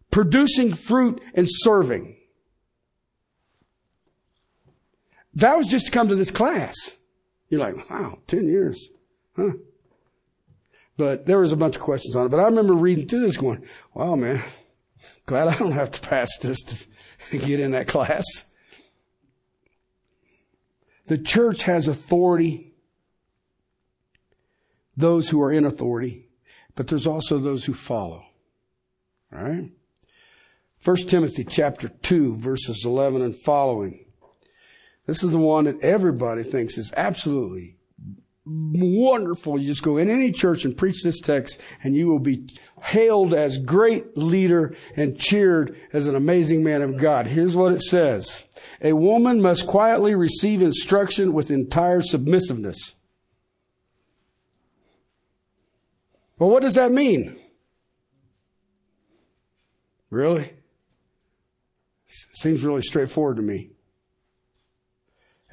producing 0.10 0.74
fruit 0.74 1.22
and 1.34 1.48
serving. 1.50 2.18
That 5.36 5.58
was 5.58 5.68
just 5.68 5.86
to 5.88 5.92
come 5.92 6.10
to 6.10 6.16
this 6.16 6.32
class. 6.32 6.76
You're 7.50 7.62
like, 7.62 7.90
wow, 7.90 8.20
10 8.28 8.48
years. 8.48 8.90
Huh? 9.36 9.52
But 10.98 11.26
there 11.26 11.40
was 11.40 11.52
a 11.52 11.58
bunch 11.58 11.78
of 11.78 11.82
questions 11.82 12.16
on 12.16 12.26
it. 12.26 12.30
But 12.30 12.42
I 12.42 12.44
remember 12.44 12.74
reading 12.74 13.08
through 13.08 13.22
this 13.22 13.38
going, 13.38 13.66
wow, 13.94 14.16
man, 14.16 14.44
glad 15.26 15.48
I 15.48 15.58
don't 15.58 15.72
have 15.72 15.92
to 15.92 16.08
pass 16.08 16.30
this 16.40 16.60
to 16.62 17.38
get 17.38 17.60
in 17.60 17.72
that 17.72 17.88
class. 17.88 18.24
The 21.12 21.18
church 21.18 21.64
has 21.64 21.90
authority, 21.90 22.72
those 24.96 25.28
who 25.28 25.42
are 25.42 25.52
in 25.52 25.66
authority, 25.66 26.30
but 26.74 26.88
there's 26.88 27.06
also 27.06 27.38
those 27.38 27.66
who 27.66 27.74
follow. 27.74 28.24
All 29.34 29.44
right? 29.44 29.70
1 30.86 30.96
Timothy 30.96 31.44
chapter 31.44 31.90
2 31.90 32.38
verses 32.38 32.86
11 32.86 33.24
and 33.24 33.36
following. 33.36 34.06
This 35.06 35.22
is 35.22 35.32
the 35.32 35.38
one 35.38 35.66
that 35.66 35.82
everybody 35.82 36.44
thinks 36.44 36.78
is 36.78 36.94
absolutely 36.96 37.76
wonderful. 38.46 39.60
You 39.60 39.68
just 39.68 39.84
go 39.84 39.98
in 39.98 40.10
any 40.10 40.32
church 40.32 40.66
and 40.66 40.78
preach 40.78 41.04
this 41.04 41.20
text 41.22 41.60
and 41.84 41.96
you 41.96 42.08
will 42.08 42.20
be 42.20 42.48
hailed 42.82 43.34
as 43.34 43.58
great 43.58 44.18
leader 44.18 44.76
and 44.96 45.20
cheered 45.20 45.78
as 45.94 46.08
an 46.08 46.16
amazing 46.16 46.64
man 46.64 46.82
of 46.82 46.98
God. 46.98 47.28
Here's 47.28 47.56
what 47.56 47.72
it 47.72 47.82
says. 47.82 48.44
A 48.82 48.94
woman 48.94 49.42
must 49.42 49.68
quietly 49.68 50.16
receive 50.16 50.62
instruction 50.62 51.34
with 51.34 51.52
entire 51.52 52.02
submissiveness. 52.02 52.96
Well, 56.40 56.50
what 56.50 56.64
does 56.64 56.74
that 56.74 56.92
mean? 56.92 57.38
Really? 60.10 60.52
Seems 62.34 62.64
really 62.64 62.82
straightforward 62.82 63.38
to 63.38 63.44
me. 63.44 63.70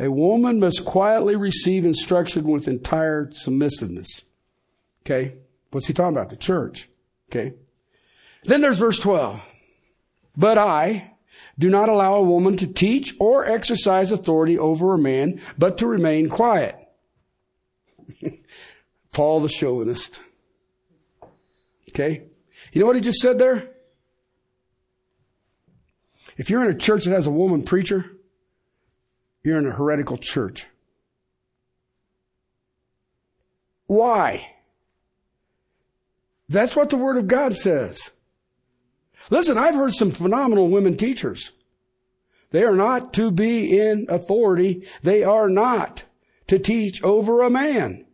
A 0.01 0.11
woman 0.11 0.61
must 0.61 0.85
quietly 0.85 1.35
receive 1.35 1.85
instruction 1.85 2.45
with 2.45 2.69
entire 2.69 3.31
submissiveness. 3.31 4.23
Okay? 5.03 5.39
What's 5.71 5.87
he 5.87 5.93
talking 5.93 6.17
about? 6.17 6.29
The 6.29 6.37
church. 6.37 6.89
Okay? 7.31 7.55
Then 8.45 8.61
there's 8.61 8.79
verse 8.79 8.99
12. 8.99 9.41
But 10.37 10.57
I 10.57 11.15
do 11.59 11.69
not 11.69 11.89
allow 11.89 12.15
a 12.15 12.23
woman 12.23 12.57
to 12.59 12.67
teach 12.67 13.15
or 13.19 13.45
exercise 13.45 14.13
authority 14.13 14.57
over 14.57 14.95
a 14.95 14.99
man, 14.99 15.41
but 15.57 15.79
to 15.79 15.87
remain 15.87 16.29
quiet. 16.29 16.77
Paul 19.13 19.41
the 19.41 19.49
chauvinist. 19.49 20.21
Okay? 21.91 22.23
You 22.73 22.81
know 22.81 22.87
what 22.87 22.97
he 22.97 23.03
just 23.03 23.21
said 23.21 23.39
there? 23.39 23.71
If 26.37 26.51
you're 26.51 26.65
in 26.65 26.71
a 26.71 26.79
church 26.79 27.05
that 27.05 27.13
has 27.13 27.27
a 27.27 27.33
woman 27.33 27.65
preacher, 27.65 28.05
you're 29.49 29.59
in 29.59 29.67
a 29.67 29.73
heretical 29.73 30.19
church. 30.19 30.67
Why? 33.87 34.55
That's 36.49 36.77
what 36.77 36.91
the 36.91 36.99
Word 36.99 37.17
of 37.17 37.27
God 37.27 37.55
says. 37.55 38.11
Listen, 39.31 39.57
I've 39.57 39.75
heard 39.75 39.95
some 39.95 40.11
phenomenal 40.11 40.69
women 40.69 40.97
teachers. 40.97 41.53
They 42.51 42.63
are 42.63 42.75
not 42.75 43.13
to 43.15 43.31
be 43.31 43.79
in 43.79 44.07
authority. 44.11 44.87
They 45.03 45.25
are 45.25 45.49
not 45.49 46.05
to 46.47 46.59
teach 46.59 47.03
over 47.03 47.43
a 47.43 47.51
man. 47.51 48.07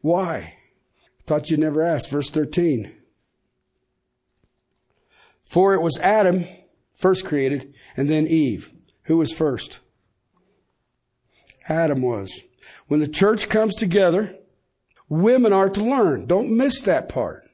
Why? 0.00 0.54
Thought 1.26 1.50
you'd 1.50 1.60
never 1.60 1.82
ask. 1.82 2.10
Verse 2.10 2.30
13. 2.30 2.92
For 5.52 5.74
it 5.74 5.82
was 5.82 5.98
Adam 5.98 6.46
first 6.94 7.26
created 7.26 7.74
and 7.96 8.08
then 8.08 8.26
Eve. 8.26 8.72
Who 9.04 9.18
was 9.18 9.32
first? 9.32 9.80
Adam 11.68 12.00
was. 12.00 12.32
When 12.88 13.00
the 13.00 13.08
church 13.08 13.48
comes 13.48 13.74
together, 13.74 14.36
women 15.08 15.52
are 15.52 15.68
to 15.68 15.82
learn. 15.82 16.26
Don't 16.26 16.56
miss 16.56 16.80
that 16.82 17.08
part. 17.08 17.48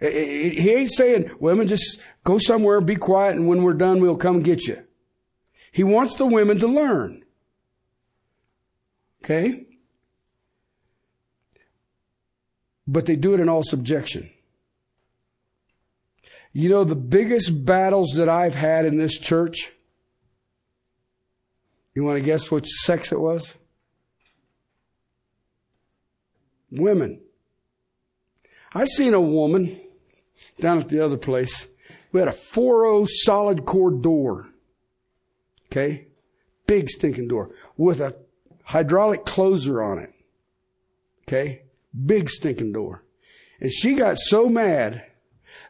He 0.00 0.70
ain't 0.70 0.90
saying, 0.90 1.30
women, 1.38 1.68
just 1.68 2.00
go 2.24 2.38
somewhere, 2.38 2.80
be 2.80 2.96
quiet, 2.96 3.36
and 3.36 3.46
when 3.46 3.62
we're 3.62 3.74
done, 3.74 4.00
we'll 4.00 4.16
come 4.16 4.42
get 4.42 4.66
you. 4.66 4.82
He 5.70 5.84
wants 5.84 6.16
the 6.16 6.26
women 6.26 6.58
to 6.58 6.66
learn. 6.66 7.22
Okay? 9.22 9.66
but 12.86 13.06
they 13.06 13.16
do 13.16 13.34
it 13.34 13.40
in 13.40 13.48
all 13.48 13.62
subjection. 13.62 14.30
You 16.52 16.68
know, 16.68 16.84
the 16.84 16.94
biggest 16.94 17.64
battles 17.64 18.14
that 18.16 18.28
I've 18.28 18.54
had 18.54 18.84
in 18.84 18.98
this 18.98 19.18
church, 19.18 19.72
you 21.94 22.04
want 22.04 22.18
to 22.18 22.22
guess 22.22 22.50
which 22.50 22.68
sex 22.68 23.10
it 23.10 23.20
was? 23.20 23.56
Women. 26.70 27.20
I 28.74 28.84
seen 28.84 29.14
a 29.14 29.20
woman 29.20 29.78
down 30.60 30.78
at 30.78 30.88
the 30.88 31.04
other 31.04 31.18
place 31.18 31.66
We 32.12 32.20
had 32.20 32.28
a 32.28 32.32
4 32.32 33.06
solid 33.06 33.64
core 33.64 33.90
door. 33.90 34.48
Okay? 35.66 36.08
Big 36.66 36.90
stinking 36.90 37.28
door 37.28 37.50
with 37.76 38.00
a 38.00 38.16
hydraulic 38.64 39.24
closer 39.24 39.82
on 39.82 39.98
it. 39.98 40.12
Okay? 41.22 41.62
Big 42.06 42.28
stinking 42.28 42.72
door. 42.72 43.02
And 43.60 43.72
she 43.72 43.94
got 43.94 44.18
so 44.18 44.48
mad 44.48 45.04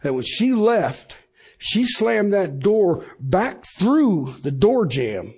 that 0.03 0.15
when 0.15 0.25
she 0.25 0.53
left, 0.53 1.19
she 1.59 1.85
slammed 1.85 2.33
that 2.33 2.59
door 2.59 3.05
back 3.21 3.65
through 3.79 4.35
the 4.43 4.51
door 4.51 4.87
jamb. 4.87 5.35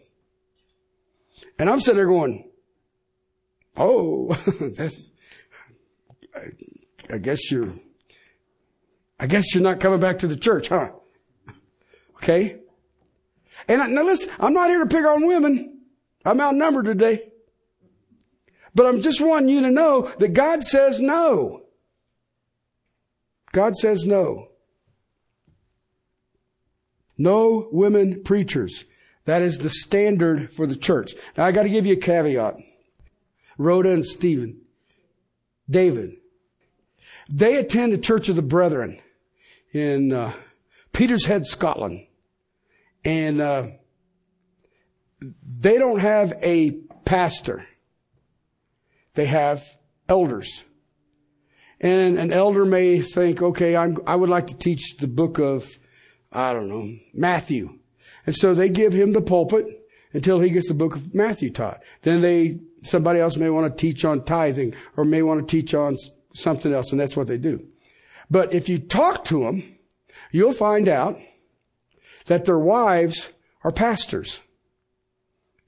And 1.58 1.68
I'm 1.68 1.80
sitting 1.80 1.96
there 1.96 2.06
going, 2.06 2.50
oh, 3.76 4.34
that's, 4.76 5.10
I, 6.34 7.14
I 7.14 7.18
guess 7.18 7.50
you're, 7.50 7.74
I 9.20 9.26
guess 9.26 9.54
you're 9.54 9.62
not 9.62 9.80
coming 9.80 10.00
back 10.00 10.18
to 10.20 10.26
the 10.26 10.36
church, 10.36 10.68
huh? 10.68 10.92
Okay? 12.16 12.60
And 13.68 13.82
I, 13.82 13.86
now 13.86 14.02
listen, 14.02 14.30
I'm 14.40 14.52
not 14.52 14.68
here 14.68 14.80
to 14.80 14.86
pick 14.86 15.04
on 15.04 15.26
women. 15.26 15.82
I'm 16.24 16.40
outnumbered 16.40 16.86
today. 16.86 17.28
But 18.74 18.86
I'm 18.86 19.00
just 19.00 19.20
wanting 19.20 19.50
you 19.50 19.60
to 19.60 19.70
know 19.70 20.12
that 20.18 20.32
God 20.32 20.62
says 20.62 21.00
no. 21.00 21.63
God 23.54 23.76
says 23.76 24.04
no. 24.04 24.48
No 27.16 27.68
women 27.70 28.22
preachers. 28.24 28.84
That 29.26 29.42
is 29.42 29.58
the 29.58 29.70
standard 29.70 30.52
for 30.52 30.66
the 30.66 30.74
church. 30.74 31.14
Now 31.36 31.46
I 31.46 31.52
got 31.52 31.62
to 31.62 31.68
give 31.70 31.86
you 31.86 31.94
a 31.94 31.96
caveat. 31.96 32.56
Rhoda 33.56 33.92
and 33.92 34.04
Stephen, 34.04 34.62
David, 35.70 36.16
they 37.30 37.54
attend 37.54 37.92
the 37.92 37.98
Church 37.98 38.28
of 38.28 38.34
the 38.34 38.42
Brethren 38.42 39.00
in 39.72 40.12
uh, 40.12 40.32
Peterhead, 40.92 41.46
Scotland, 41.46 42.08
and 43.04 43.40
uh, 43.40 43.66
they 45.20 45.78
don't 45.78 46.00
have 46.00 46.32
a 46.42 46.72
pastor. 47.04 47.64
They 49.14 49.26
have 49.26 49.64
elders. 50.08 50.64
And 51.84 52.18
an 52.18 52.32
elder 52.32 52.64
may 52.64 53.02
think, 53.02 53.42
okay, 53.42 53.76
I'm, 53.76 53.98
I 54.06 54.16
would 54.16 54.30
like 54.30 54.46
to 54.46 54.56
teach 54.56 54.96
the 54.96 55.06
book 55.06 55.38
of, 55.38 55.78
I 56.32 56.54
don't 56.54 56.70
know, 56.70 56.96
Matthew. 57.12 57.78
And 58.24 58.34
so 58.34 58.54
they 58.54 58.70
give 58.70 58.94
him 58.94 59.12
the 59.12 59.20
pulpit 59.20 59.66
until 60.14 60.40
he 60.40 60.48
gets 60.48 60.68
the 60.68 60.74
book 60.74 60.96
of 60.96 61.14
Matthew 61.14 61.50
taught. 61.50 61.82
Then 62.00 62.22
they, 62.22 62.60
somebody 62.82 63.20
else 63.20 63.36
may 63.36 63.50
want 63.50 63.70
to 63.70 63.78
teach 63.78 64.02
on 64.02 64.24
tithing 64.24 64.74
or 64.96 65.04
may 65.04 65.20
want 65.20 65.46
to 65.46 65.56
teach 65.56 65.74
on 65.74 65.94
something 66.32 66.72
else, 66.72 66.90
and 66.90 66.98
that's 66.98 67.18
what 67.18 67.26
they 67.26 67.36
do. 67.36 67.62
But 68.30 68.54
if 68.54 68.66
you 68.70 68.78
talk 68.78 69.26
to 69.26 69.40
them, 69.40 69.76
you'll 70.32 70.52
find 70.54 70.88
out 70.88 71.18
that 72.28 72.46
their 72.46 72.58
wives 72.58 73.30
are 73.62 73.72
pastors. 73.72 74.40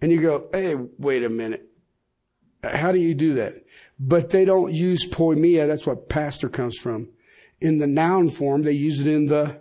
And 0.00 0.10
you 0.10 0.22
go, 0.22 0.48
hey, 0.50 0.76
wait 0.76 1.24
a 1.24 1.28
minute. 1.28 1.68
How 2.74 2.92
do 2.92 2.98
you 2.98 3.14
do 3.14 3.34
that? 3.34 3.64
But 3.98 4.30
they 4.30 4.44
don't 4.44 4.72
use 4.72 5.08
poimaia. 5.08 5.66
That's 5.66 5.86
what 5.86 6.08
pastor 6.08 6.48
comes 6.48 6.76
from. 6.76 7.08
In 7.60 7.78
the 7.78 7.86
noun 7.86 8.30
form, 8.30 8.62
they 8.62 8.72
use 8.72 9.00
it 9.00 9.06
in 9.06 9.26
the 9.26 9.60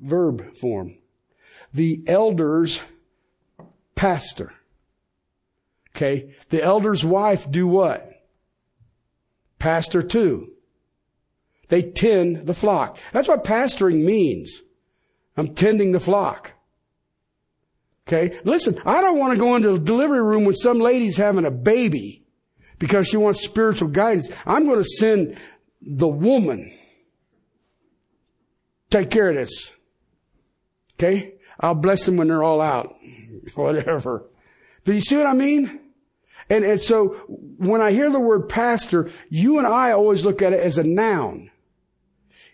verb 0.00 0.56
form. 0.56 0.96
The 1.72 2.02
elders 2.06 2.82
pastor. 3.94 4.52
Okay. 5.94 6.34
The 6.50 6.62
elder's 6.62 7.04
wife 7.04 7.50
do 7.50 7.66
what? 7.66 8.08
Pastor 9.58 10.02
too. 10.02 10.52
They 11.68 11.82
tend 11.82 12.46
the 12.46 12.54
flock. 12.54 12.98
That's 13.12 13.28
what 13.28 13.44
pastoring 13.44 14.04
means. 14.04 14.62
I'm 15.36 15.54
tending 15.54 15.92
the 15.92 16.00
flock. 16.00 16.52
Okay. 18.06 18.40
Listen, 18.44 18.80
I 18.86 19.00
don't 19.00 19.18
want 19.18 19.34
to 19.34 19.40
go 19.40 19.56
into 19.56 19.72
the 19.72 19.78
delivery 19.78 20.22
room 20.22 20.44
when 20.44 20.54
some 20.54 20.78
lady's 20.78 21.16
having 21.16 21.44
a 21.44 21.50
baby 21.50 22.24
because 22.78 23.08
she 23.08 23.16
wants 23.16 23.42
spiritual 23.42 23.88
guidance. 23.88 24.30
I'm 24.46 24.66
going 24.66 24.78
to 24.78 24.84
send 24.84 25.38
the 25.80 26.08
woman. 26.08 26.72
Take 28.90 29.10
care 29.10 29.30
of 29.30 29.36
this. 29.36 29.72
Okay. 30.94 31.34
I'll 31.60 31.74
bless 31.74 32.04
them 32.06 32.16
when 32.16 32.28
they're 32.28 32.42
all 32.42 32.60
out. 32.60 32.94
Whatever. 33.54 34.26
Do 34.84 34.92
you 34.92 35.00
see 35.00 35.16
what 35.16 35.26
I 35.26 35.34
mean? 35.34 35.80
And, 36.50 36.64
and 36.64 36.80
so 36.80 37.08
when 37.58 37.80
I 37.80 37.92
hear 37.92 38.10
the 38.10 38.20
word 38.20 38.48
pastor, 38.48 39.10
you 39.28 39.58
and 39.58 39.66
I 39.66 39.92
always 39.92 40.24
look 40.24 40.40
at 40.40 40.52
it 40.52 40.60
as 40.60 40.78
a 40.78 40.84
noun. 40.84 41.50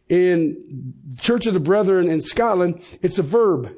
In 0.08 0.94
Church 1.18 1.46
of 1.46 1.54
the 1.54 1.60
Brethren 1.60 2.10
in 2.10 2.20
Scotland, 2.20 2.82
it's 3.02 3.18
a 3.18 3.22
verb. 3.22 3.72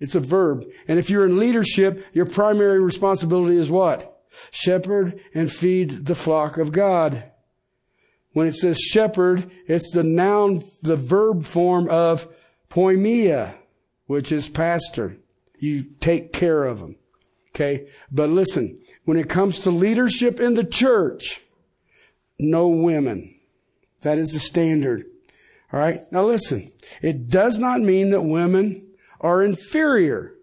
It's 0.00 0.14
a 0.14 0.20
verb. 0.20 0.64
And 0.88 0.98
if 0.98 1.10
you're 1.10 1.26
in 1.26 1.38
leadership, 1.38 2.04
your 2.12 2.26
primary 2.26 2.80
responsibility 2.80 3.56
is 3.56 3.70
what? 3.70 4.13
Shepherd 4.50 5.20
and 5.34 5.50
feed 5.50 6.06
the 6.06 6.14
flock 6.14 6.58
of 6.58 6.72
God. 6.72 7.24
When 8.32 8.46
it 8.46 8.54
says 8.54 8.78
shepherd, 8.78 9.50
it's 9.66 9.90
the 9.92 10.02
noun, 10.02 10.62
the 10.82 10.96
verb 10.96 11.44
form 11.44 11.88
of 11.88 12.26
poimia, 12.68 13.54
which 14.06 14.32
is 14.32 14.48
pastor. 14.48 15.18
You 15.58 15.84
take 16.00 16.32
care 16.32 16.64
of 16.64 16.80
them. 16.80 16.96
Okay. 17.54 17.86
But 18.10 18.30
listen, 18.30 18.80
when 19.04 19.16
it 19.16 19.28
comes 19.28 19.60
to 19.60 19.70
leadership 19.70 20.40
in 20.40 20.54
the 20.54 20.64
church, 20.64 21.42
no 22.38 22.68
women. 22.68 23.38
That 24.02 24.18
is 24.18 24.30
the 24.30 24.40
standard. 24.40 25.04
All 25.72 25.80
right. 25.80 26.10
Now 26.12 26.24
listen, 26.24 26.70
it 27.00 27.28
does 27.28 27.58
not 27.58 27.80
mean 27.80 28.10
that 28.10 28.22
women 28.22 28.88
are 29.20 29.42
inferior. 29.42 30.34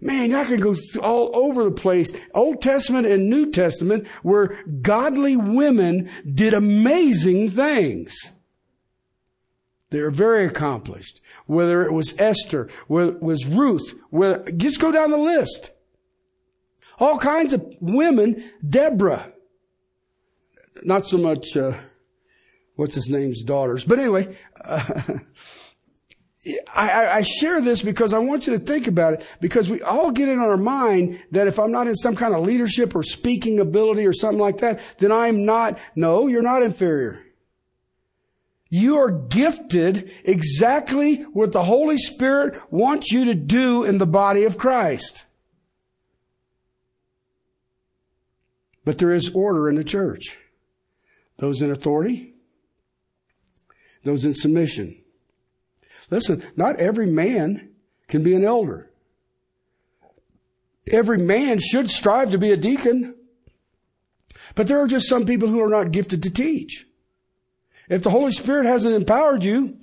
Man, 0.00 0.34
I 0.34 0.44
can 0.44 0.60
go 0.60 0.74
all 1.02 1.30
over 1.34 1.64
the 1.64 1.70
place, 1.70 2.12
Old 2.34 2.60
Testament 2.60 3.06
and 3.06 3.30
New 3.30 3.50
Testament, 3.50 4.06
where 4.22 4.62
godly 4.82 5.36
women 5.36 6.10
did 6.30 6.52
amazing 6.52 7.50
things. 7.50 8.14
They 9.90 10.00
were 10.00 10.10
very 10.10 10.44
accomplished. 10.46 11.20
Whether 11.46 11.84
it 11.84 11.92
was 11.92 12.14
Esther, 12.18 12.68
whether 12.88 13.12
it 13.12 13.22
was 13.22 13.46
Ruth, 13.46 13.94
whether, 14.10 14.50
just 14.52 14.80
go 14.80 14.92
down 14.92 15.10
the 15.10 15.16
list. 15.16 15.70
All 16.98 17.18
kinds 17.18 17.52
of 17.52 17.64
women, 17.80 18.50
Deborah. 18.68 19.32
Not 20.82 21.04
so 21.04 21.18
much, 21.18 21.56
uh, 21.56 21.72
what's 22.74 22.94
his 22.94 23.08
name's 23.08 23.44
daughters. 23.44 23.84
But 23.84 23.98
anyway, 23.98 24.36
uh, 24.62 25.02
I, 26.72 27.08
I, 27.08 27.22
share 27.22 27.60
this 27.60 27.82
because 27.82 28.12
I 28.12 28.18
want 28.18 28.46
you 28.46 28.56
to 28.56 28.62
think 28.62 28.86
about 28.86 29.14
it 29.14 29.26
because 29.40 29.68
we 29.68 29.82
all 29.82 30.12
get 30.12 30.28
in 30.28 30.38
our 30.38 30.56
mind 30.56 31.22
that 31.32 31.48
if 31.48 31.58
I'm 31.58 31.72
not 31.72 31.88
in 31.88 31.94
some 31.96 32.14
kind 32.14 32.34
of 32.34 32.42
leadership 32.42 32.94
or 32.94 33.02
speaking 33.02 33.58
ability 33.58 34.06
or 34.06 34.12
something 34.12 34.38
like 34.38 34.58
that, 34.58 34.80
then 34.98 35.10
I'm 35.10 35.44
not, 35.44 35.78
no, 35.96 36.28
you're 36.28 36.42
not 36.42 36.62
inferior. 36.62 37.24
You 38.68 38.98
are 38.98 39.10
gifted 39.10 40.12
exactly 40.24 41.22
what 41.22 41.52
the 41.52 41.64
Holy 41.64 41.96
Spirit 41.96 42.60
wants 42.70 43.10
you 43.10 43.24
to 43.26 43.34
do 43.34 43.84
in 43.84 43.98
the 43.98 44.06
body 44.06 44.44
of 44.44 44.58
Christ. 44.58 45.24
But 48.84 48.98
there 48.98 49.12
is 49.12 49.30
order 49.34 49.68
in 49.68 49.76
the 49.76 49.84
church. 49.84 50.36
Those 51.38 51.60
in 51.60 51.70
authority, 51.70 52.34
those 54.04 54.24
in 54.24 54.32
submission. 54.32 55.02
Listen, 56.10 56.42
not 56.56 56.76
every 56.76 57.06
man 57.06 57.70
can 58.08 58.22
be 58.22 58.34
an 58.34 58.44
elder. 58.44 58.90
Every 60.88 61.18
man 61.18 61.58
should 61.58 61.90
strive 61.90 62.30
to 62.30 62.38
be 62.38 62.52
a 62.52 62.56
deacon. 62.56 63.16
But 64.54 64.68
there 64.68 64.80
are 64.80 64.86
just 64.86 65.08
some 65.08 65.26
people 65.26 65.48
who 65.48 65.62
are 65.62 65.68
not 65.68 65.90
gifted 65.90 66.22
to 66.22 66.30
teach. 66.30 66.86
If 67.88 68.02
the 68.02 68.10
Holy 68.10 68.30
Spirit 68.30 68.66
hasn't 68.66 68.94
empowered 68.94 69.44
you, 69.44 69.78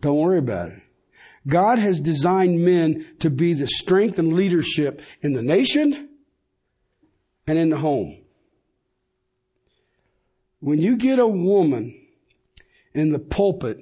don't 0.00 0.18
worry 0.18 0.38
about 0.38 0.70
it. 0.70 0.82
God 1.46 1.78
has 1.78 2.00
designed 2.00 2.64
men 2.64 3.16
to 3.20 3.30
be 3.30 3.54
the 3.54 3.66
strength 3.66 4.18
and 4.18 4.34
leadership 4.34 5.02
in 5.22 5.32
the 5.32 5.42
nation 5.42 6.08
and 7.46 7.58
in 7.58 7.70
the 7.70 7.78
home. 7.78 8.22
When 10.60 10.80
you 10.80 10.96
get 10.96 11.18
a 11.18 11.26
woman 11.26 11.99
in 12.94 13.10
the 13.10 13.18
pulpit, 13.18 13.78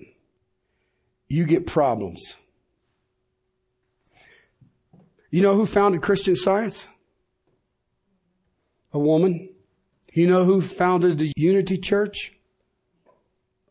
you 1.29 1.45
get 1.45 1.67
problems. 1.67 2.37
You 5.31 5.43
know 5.43 5.55
who 5.55 5.67
founded 5.67 6.03
Christian 6.03 6.37
Science? 6.37 6.87
A 8.93 8.99
woman. 8.99 9.51
You 10.13 10.27
know 10.27 10.45
who 10.45 10.63
founded 10.63 11.19
the 11.19 11.33
Unity 11.37 11.77
Church? 11.77 12.33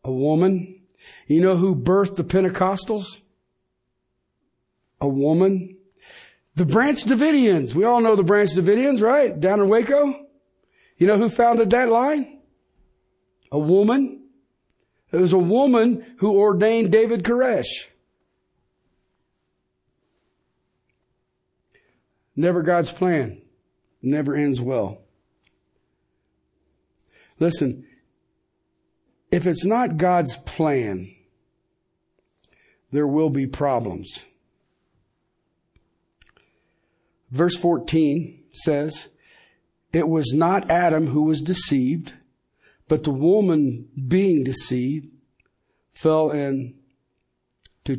A 0.04 0.12
woman. 0.12 0.80
You 1.26 1.40
know 1.40 1.56
who 1.56 1.74
birthed 1.74 2.16
the 2.16 2.24
Pentecostals? 2.24 3.20
A 5.00 5.08
woman. 5.08 5.76
The 6.54 6.64
Branch 6.64 7.02
Davidians. 7.04 7.74
We 7.74 7.84
all 7.84 8.00
know 8.00 8.14
the 8.14 8.22
Branch 8.22 8.50
Davidians, 8.50 9.02
right? 9.02 9.38
Down 9.38 9.60
in 9.60 9.68
Waco. 9.68 10.26
You 10.96 11.06
know 11.06 11.18
who 11.18 11.28
founded 11.28 11.70
that 11.70 11.88
line? 11.88 12.40
A 13.50 13.58
woman. 13.58 14.27
It 15.10 15.16
was 15.16 15.32
a 15.32 15.38
woman 15.38 16.16
who 16.18 16.38
ordained 16.38 16.92
David 16.92 17.24
Koresh. 17.24 17.86
Never 22.36 22.62
God's 22.62 22.92
plan. 22.92 23.42
Never 24.02 24.34
ends 24.34 24.60
well. 24.60 25.00
Listen, 27.40 27.86
if 29.30 29.46
it's 29.46 29.64
not 29.64 29.96
God's 29.96 30.36
plan, 30.38 31.14
there 32.90 33.06
will 33.06 33.30
be 33.30 33.46
problems. 33.46 34.24
Verse 37.30 37.56
14 37.56 38.44
says, 38.52 39.08
It 39.92 40.08
was 40.08 40.32
not 40.32 40.70
Adam 40.70 41.08
who 41.08 41.22
was 41.22 41.42
deceived, 41.42 42.14
but 42.88 43.04
the 43.04 43.10
woman 43.10 43.88
being 44.08 44.44
deceived 44.44 45.08
fell 45.92 46.30
into 46.30 46.74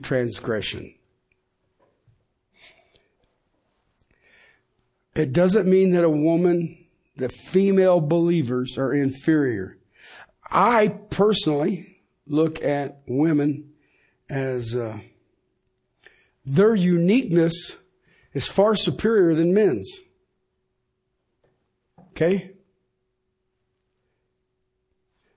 transgression. 0.01 0.95
It 5.15 5.33
doesn't 5.33 5.67
mean 5.67 5.91
that 5.91 6.03
a 6.03 6.09
woman, 6.09 6.85
the 7.17 7.29
female 7.29 7.99
believers 7.99 8.77
are 8.77 8.93
inferior. 8.93 9.77
I 10.49 10.87
personally 10.87 12.01
look 12.25 12.63
at 12.63 13.01
women 13.07 13.73
as 14.29 14.75
uh, 14.75 14.99
their 16.45 16.75
uniqueness 16.75 17.75
is 18.33 18.47
far 18.47 18.75
superior 18.75 19.35
than 19.35 19.53
men's. 19.53 19.89
Okay? 22.11 22.51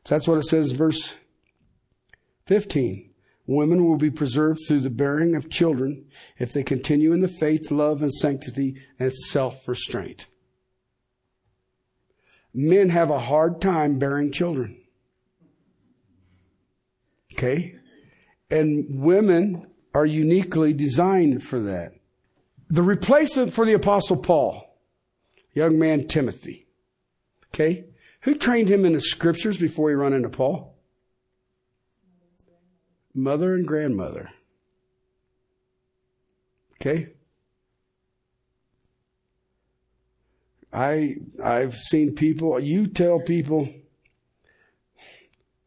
That's 0.08 0.26
what 0.26 0.38
it 0.38 0.44
says, 0.44 0.72
verse 0.72 1.14
15. 2.46 3.10
Women 3.46 3.84
will 3.84 3.96
be 3.96 4.10
preserved 4.10 4.60
through 4.66 4.80
the 4.80 4.90
bearing 4.90 5.34
of 5.34 5.50
children 5.50 6.06
if 6.38 6.52
they 6.52 6.62
continue 6.62 7.12
in 7.12 7.20
the 7.20 7.28
faith, 7.28 7.70
love, 7.70 8.00
and 8.00 8.12
sanctity 8.12 8.76
and 8.98 9.12
self 9.12 9.66
restraint. 9.66 10.26
Men 12.54 12.90
have 12.90 13.10
a 13.10 13.18
hard 13.18 13.60
time 13.60 13.98
bearing 13.98 14.30
children. 14.30 14.80
Okay? 17.34 17.76
And 18.50 19.02
women 19.02 19.66
are 19.94 20.06
uniquely 20.06 20.72
designed 20.72 21.42
for 21.42 21.60
that. 21.60 21.94
The 22.68 22.82
replacement 22.82 23.52
for 23.52 23.66
the 23.66 23.72
apostle 23.72 24.16
Paul, 24.16 24.78
young 25.54 25.78
man 25.78 26.06
Timothy. 26.06 26.66
Okay? 27.48 27.86
Who 28.22 28.34
trained 28.34 28.68
him 28.68 28.84
in 28.84 28.92
the 28.92 29.00
scriptures 29.00 29.58
before 29.58 29.88
he 29.88 29.94
run 29.94 30.12
into 30.12 30.28
Paul? 30.28 30.74
Mother 33.14 33.54
and 33.54 33.66
grandmother. 33.66 34.30
Okay? 36.74 37.08
I 40.72 41.16
I've 41.42 41.74
seen 41.76 42.14
people 42.14 42.58
you 42.58 42.86
tell 42.86 43.20
people 43.20 43.68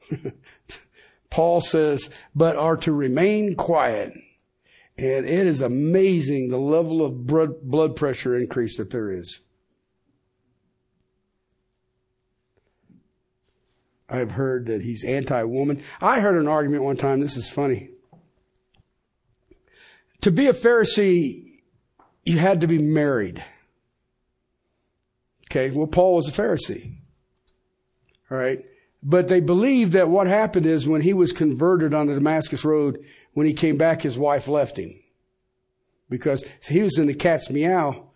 Paul 1.30 1.62
says, 1.62 2.10
but 2.34 2.56
are 2.56 2.78
to 2.78 2.92
remain 2.92 3.56
quiet. 3.56 4.14
And 4.98 5.26
it 5.26 5.48
is 5.48 5.62
amazing 5.62 6.50
the 6.50 6.58
level 6.58 7.04
of 7.04 7.28
blood 7.28 7.62
blood 7.62 7.96
pressure 7.96 8.38
increase 8.38 8.78
that 8.78 8.92
there 8.92 9.12
is. 9.12 9.42
I've 14.08 14.32
heard 14.32 14.68
that 14.68 14.82
he's 14.82 15.04
anti 15.04 15.44
woman. 15.44 15.82
I 16.00 16.20
heard 16.20 16.40
an 16.40 16.48
argument 16.48 16.84
one 16.84 16.98
time, 16.98 17.22
this 17.22 17.38
is 17.38 17.50
funny. 17.50 17.90
To 20.22 20.32
be 20.32 20.48
a 20.48 20.54
Pharisee, 20.54 21.62
you 22.24 22.38
had 22.38 22.62
to 22.62 22.68
be 22.68 22.80
married. 22.80 23.44
Okay, 25.50 25.72
well, 25.72 25.88
Paul 25.88 26.16
was 26.16 26.28
a 26.28 26.32
Pharisee. 26.32 26.98
All 28.30 28.38
right. 28.38 28.66
But 29.04 29.28
they 29.28 29.40
believe 29.40 29.92
that 29.92 30.10
what 30.10 30.26
happened 30.26 30.66
is 30.66 30.88
when 30.88 31.02
he 31.02 31.14
was 31.14 31.32
converted 31.32 31.94
on 31.94 32.08
the 32.08 32.16
Damascus 32.16 32.66
Road, 32.66 33.06
when 33.34 33.46
he 33.46 33.54
came 33.54 33.78
back, 33.78 34.02
his 34.02 34.18
wife 34.18 34.48
left 34.48 34.78
him. 34.78 35.00
Because 36.10 36.44
he 36.68 36.82
was 36.82 36.98
in 36.98 37.06
the 37.06 37.14
cat's 37.14 37.50
meow 37.50 38.10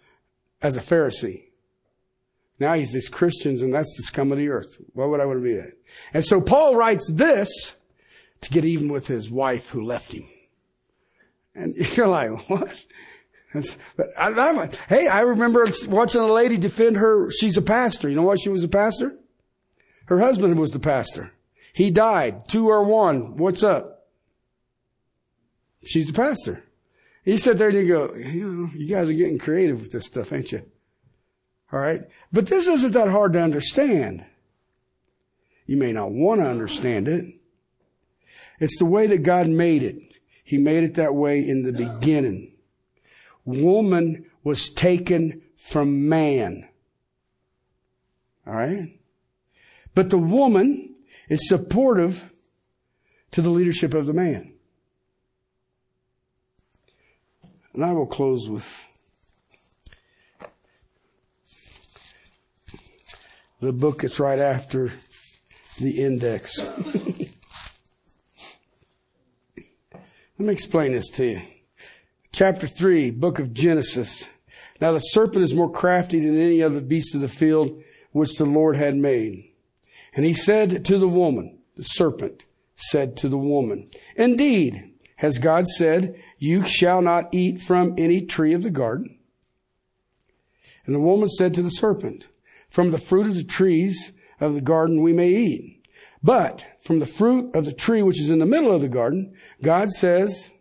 as 0.62 0.78
a 0.78 0.82
Pharisee. 0.82 1.49
Now 2.60 2.74
he's 2.74 2.91
these 2.91 3.10
Christians 3.10 3.62
and 3.62 3.74
that's 3.74 3.95
the 3.97 4.03
scum 4.03 4.32
of 4.32 4.38
the 4.38 4.49
earth. 4.49 4.78
Why 4.93 5.05
would 5.05 5.22
I 5.22 5.26
want 5.26 5.39
to 5.39 5.43
be 5.43 5.55
that? 5.55 5.74
And 6.14 6.26
so 6.26 6.41
Paul 6.41 6.76
writes 6.76 7.10
this 7.12 7.76
to 8.41 8.49
get 8.49 8.66
even 8.66 8.91
with 8.91 9.07
his 9.07 9.30
wife 9.30 9.70
who 9.70 9.82
left 9.82 10.12
him. 10.12 10.28
And 11.55 11.74
you're 11.97 12.07
like, 12.07 12.49
what? 12.49 12.86
I, 14.18 14.30
am 14.30 14.70
hey, 14.88 15.07
I 15.07 15.22
remember 15.22 15.68
watching 15.88 16.22
a 16.22 16.28
lady 16.28 16.57
defend 16.57 16.97
her. 16.97 17.32
She's 17.32 17.57
a 17.57 17.64
pastor. 17.64 18.07
You 18.07 18.16
know 18.16 18.24
why 18.24 18.36
she 18.36 18.49
was 18.49 18.64
a 18.64 18.68
pastor? 18.68 19.16
Her 20.05 20.20
husband 20.20 20.60
was 20.60 20.72
the 20.72 20.80
pastor. 20.80 21.32
He 21.74 21.89
died. 21.89 22.47
Two 22.47 22.70
or 22.70 22.84
one. 22.84 23.38
What's 23.38 23.64
up? 23.64 24.07
She's 25.84 26.07
the 26.07 26.14
pastor. 26.14 26.64
He 27.24 27.38
sat 27.38 27.57
there 27.57 27.70
and 27.70 27.78
you 27.78 27.88
go, 27.88 28.14
you 28.14 28.51
know, 28.51 28.70
you 28.76 28.88
guys 28.88 29.10
are 29.10 29.14
getting 29.14 29.39
creative 29.39 29.82
with 29.82 29.91
this 29.91 30.05
stuff, 30.05 30.32
ain't 30.34 30.51
you? 30.51 30.64
All 31.72 31.80
right. 31.80 32.01
But 32.32 32.47
this 32.47 32.67
isn't 32.67 32.93
that 32.93 33.09
hard 33.09 33.34
to 33.34 33.41
understand. 33.41 34.26
You 35.65 35.78
may 35.78 35.93
not 35.93 36.11
want 36.11 36.41
to 36.41 36.49
understand 36.49 37.07
it. 37.07 37.26
It's 38.59 38.80
the 38.80 38.86
way 38.86 39.07
that 39.07 39.24
God 39.24 39.47
made 39.47 39.84
it. 39.84 39.97
He 40.43 40.57
made 40.57 40.84
it 40.84 40.95
that 40.95 41.13
way 41.13 41.47
in 41.47 41.63
the 41.63 41.72
beginning. 41.72 42.53
Woman 43.45 44.26
was 44.43 44.70
taken 44.70 45.43
from 45.55 46.09
man. 46.09 46.67
All 48.47 48.53
right. 48.53 48.99
But 49.93 50.09
the 50.09 50.17
woman 50.17 50.95
is 51.30 51.47
supportive 51.47 52.32
to 53.32 53.41
the 53.41 53.51
leadership 53.51 53.93
of 53.93 54.07
the 54.07 54.13
man. 54.13 54.53
And 57.74 57.86
I 57.86 57.93
will 57.93 58.07
close 58.07 58.49
with 58.49 58.88
the 63.60 63.74
book 63.74 64.01
that's 64.01 64.20
right 64.20 64.39
after 64.39 64.91
the 65.80 66.01
index. 66.01 66.60
Let 70.38 70.47
me 70.47 70.53
explain 70.53 70.93
this 70.93 71.10
to 71.12 71.26
you. 71.26 71.41
Chapter 72.32 72.68
3, 72.68 73.12
book 73.12 73.39
of 73.39 73.53
Genesis. 73.53 74.30
Now 74.80 74.93
the 74.93 74.99
serpent 74.99 75.43
is 75.43 75.53
more 75.53 75.70
crafty 75.70 76.20
than 76.20 76.39
any 76.39 76.64
other 76.64 76.80
beast 76.80 77.14
of 77.16 77.22
the 77.22 77.28
field 77.28 77.84
which 78.12 78.38
the 78.38 78.45
Lord 78.45 78.78
had 78.78 78.95
made. 78.95 79.51
And 80.14 80.26
he 80.26 80.34
said 80.34 80.86
to 80.86 80.97
the 80.97 81.07
woman, 81.07 81.60
the 81.76 81.84
serpent 81.84 82.45
said 82.76 83.18
to 83.18 83.28
the 83.28 83.38
woman, 83.38 83.89
Indeed, 84.16 84.93
has 85.18 85.38
God 85.38 85.68
said, 85.68 86.16
You 86.38 86.64
shall 86.64 87.01
not 87.01 87.34
eat 87.34 87.60
from 87.60 87.95
any 87.97 88.22
tree 88.22 88.53
of 88.53 88.64
the 88.64 88.70
garden? 88.70 89.20
And 90.86 90.95
the 90.95 90.99
woman 90.99 91.28
said 91.28 91.53
to 91.55 91.62
the 91.62 91.70
serpent, 91.70 92.30
From 92.70 92.91
the 92.91 92.97
fruit 92.97 93.28
of 93.28 93.36
the 93.36 93.43
trees 93.43 94.13
of 94.39 94.53
the 94.53 94.61
garden 94.61 95.01
we 95.01 95.13
may 95.13 95.30
eat. 95.30 95.88
But 96.22 96.65
from 96.80 96.99
the 96.99 97.05
fruit 97.05 97.55
of 97.55 97.65
the 97.65 97.74
tree 97.74 98.01
which 98.01 98.20
is 98.20 98.30
in 98.30 98.39
the 98.39 98.45
middle 98.45 98.74
of 98.74 98.82
the 98.82 98.89
garden, 98.89 99.34
God 99.63 99.89
says, 99.91 100.51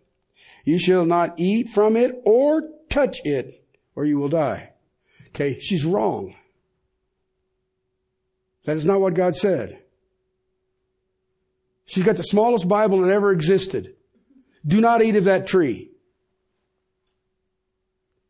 You 0.65 0.79
shall 0.79 1.05
not 1.05 1.39
eat 1.39 1.69
from 1.69 1.97
it 1.97 2.21
or 2.25 2.63
touch 2.89 3.19
it, 3.25 3.65
or 3.95 4.05
you 4.05 4.19
will 4.19 4.29
die. 4.29 4.71
Okay, 5.29 5.59
she's 5.59 5.85
wrong. 5.85 6.35
That 8.65 8.77
is 8.77 8.87
not 8.87 9.01
what 9.01 9.15
God 9.15 9.35
said. 9.35 9.83
She's 11.87 12.05
got 12.05 12.17
the 12.17 12.23
smallest 12.23 12.69
Bible 12.69 13.01
that 13.01 13.11
ever 13.11 13.33
existed. 13.33 13.95
Do 14.67 14.81
not 14.81 15.03
eat 15.03 15.17
of 15.17 15.25
that 15.25 15.47
tree. 15.47 15.91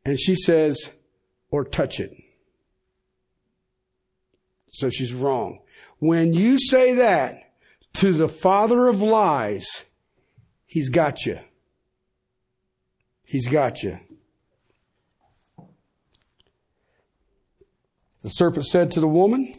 And 0.04 0.18
she 0.18 0.36
says, 0.36 0.90
or 1.50 1.64
touch 1.64 1.98
it. 1.98 2.12
So 4.78 4.90
she's 4.90 5.12
wrong. 5.12 5.58
When 5.98 6.34
you 6.34 6.56
say 6.56 6.94
that 6.94 7.34
to 7.94 8.12
the 8.12 8.28
father 8.28 8.86
of 8.86 9.02
lies, 9.02 9.84
he's 10.66 10.88
got 10.88 11.26
you. 11.26 11.40
He's 13.24 13.48
got 13.48 13.82
you. 13.82 13.98
The 18.22 18.28
serpent 18.28 18.66
said 18.66 18.92
to 18.92 19.00
the 19.00 19.08
woman, 19.08 19.52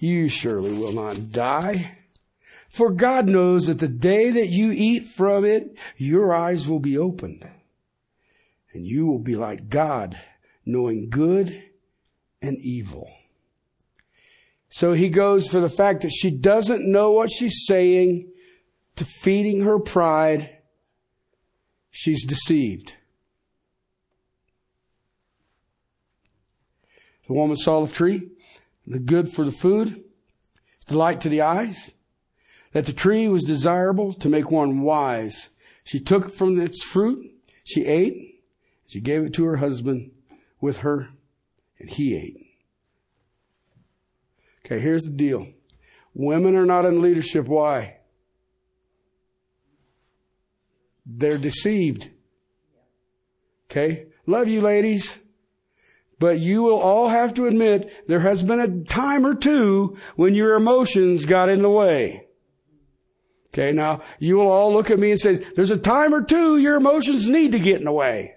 you 0.00 0.28
surely 0.28 0.76
will 0.76 0.92
not 0.92 1.30
die. 1.30 1.96
For 2.68 2.90
God 2.90 3.28
knows 3.28 3.68
that 3.68 3.78
the 3.78 3.86
day 3.86 4.30
that 4.30 4.48
you 4.48 4.72
eat 4.72 5.06
from 5.06 5.44
it, 5.44 5.78
your 5.96 6.34
eyes 6.34 6.66
will 6.66 6.80
be 6.80 6.98
opened. 6.98 7.48
And 8.72 8.84
you 8.84 9.06
will 9.06 9.20
be 9.20 9.36
like 9.36 9.68
God, 9.68 10.18
knowing 10.66 11.10
good 11.10 11.62
and 12.42 12.58
evil. 12.58 13.08
So 14.68 14.92
he 14.92 15.08
goes 15.08 15.46
for 15.48 15.60
the 15.60 15.68
fact 15.68 16.02
that 16.02 16.12
she 16.12 16.30
doesn't 16.30 16.90
know 16.90 17.10
what 17.12 17.30
she's 17.30 17.64
saying 17.66 18.30
to 18.96 19.04
feeding 19.04 19.62
her 19.62 19.78
pride. 19.78 20.58
She's 21.90 22.26
deceived. 22.26 22.94
The 27.26 27.34
woman 27.34 27.56
saw 27.56 27.84
the 27.84 27.92
tree 27.92 28.30
the 28.88 28.98
good 28.98 29.30
for 29.30 29.44
the 29.44 29.52
food, 29.52 30.02
it's 30.76 30.86
the 30.86 30.96
light 30.96 31.20
to 31.20 31.28
the 31.28 31.42
eyes. 31.42 31.92
that 32.72 32.84
the 32.84 32.92
tree 32.92 33.26
was 33.28 33.44
desirable 33.44 34.12
to 34.12 34.28
make 34.28 34.50
one 34.50 34.82
wise. 34.82 35.48
She 35.84 35.98
took 35.98 36.30
from 36.30 36.60
its 36.60 36.82
fruit, 36.82 37.26
she 37.64 37.86
ate, 37.86 38.42
she 38.86 39.00
gave 39.00 39.24
it 39.24 39.32
to 39.34 39.44
her 39.44 39.56
husband 39.56 40.10
with 40.60 40.78
her, 40.78 41.08
and 41.78 41.88
he 41.88 42.14
ate. 42.14 42.47
Okay, 44.68 44.80
here's 44.80 45.04
the 45.04 45.10
deal. 45.10 45.46
Women 46.12 46.54
are 46.54 46.66
not 46.66 46.84
in 46.84 47.00
leadership. 47.00 47.46
Why? 47.46 48.00
They're 51.06 51.38
deceived. 51.38 52.10
Okay? 53.70 54.08
Love 54.26 54.46
you, 54.46 54.60
ladies. 54.60 55.16
But 56.18 56.40
you 56.40 56.62
will 56.62 56.78
all 56.78 57.08
have 57.08 57.32
to 57.34 57.46
admit 57.46 58.08
there 58.08 58.20
has 58.20 58.42
been 58.42 58.60
a 58.60 58.84
time 58.84 59.24
or 59.24 59.34
two 59.34 59.96
when 60.16 60.34
your 60.34 60.54
emotions 60.54 61.24
got 61.24 61.48
in 61.48 61.62
the 61.62 61.70
way. 61.70 62.26
Okay, 63.54 63.72
now 63.72 64.02
you 64.18 64.36
will 64.36 64.50
all 64.50 64.74
look 64.74 64.90
at 64.90 64.98
me 64.98 65.12
and 65.12 65.20
say, 65.20 65.36
there's 65.36 65.70
a 65.70 65.78
time 65.78 66.12
or 66.12 66.22
two 66.22 66.58
your 66.58 66.76
emotions 66.76 67.26
need 67.26 67.52
to 67.52 67.58
get 67.58 67.78
in 67.78 67.84
the 67.84 67.92
way. 67.92 68.34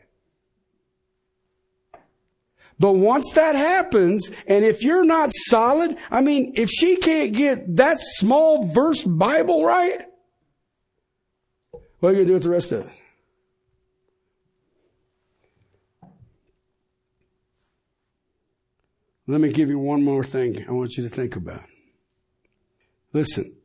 But 2.81 2.93
once 2.93 3.33
that 3.33 3.53
happens, 3.53 4.31
and 4.47 4.65
if 4.65 4.81
you're 4.81 5.05
not 5.05 5.29
solid, 5.31 5.95
I 6.09 6.21
mean, 6.21 6.53
if 6.55 6.67
she 6.71 6.95
can't 6.95 7.31
get 7.31 7.75
that 7.75 7.99
small 7.99 8.65
verse 8.73 9.03
Bible 9.03 9.63
right, 9.63 10.01
what 11.99 12.09
are 12.09 12.11
you 12.13 12.17
going 12.17 12.25
to 12.25 12.29
do 12.29 12.33
with 12.33 12.43
the 12.43 12.49
rest 12.49 12.71
of 12.71 12.87
it? 12.87 12.89
Let 19.27 19.41
me 19.41 19.49
give 19.49 19.69
you 19.69 19.77
one 19.77 20.03
more 20.03 20.23
thing 20.23 20.65
I 20.67 20.71
want 20.71 20.97
you 20.97 21.03
to 21.03 21.09
think 21.09 21.35
about. 21.35 21.61
Listen. 23.13 23.57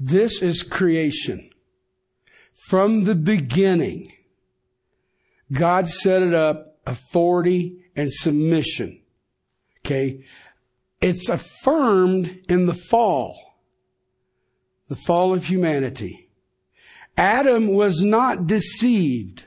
This 0.00 0.42
is 0.42 0.64
creation. 0.64 1.48
From 2.66 3.04
the 3.04 3.14
beginning, 3.14 4.12
God 5.52 5.86
set 5.86 6.22
it 6.22 6.34
up 6.34 6.71
authority 6.86 7.84
and 7.96 8.12
submission. 8.12 9.00
Okay. 9.84 10.24
It's 11.00 11.28
affirmed 11.28 12.40
in 12.48 12.66
the 12.66 12.74
fall, 12.74 13.58
the 14.88 14.96
fall 14.96 15.34
of 15.34 15.46
humanity. 15.46 16.28
Adam 17.16 17.68
was 17.68 18.02
not 18.02 18.46
deceived. 18.46 19.44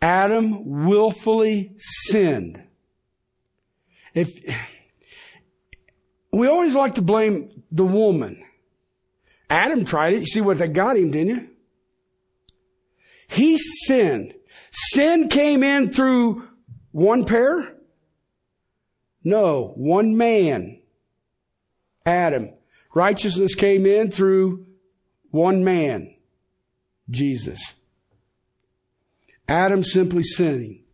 Adam 0.00 0.84
willfully 0.84 1.74
sinned. 1.78 2.62
If 4.14 4.30
we 6.32 6.46
always 6.46 6.74
like 6.74 6.94
to 6.94 7.02
blame 7.02 7.62
the 7.70 7.84
woman. 7.84 8.44
Adam 9.50 9.84
tried 9.84 10.14
it. 10.14 10.20
You 10.20 10.26
see 10.26 10.40
what 10.40 10.58
that 10.58 10.72
got 10.72 10.96
him, 10.96 11.10
didn't 11.10 11.28
you? 11.28 11.48
He 13.28 13.58
sinned. 13.58 14.34
Sin 14.80 15.28
came 15.28 15.64
in 15.64 15.90
through 15.90 16.46
one 16.92 17.24
pair? 17.24 17.74
No, 19.24 19.72
one 19.74 20.16
man. 20.16 20.80
Adam. 22.06 22.50
Righteousness 22.94 23.56
came 23.56 23.86
in 23.86 24.12
through 24.12 24.66
one 25.32 25.64
man. 25.64 26.14
Jesus. 27.10 27.74
Adam 29.48 29.82
simply 29.82 30.22
sinning. 30.22 30.84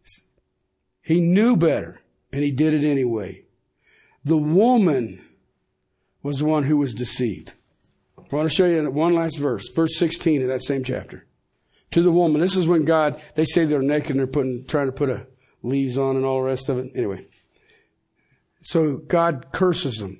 He 1.03 1.21
knew 1.21 1.55
better 1.55 2.01
and 2.33 2.43
he 2.43 2.53
did 2.53 2.73
it 2.73 2.85
anyway. 2.85 3.43
The 4.25 4.39
woman 4.39 5.23
was 6.23 6.39
the 6.39 6.47
one 6.47 6.63
who 6.63 6.79
was 6.79 6.95
deceived. 6.95 7.53
I 8.17 8.35
want 8.35 8.49
to 8.49 8.55
show 8.55 8.65
you 8.65 8.91
one 8.91 9.15
last 9.15 9.37
verse, 9.37 9.69
verse 9.77 9.99
16 9.99 10.41
of 10.41 10.49
that 10.49 10.63
same 10.63 10.85
chapter. 10.85 11.27
To 11.95 12.03
the 12.03 12.11
woman, 12.11 12.41
this 12.41 12.57
is 12.57 12.67
when 12.67 12.83
God, 12.83 13.23
they 13.37 13.45
say 13.45 13.67
they're 13.67 13.81
naked 13.81 14.11
and 14.11 14.19
they're 14.19 14.27
putting, 14.27 14.65
trying 14.65 14.87
to 14.87 14.93
put 14.93 15.11
a 15.11 15.29
leaves 15.63 15.97
on 15.97 16.17
and 16.17 16.25
all 16.25 16.39
the 16.39 16.49
rest 16.49 16.69
of 16.69 16.79
it. 16.79 16.91
Anyway. 16.97 17.25
So 18.63 18.97
God 18.97 19.53
curses 19.53 19.99
them 19.99 20.19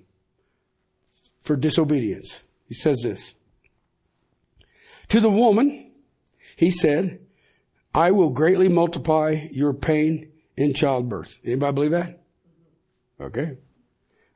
for 1.43 1.57
disobedience. 1.57 2.43
He 2.69 2.75
says 2.75 3.01
this. 3.03 3.35
To 5.09 5.19
the 5.19 5.29
woman, 5.29 5.91
he 6.55 6.71
said, 6.71 7.19
I 7.93 8.13
will 8.13 8.31
greatly 8.31 8.69
multiply 8.69 9.49
your 9.51 9.75
pain 9.75 10.31
in 10.57 10.75
childbirth. 10.75 11.39
Anybody 11.45 11.75
believe 11.75 11.91
that? 11.91 12.23
Okay. 13.21 13.57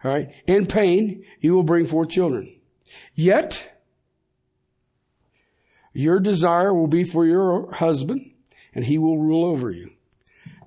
All 0.03 0.11
right. 0.11 0.29
In 0.49 0.67
pain, 0.67 1.25
you 1.39 1.55
will 1.55 1.63
bring 1.63 1.87
forth 1.87 2.09
children. 2.09 2.59
Yet, 3.15 3.78
your 5.99 6.21
desire 6.21 6.73
will 6.73 6.87
be 6.87 7.03
for 7.03 7.27
your 7.27 7.73
husband, 7.73 8.31
and 8.73 8.85
he 8.85 8.99
will 8.99 9.19
rule 9.19 9.45
over 9.45 9.69
you. 9.69 9.91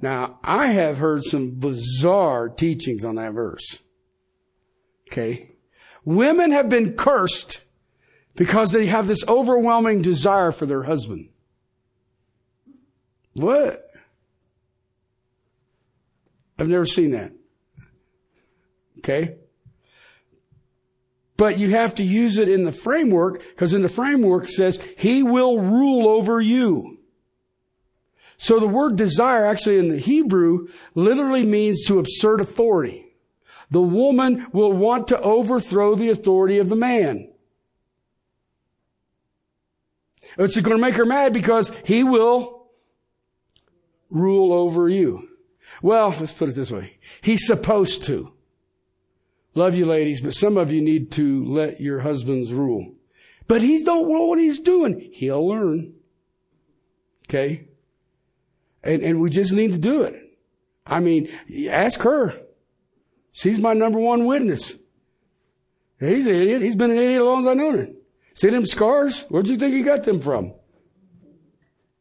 Now, 0.01 0.39
I 0.43 0.73
have 0.73 0.97
heard 0.97 1.23
some 1.23 1.51
bizarre 1.51 2.49
teachings 2.49 3.05
on 3.05 3.15
that 3.15 3.31
verse. 3.31 3.79
Okay. 5.07 5.51
Women 6.03 6.51
have 6.51 6.67
been 6.67 6.97
cursed 6.97 7.61
because 8.35 8.73
they 8.73 8.87
have 8.87 9.07
this 9.07 9.25
overwhelming 9.25 10.01
desire 10.01 10.51
for 10.51 10.65
their 10.65 10.83
husband. 10.83 11.29
What? 13.31 13.77
I've 16.59 16.67
never 16.67 16.85
seen 16.85 17.11
that. 17.11 17.31
Okay? 18.97 19.35
But 21.41 21.57
you 21.57 21.71
have 21.71 21.95
to 21.95 22.03
use 22.03 22.37
it 22.37 22.47
in 22.49 22.65
the 22.65 22.71
framework 22.71 23.41
because 23.49 23.73
in 23.73 23.81
the 23.81 23.89
framework 23.89 24.47
says, 24.47 24.79
He 24.95 25.23
will 25.23 25.57
rule 25.59 26.07
over 26.07 26.39
you. 26.39 26.99
So 28.37 28.59
the 28.59 28.67
word 28.67 28.95
desire 28.95 29.47
actually 29.47 29.79
in 29.79 29.89
the 29.89 29.97
Hebrew 29.97 30.67
literally 30.93 31.43
means 31.43 31.83
to 31.85 31.99
assert 31.99 32.41
authority. 32.41 33.07
The 33.71 33.81
woman 33.81 34.45
will 34.53 34.71
want 34.71 35.07
to 35.07 35.19
overthrow 35.19 35.95
the 35.95 36.09
authority 36.09 36.59
of 36.59 36.69
the 36.69 36.75
man. 36.75 37.33
It's 40.37 40.59
going 40.59 40.77
to 40.77 40.81
make 40.81 40.93
her 40.93 41.05
mad 41.05 41.33
because 41.33 41.71
he 41.83 42.03
will 42.03 42.67
rule 44.11 44.53
over 44.53 44.87
you. 44.87 45.27
Well, 45.81 46.09
let's 46.19 46.33
put 46.33 46.49
it 46.49 46.55
this 46.55 46.69
way. 46.69 46.99
He's 47.21 47.47
supposed 47.47 48.03
to. 48.03 48.31
Love 49.53 49.75
you 49.75 49.85
ladies, 49.85 50.21
but 50.21 50.33
some 50.33 50.57
of 50.57 50.71
you 50.71 50.81
need 50.81 51.11
to 51.11 51.43
let 51.43 51.81
your 51.81 51.99
husbands 51.99 52.53
rule. 52.53 52.93
But 53.47 53.61
he 53.61 53.83
don't 53.83 54.09
know 54.09 54.25
what 54.25 54.39
he's 54.39 54.59
doing. 54.59 55.09
He'll 55.13 55.45
learn. 55.45 55.93
Okay? 57.27 57.67
And, 58.83 59.01
and 59.01 59.19
we 59.19 59.29
just 59.29 59.53
need 59.53 59.73
to 59.73 59.77
do 59.79 60.03
it. 60.03 60.15
I 60.85 60.99
mean, 60.99 61.29
ask 61.69 61.99
her. 62.01 62.33
She's 63.33 63.59
my 63.59 63.73
number 63.73 63.99
one 63.99 64.25
witness. 64.25 64.77
He's 65.99 66.27
an 66.27 66.35
idiot. 66.35 66.61
He's 66.61 66.75
been 66.75 66.91
an 66.91 66.97
idiot 66.97 67.21
as 67.21 67.25
long 67.25 67.41
as 67.41 67.47
I've 67.47 67.57
known 67.57 67.77
him. 67.77 67.95
See 68.33 68.49
them 68.49 68.65
scars? 68.65 69.25
Where'd 69.25 69.47
you 69.47 69.57
think 69.57 69.73
he 69.73 69.83
got 69.83 70.03
them 70.03 70.19
from? 70.19 70.53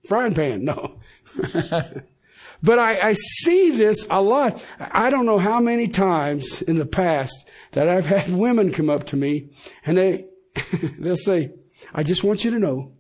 Frying 0.07 0.35
pan. 0.35 0.65
No. 0.65 0.99
But 2.63 2.79
I, 2.79 3.09
I, 3.09 3.13
see 3.15 3.71
this 3.71 4.07
a 4.11 4.21
lot. 4.21 4.65
I 4.79 5.09
don't 5.09 5.25
know 5.25 5.39
how 5.39 5.61
many 5.61 5.89
times 5.89 6.61
in 6.63 6.77
the 6.77 6.87
past 6.87 7.49
that 7.73 7.89
I've 7.89 8.07
had 8.07 8.33
women 8.37 8.73
come 8.73 8.91
up 8.91 9.07
to 9.09 9.17
me 9.17 9.51
and 9.87 9.97
they, 9.97 10.27
they'll 10.99 11.17
say, 11.17 11.53
I 11.95 12.03
just 12.03 12.23
want 12.23 12.45
you 12.45 12.51
to 12.51 12.59
know 12.59 12.93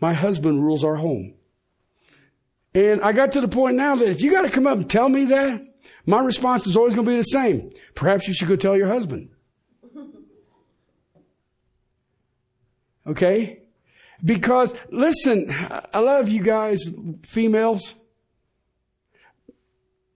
my 0.00 0.12
husband 0.12 0.64
rules 0.64 0.84
our 0.84 0.96
home. 0.96 1.34
And 2.74 3.00
I 3.00 3.12
got 3.12 3.32
to 3.32 3.40
the 3.40 3.48
point 3.48 3.76
now 3.76 3.96
that 3.96 4.08
if 4.08 4.22
you 4.22 4.30
got 4.30 4.42
to 4.42 4.50
come 4.50 4.66
up 4.66 4.76
and 4.76 4.90
tell 4.90 5.08
me 5.08 5.24
that, 5.26 5.62
my 6.06 6.20
response 6.20 6.66
is 6.66 6.76
always 6.76 6.94
going 6.94 7.06
to 7.06 7.10
be 7.10 7.16
the 7.16 7.22
same. 7.22 7.70
Perhaps 7.94 8.28
you 8.28 8.34
should 8.34 8.48
go 8.48 8.56
tell 8.56 8.76
your 8.76 8.88
husband. 8.88 9.30
Okay? 13.06 13.62
Because 14.22 14.76
listen, 14.90 15.46
I 15.94 16.00
love 16.00 16.28
you 16.28 16.42
guys, 16.42 16.92
females. 17.22 17.94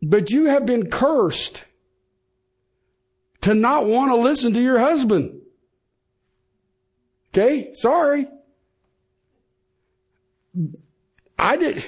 But 0.03 0.31
you 0.31 0.47
have 0.47 0.67
been 0.67 0.91
cursed 0.91 1.65
to 3.43 3.55
not 3.55 3.87
want 3.87 4.11
to 4.11 4.17
listen 4.17 4.53
to 4.55 4.61
your 4.61 4.81
husband. 4.81 5.41
Okay? 7.33 7.73
Sorry. 7.75 8.27
I 11.39 11.57
did. 11.57 11.87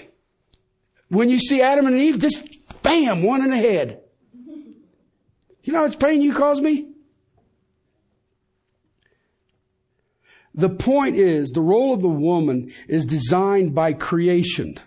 When 1.08 1.28
you 1.28 1.38
see 1.38 1.60
Adam 1.60 1.86
and 1.86 1.98
Eve, 1.98 2.18
just 2.18 2.46
bam, 2.82 3.24
one 3.24 3.42
in 3.42 3.50
the 3.50 3.56
head. 3.56 4.00
You 5.64 5.72
know 5.72 5.80
how 5.80 5.86
much 5.86 5.98
pain 5.98 6.22
you 6.22 6.34
caused 6.34 6.62
me? 6.62 6.90
The 10.54 10.68
point 10.68 11.16
is, 11.16 11.50
the 11.50 11.60
role 11.60 11.92
of 11.92 12.00
the 12.00 12.08
woman 12.08 12.70
is 12.86 13.06
designed 13.06 13.74
by 13.74 13.92
creation. 13.92 14.78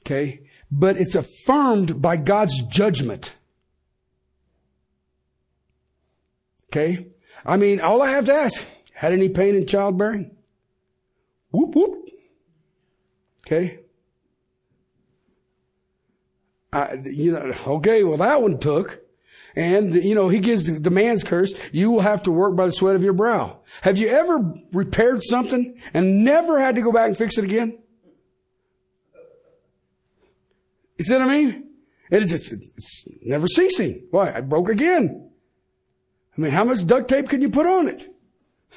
Okay? 0.00 0.43
But 0.76 0.96
it's 0.96 1.14
affirmed 1.14 2.02
by 2.02 2.16
God's 2.16 2.60
judgment. 2.62 3.34
Okay? 6.68 7.06
I 7.46 7.56
mean, 7.56 7.80
all 7.80 8.02
I 8.02 8.10
have 8.10 8.24
to 8.24 8.34
ask, 8.34 8.64
had 8.92 9.12
any 9.12 9.28
pain 9.28 9.54
in 9.54 9.66
childbearing? 9.66 10.34
Whoop, 11.52 11.76
whoop. 11.76 12.08
Okay. 13.46 13.78
I, 16.72 16.96
you 17.04 17.30
know, 17.30 17.52
okay, 17.76 18.02
well 18.02 18.16
that 18.16 18.42
one 18.42 18.58
took. 18.58 19.00
And, 19.54 19.94
you 19.94 20.16
know, 20.16 20.28
he 20.28 20.40
gives 20.40 20.66
the 20.66 20.90
man's 20.90 21.22
curse. 21.22 21.54
You 21.70 21.92
will 21.92 22.00
have 22.00 22.24
to 22.24 22.32
work 22.32 22.56
by 22.56 22.66
the 22.66 22.72
sweat 22.72 22.96
of 22.96 23.04
your 23.04 23.12
brow. 23.12 23.60
Have 23.82 23.96
you 23.96 24.08
ever 24.08 24.52
repaired 24.72 25.22
something 25.22 25.80
and 25.92 26.24
never 26.24 26.58
had 26.58 26.74
to 26.74 26.80
go 26.80 26.90
back 26.90 27.06
and 27.06 27.16
fix 27.16 27.38
it 27.38 27.44
again? 27.44 27.78
You 30.96 31.04
see 31.04 31.14
what 31.14 31.22
I 31.22 31.28
mean? 31.28 31.64
It 32.10 32.22
is, 32.22 32.32
it's, 32.32 32.52
it's 32.52 33.08
never 33.22 33.46
ceasing. 33.46 34.06
Why? 34.10 34.32
I 34.32 34.40
broke 34.40 34.68
again. 34.68 35.30
I 36.36 36.40
mean, 36.40 36.52
how 36.52 36.64
much 36.64 36.86
duct 36.86 37.08
tape 37.08 37.28
can 37.28 37.40
you 37.40 37.48
put 37.48 37.66
on 37.66 37.88
it? 37.88 38.10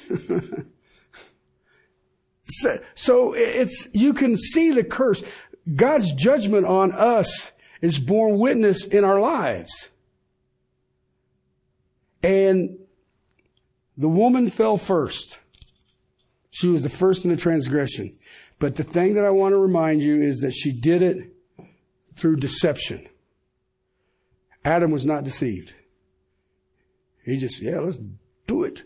so, 2.44 2.78
so 2.94 3.32
it's, 3.34 3.88
you 3.92 4.12
can 4.12 4.36
see 4.36 4.70
the 4.70 4.84
curse. 4.84 5.22
God's 5.74 6.12
judgment 6.12 6.66
on 6.66 6.92
us 6.92 7.52
is 7.80 7.98
borne 7.98 8.38
witness 8.38 8.86
in 8.86 9.04
our 9.04 9.20
lives. 9.20 9.88
And 12.22 12.78
the 13.96 14.08
woman 14.08 14.50
fell 14.50 14.78
first. 14.78 15.38
She 16.50 16.68
was 16.68 16.82
the 16.82 16.88
first 16.88 17.24
in 17.24 17.30
the 17.30 17.36
transgression. 17.36 18.18
But 18.58 18.76
the 18.76 18.82
thing 18.82 19.14
that 19.14 19.24
I 19.24 19.30
want 19.30 19.52
to 19.52 19.58
remind 19.58 20.02
you 20.02 20.20
is 20.20 20.38
that 20.38 20.52
she 20.52 20.72
did 20.72 21.02
it 21.02 21.32
through 22.18 22.36
deception. 22.36 23.08
Adam 24.64 24.90
was 24.90 25.06
not 25.06 25.24
deceived. 25.24 25.74
He 27.24 27.36
just, 27.36 27.62
yeah, 27.62 27.80
let's 27.80 28.00
do 28.46 28.64
it. 28.64 28.82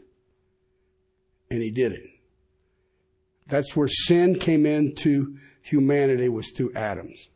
And 1.51 1.62
he 1.62 1.70
did 1.70 1.93
it. 1.93 2.05
That's 3.49 3.76
where 3.76 3.89
sin 3.89 4.39
came 4.39 4.66
into 4.66 5.37
humanity 5.62 6.28
was 6.28 6.53
through 6.53 6.72
Adam's. 6.74 7.28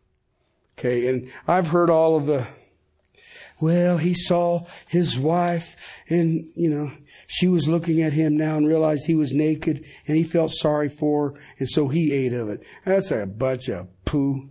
Okay, 0.78 1.08
and 1.08 1.30
I've 1.48 1.68
heard 1.68 1.90
all 1.90 2.16
of 2.16 2.26
the 2.26 2.46
well, 3.60 3.96
he 3.96 4.12
saw 4.12 4.66
his 4.88 5.18
wife 5.18 6.00
and, 6.08 6.50
you 6.54 6.68
know, 6.68 6.92
she 7.26 7.48
was 7.48 7.68
looking 7.68 8.02
at 8.02 8.12
him 8.12 8.36
now 8.36 8.58
and 8.58 8.68
realized 8.68 9.06
he 9.06 9.14
was 9.14 9.34
naked 9.34 9.84
and 10.06 10.16
he 10.16 10.24
felt 10.24 10.52
sorry 10.52 10.90
for 10.90 11.30
her 11.30 11.40
and 11.58 11.68
so 11.68 11.88
he 11.88 12.12
ate 12.12 12.34
of 12.34 12.50
it. 12.50 12.62
That's 12.84 13.10
a 13.10 13.24
bunch 13.24 13.68
of 13.68 13.88
poo. 14.04 14.50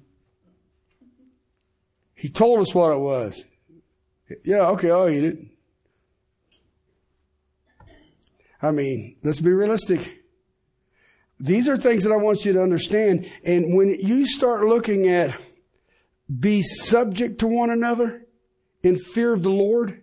He 2.25 2.31
told 2.31 2.59
us 2.59 2.73
what 2.73 2.91
it 2.91 2.97
was. 2.97 3.45
Yeah, 4.43 4.69
okay, 4.69 4.89
I'll 4.89 5.07
eat 5.07 5.23
it. 5.23 5.37
I 8.63 8.71
mean, 8.71 9.17
let's 9.21 9.39
be 9.39 9.51
realistic. 9.51 10.23
These 11.39 11.69
are 11.69 11.77
things 11.77 12.03
that 12.03 12.11
I 12.11 12.15
want 12.15 12.43
you 12.43 12.53
to 12.53 12.63
understand. 12.63 13.31
And 13.43 13.77
when 13.77 13.99
you 13.99 14.25
start 14.25 14.65
looking 14.65 15.07
at 15.07 15.39
be 16.27 16.63
subject 16.63 17.41
to 17.41 17.47
one 17.47 17.69
another, 17.69 18.25
in 18.81 18.97
fear 18.97 19.31
of 19.31 19.43
the 19.43 19.51
Lord? 19.51 20.01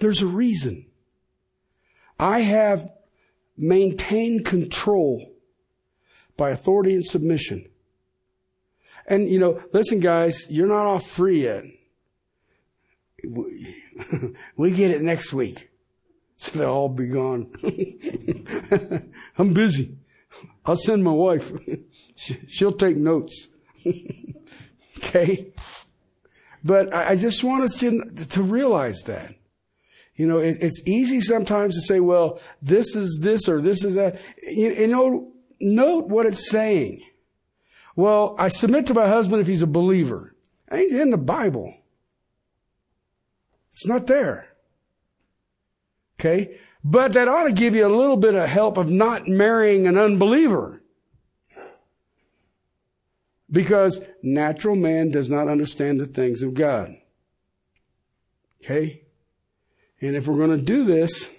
There's 0.00 0.20
a 0.20 0.26
reason. 0.26 0.86
I 2.18 2.40
have 2.40 2.90
maintained 3.56 4.46
control 4.46 5.32
by 6.36 6.50
authority 6.50 6.94
and 6.94 7.04
submission. 7.04 7.67
And, 9.08 9.28
you 9.28 9.38
know, 9.38 9.60
listen, 9.72 10.00
guys, 10.00 10.46
you're 10.50 10.66
not 10.66 10.86
all 10.86 10.98
free 10.98 11.44
yet. 11.44 11.64
We 14.56 14.70
get 14.70 14.90
it 14.90 15.02
next 15.02 15.32
week. 15.32 15.70
So 16.36 16.58
they'll 16.58 16.68
all 16.68 16.88
be 16.90 17.06
gone. 17.06 17.50
I'm 19.38 19.54
busy. 19.54 19.96
I'll 20.64 20.76
send 20.76 21.02
my 21.02 21.10
wife. 21.10 21.50
She'll 22.14 22.72
take 22.72 22.96
notes. 22.98 23.48
okay? 24.98 25.52
But 26.62 26.94
I 26.94 27.16
just 27.16 27.42
want 27.42 27.64
us 27.64 27.78
to, 27.78 28.04
to 28.28 28.42
realize 28.42 28.98
that. 29.06 29.34
You 30.16 30.26
know, 30.26 30.38
it, 30.38 30.58
it's 30.60 30.82
easy 30.86 31.22
sometimes 31.22 31.76
to 31.76 31.80
say, 31.80 32.00
well, 32.00 32.40
this 32.60 32.94
is 32.94 33.20
this 33.22 33.48
or 33.48 33.62
this 33.62 33.84
is 33.84 33.94
that. 33.94 34.20
You 34.42 34.86
know, 34.86 35.32
note 35.60 36.08
what 36.08 36.26
it's 36.26 36.50
saying. 36.50 37.02
Well, 37.98 38.36
I 38.38 38.46
submit 38.46 38.86
to 38.86 38.94
my 38.94 39.08
husband 39.08 39.40
if 39.40 39.48
he's 39.48 39.62
a 39.62 39.66
believer. 39.66 40.32
He's 40.72 40.92
in 40.94 41.10
the 41.10 41.16
Bible. 41.16 41.74
It's 43.72 43.88
not 43.88 44.06
there. 44.06 44.46
Okay? 46.14 46.60
But 46.84 47.14
that 47.14 47.26
ought 47.26 47.48
to 47.48 47.52
give 47.52 47.74
you 47.74 47.84
a 47.84 47.90
little 47.90 48.16
bit 48.16 48.36
of 48.36 48.48
help 48.48 48.76
of 48.76 48.88
not 48.88 49.26
marrying 49.26 49.88
an 49.88 49.98
unbeliever. 49.98 50.80
Because 53.50 54.00
natural 54.22 54.76
man 54.76 55.10
does 55.10 55.28
not 55.28 55.48
understand 55.48 55.98
the 55.98 56.06
things 56.06 56.44
of 56.44 56.54
God. 56.54 56.94
Okay? 58.62 59.02
And 60.00 60.14
if 60.14 60.28
we're 60.28 60.36
going 60.36 60.56
to 60.56 60.64
do 60.64 60.84
this, 60.84 61.30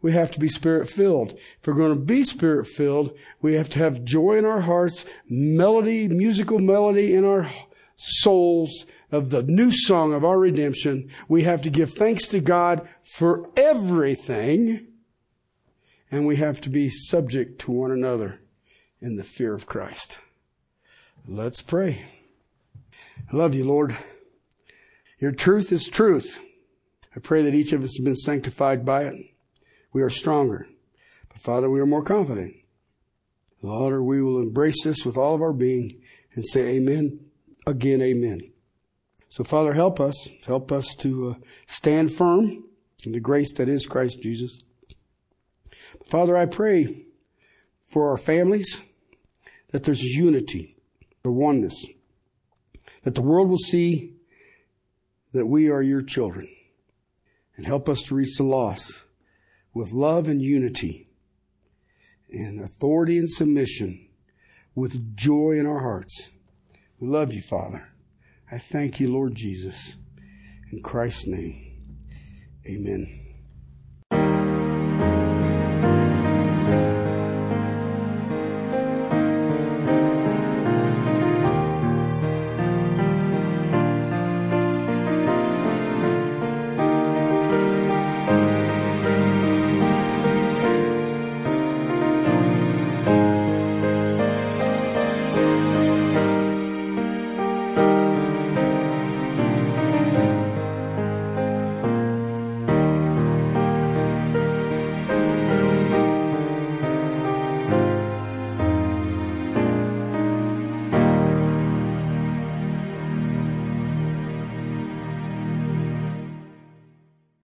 we 0.00 0.12
have 0.12 0.30
to 0.32 0.40
be 0.40 0.48
spirit 0.48 0.88
filled. 0.88 1.32
If 1.32 1.66
we're 1.66 1.74
going 1.74 1.94
to 1.94 2.04
be 2.04 2.22
spirit 2.22 2.66
filled, 2.66 3.16
we 3.42 3.54
have 3.54 3.68
to 3.70 3.78
have 3.80 4.04
joy 4.04 4.38
in 4.38 4.44
our 4.44 4.60
hearts, 4.60 5.04
melody, 5.28 6.08
musical 6.08 6.58
melody 6.58 7.14
in 7.14 7.24
our 7.24 7.50
souls 7.96 8.86
of 9.10 9.30
the 9.30 9.42
new 9.42 9.70
song 9.72 10.12
of 10.12 10.24
our 10.24 10.38
redemption. 10.38 11.10
We 11.28 11.42
have 11.42 11.62
to 11.62 11.70
give 11.70 11.92
thanks 11.92 12.28
to 12.28 12.40
God 12.40 12.88
for 13.02 13.50
everything. 13.56 14.86
And 16.10 16.26
we 16.26 16.36
have 16.36 16.60
to 16.62 16.70
be 16.70 16.88
subject 16.88 17.60
to 17.62 17.72
one 17.72 17.90
another 17.90 18.40
in 19.00 19.16
the 19.16 19.24
fear 19.24 19.54
of 19.54 19.66
Christ. 19.66 20.18
Let's 21.26 21.60
pray. 21.60 22.04
I 23.30 23.36
love 23.36 23.54
you, 23.54 23.64
Lord. 23.64 23.96
Your 25.18 25.32
truth 25.32 25.72
is 25.72 25.86
truth. 25.88 26.40
I 27.14 27.20
pray 27.20 27.42
that 27.42 27.54
each 27.54 27.72
of 27.72 27.82
us 27.82 27.96
has 27.96 28.04
been 28.04 28.14
sanctified 28.14 28.86
by 28.86 29.04
it. 29.04 29.14
We 29.92 30.02
are 30.02 30.10
stronger. 30.10 30.66
But 31.28 31.38
Father, 31.38 31.70
we 31.70 31.80
are 31.80 31.86
more 31.86 32.02
confident. 32.02 32.56
Lord, 33.62 34.02
we 34.02 34.22
will 34.22 34.40
embrace 34.40 34.84
this 34.84 35.04
with 35.04 35.16
all 35.16 35.34
of 35.34 35.42
our 35.42 35.52
being 35.52 36.00
and 36.34 36.44
say 36.44 36.76
amen. 36.76 37.20
Again, 37.66 38.00
amen. 38.00 38.52
So 39.28 39.44
Father, 39.44 39.72
help 39.72 40.00
us. 40.00 40.28
Help 40.46 40.72
us 40.72 40.94
to 41.00 41.30
uh, 41.30 41.34
stand 41.66 42.14
firm 42.14 42.64
in 43.04 43.12
the 43.12 43.20
grace 43.20 43.52
that 43.54 43.68
is 43.68 43.86
Christ 43.86 44.22
Jesus. 44.22 44.62
Father, 46.06 46.36
I 46.36 46.46
pray 46.46 47.06
for 47.84 48.10
our 48.10 48.16
families 48.16 48.82
that 49.70 49.84
there's 49.84 50.02
unity 50.02 50.78
the 51.22 51.30
oneness. 51.30 51.84
That 53.02 53.14
the 53.14 53.22
world 53.22 53.48
will 53.48 53.56
see 53.56 54.14
that 55.32 55.46
we 55.46 55.68
are 55.68 55.82
your 55.82 56.02
children 56.02 56.48
and 57.56 57.66
help 57.66 57.88
us 57.88 58.02
to 58.04 58.14
reach 58.14 58.36
the 58.36 58.44
lost 58.44 59.02
with 59.78 59.92
love 59.92 60.26
and 60.26 60.42
unity 60.42 61.08
and 62.32 62.60
authority 62.60 63.16
and 63.16 63.30
submission 63.30 64.08
with 64.74 65.16
joy 65.16 65.52
in 65.52 65.66
our 65.66 65.78
hearts. 65.78 66.30
We 66.98 67.06
love 67.06 67.32
you, 67.32 67.40
Father. 67.40 67.86
I 68.50 68.58
thank 68.58 68.98
you, 68.98 69.12
Lord 69.12 69.36
Jesus. 69.36 69.96
In 70.72 70.82
Christ's 70.82 71.28
name, 71.28 71.80
amen. 72.66 73.27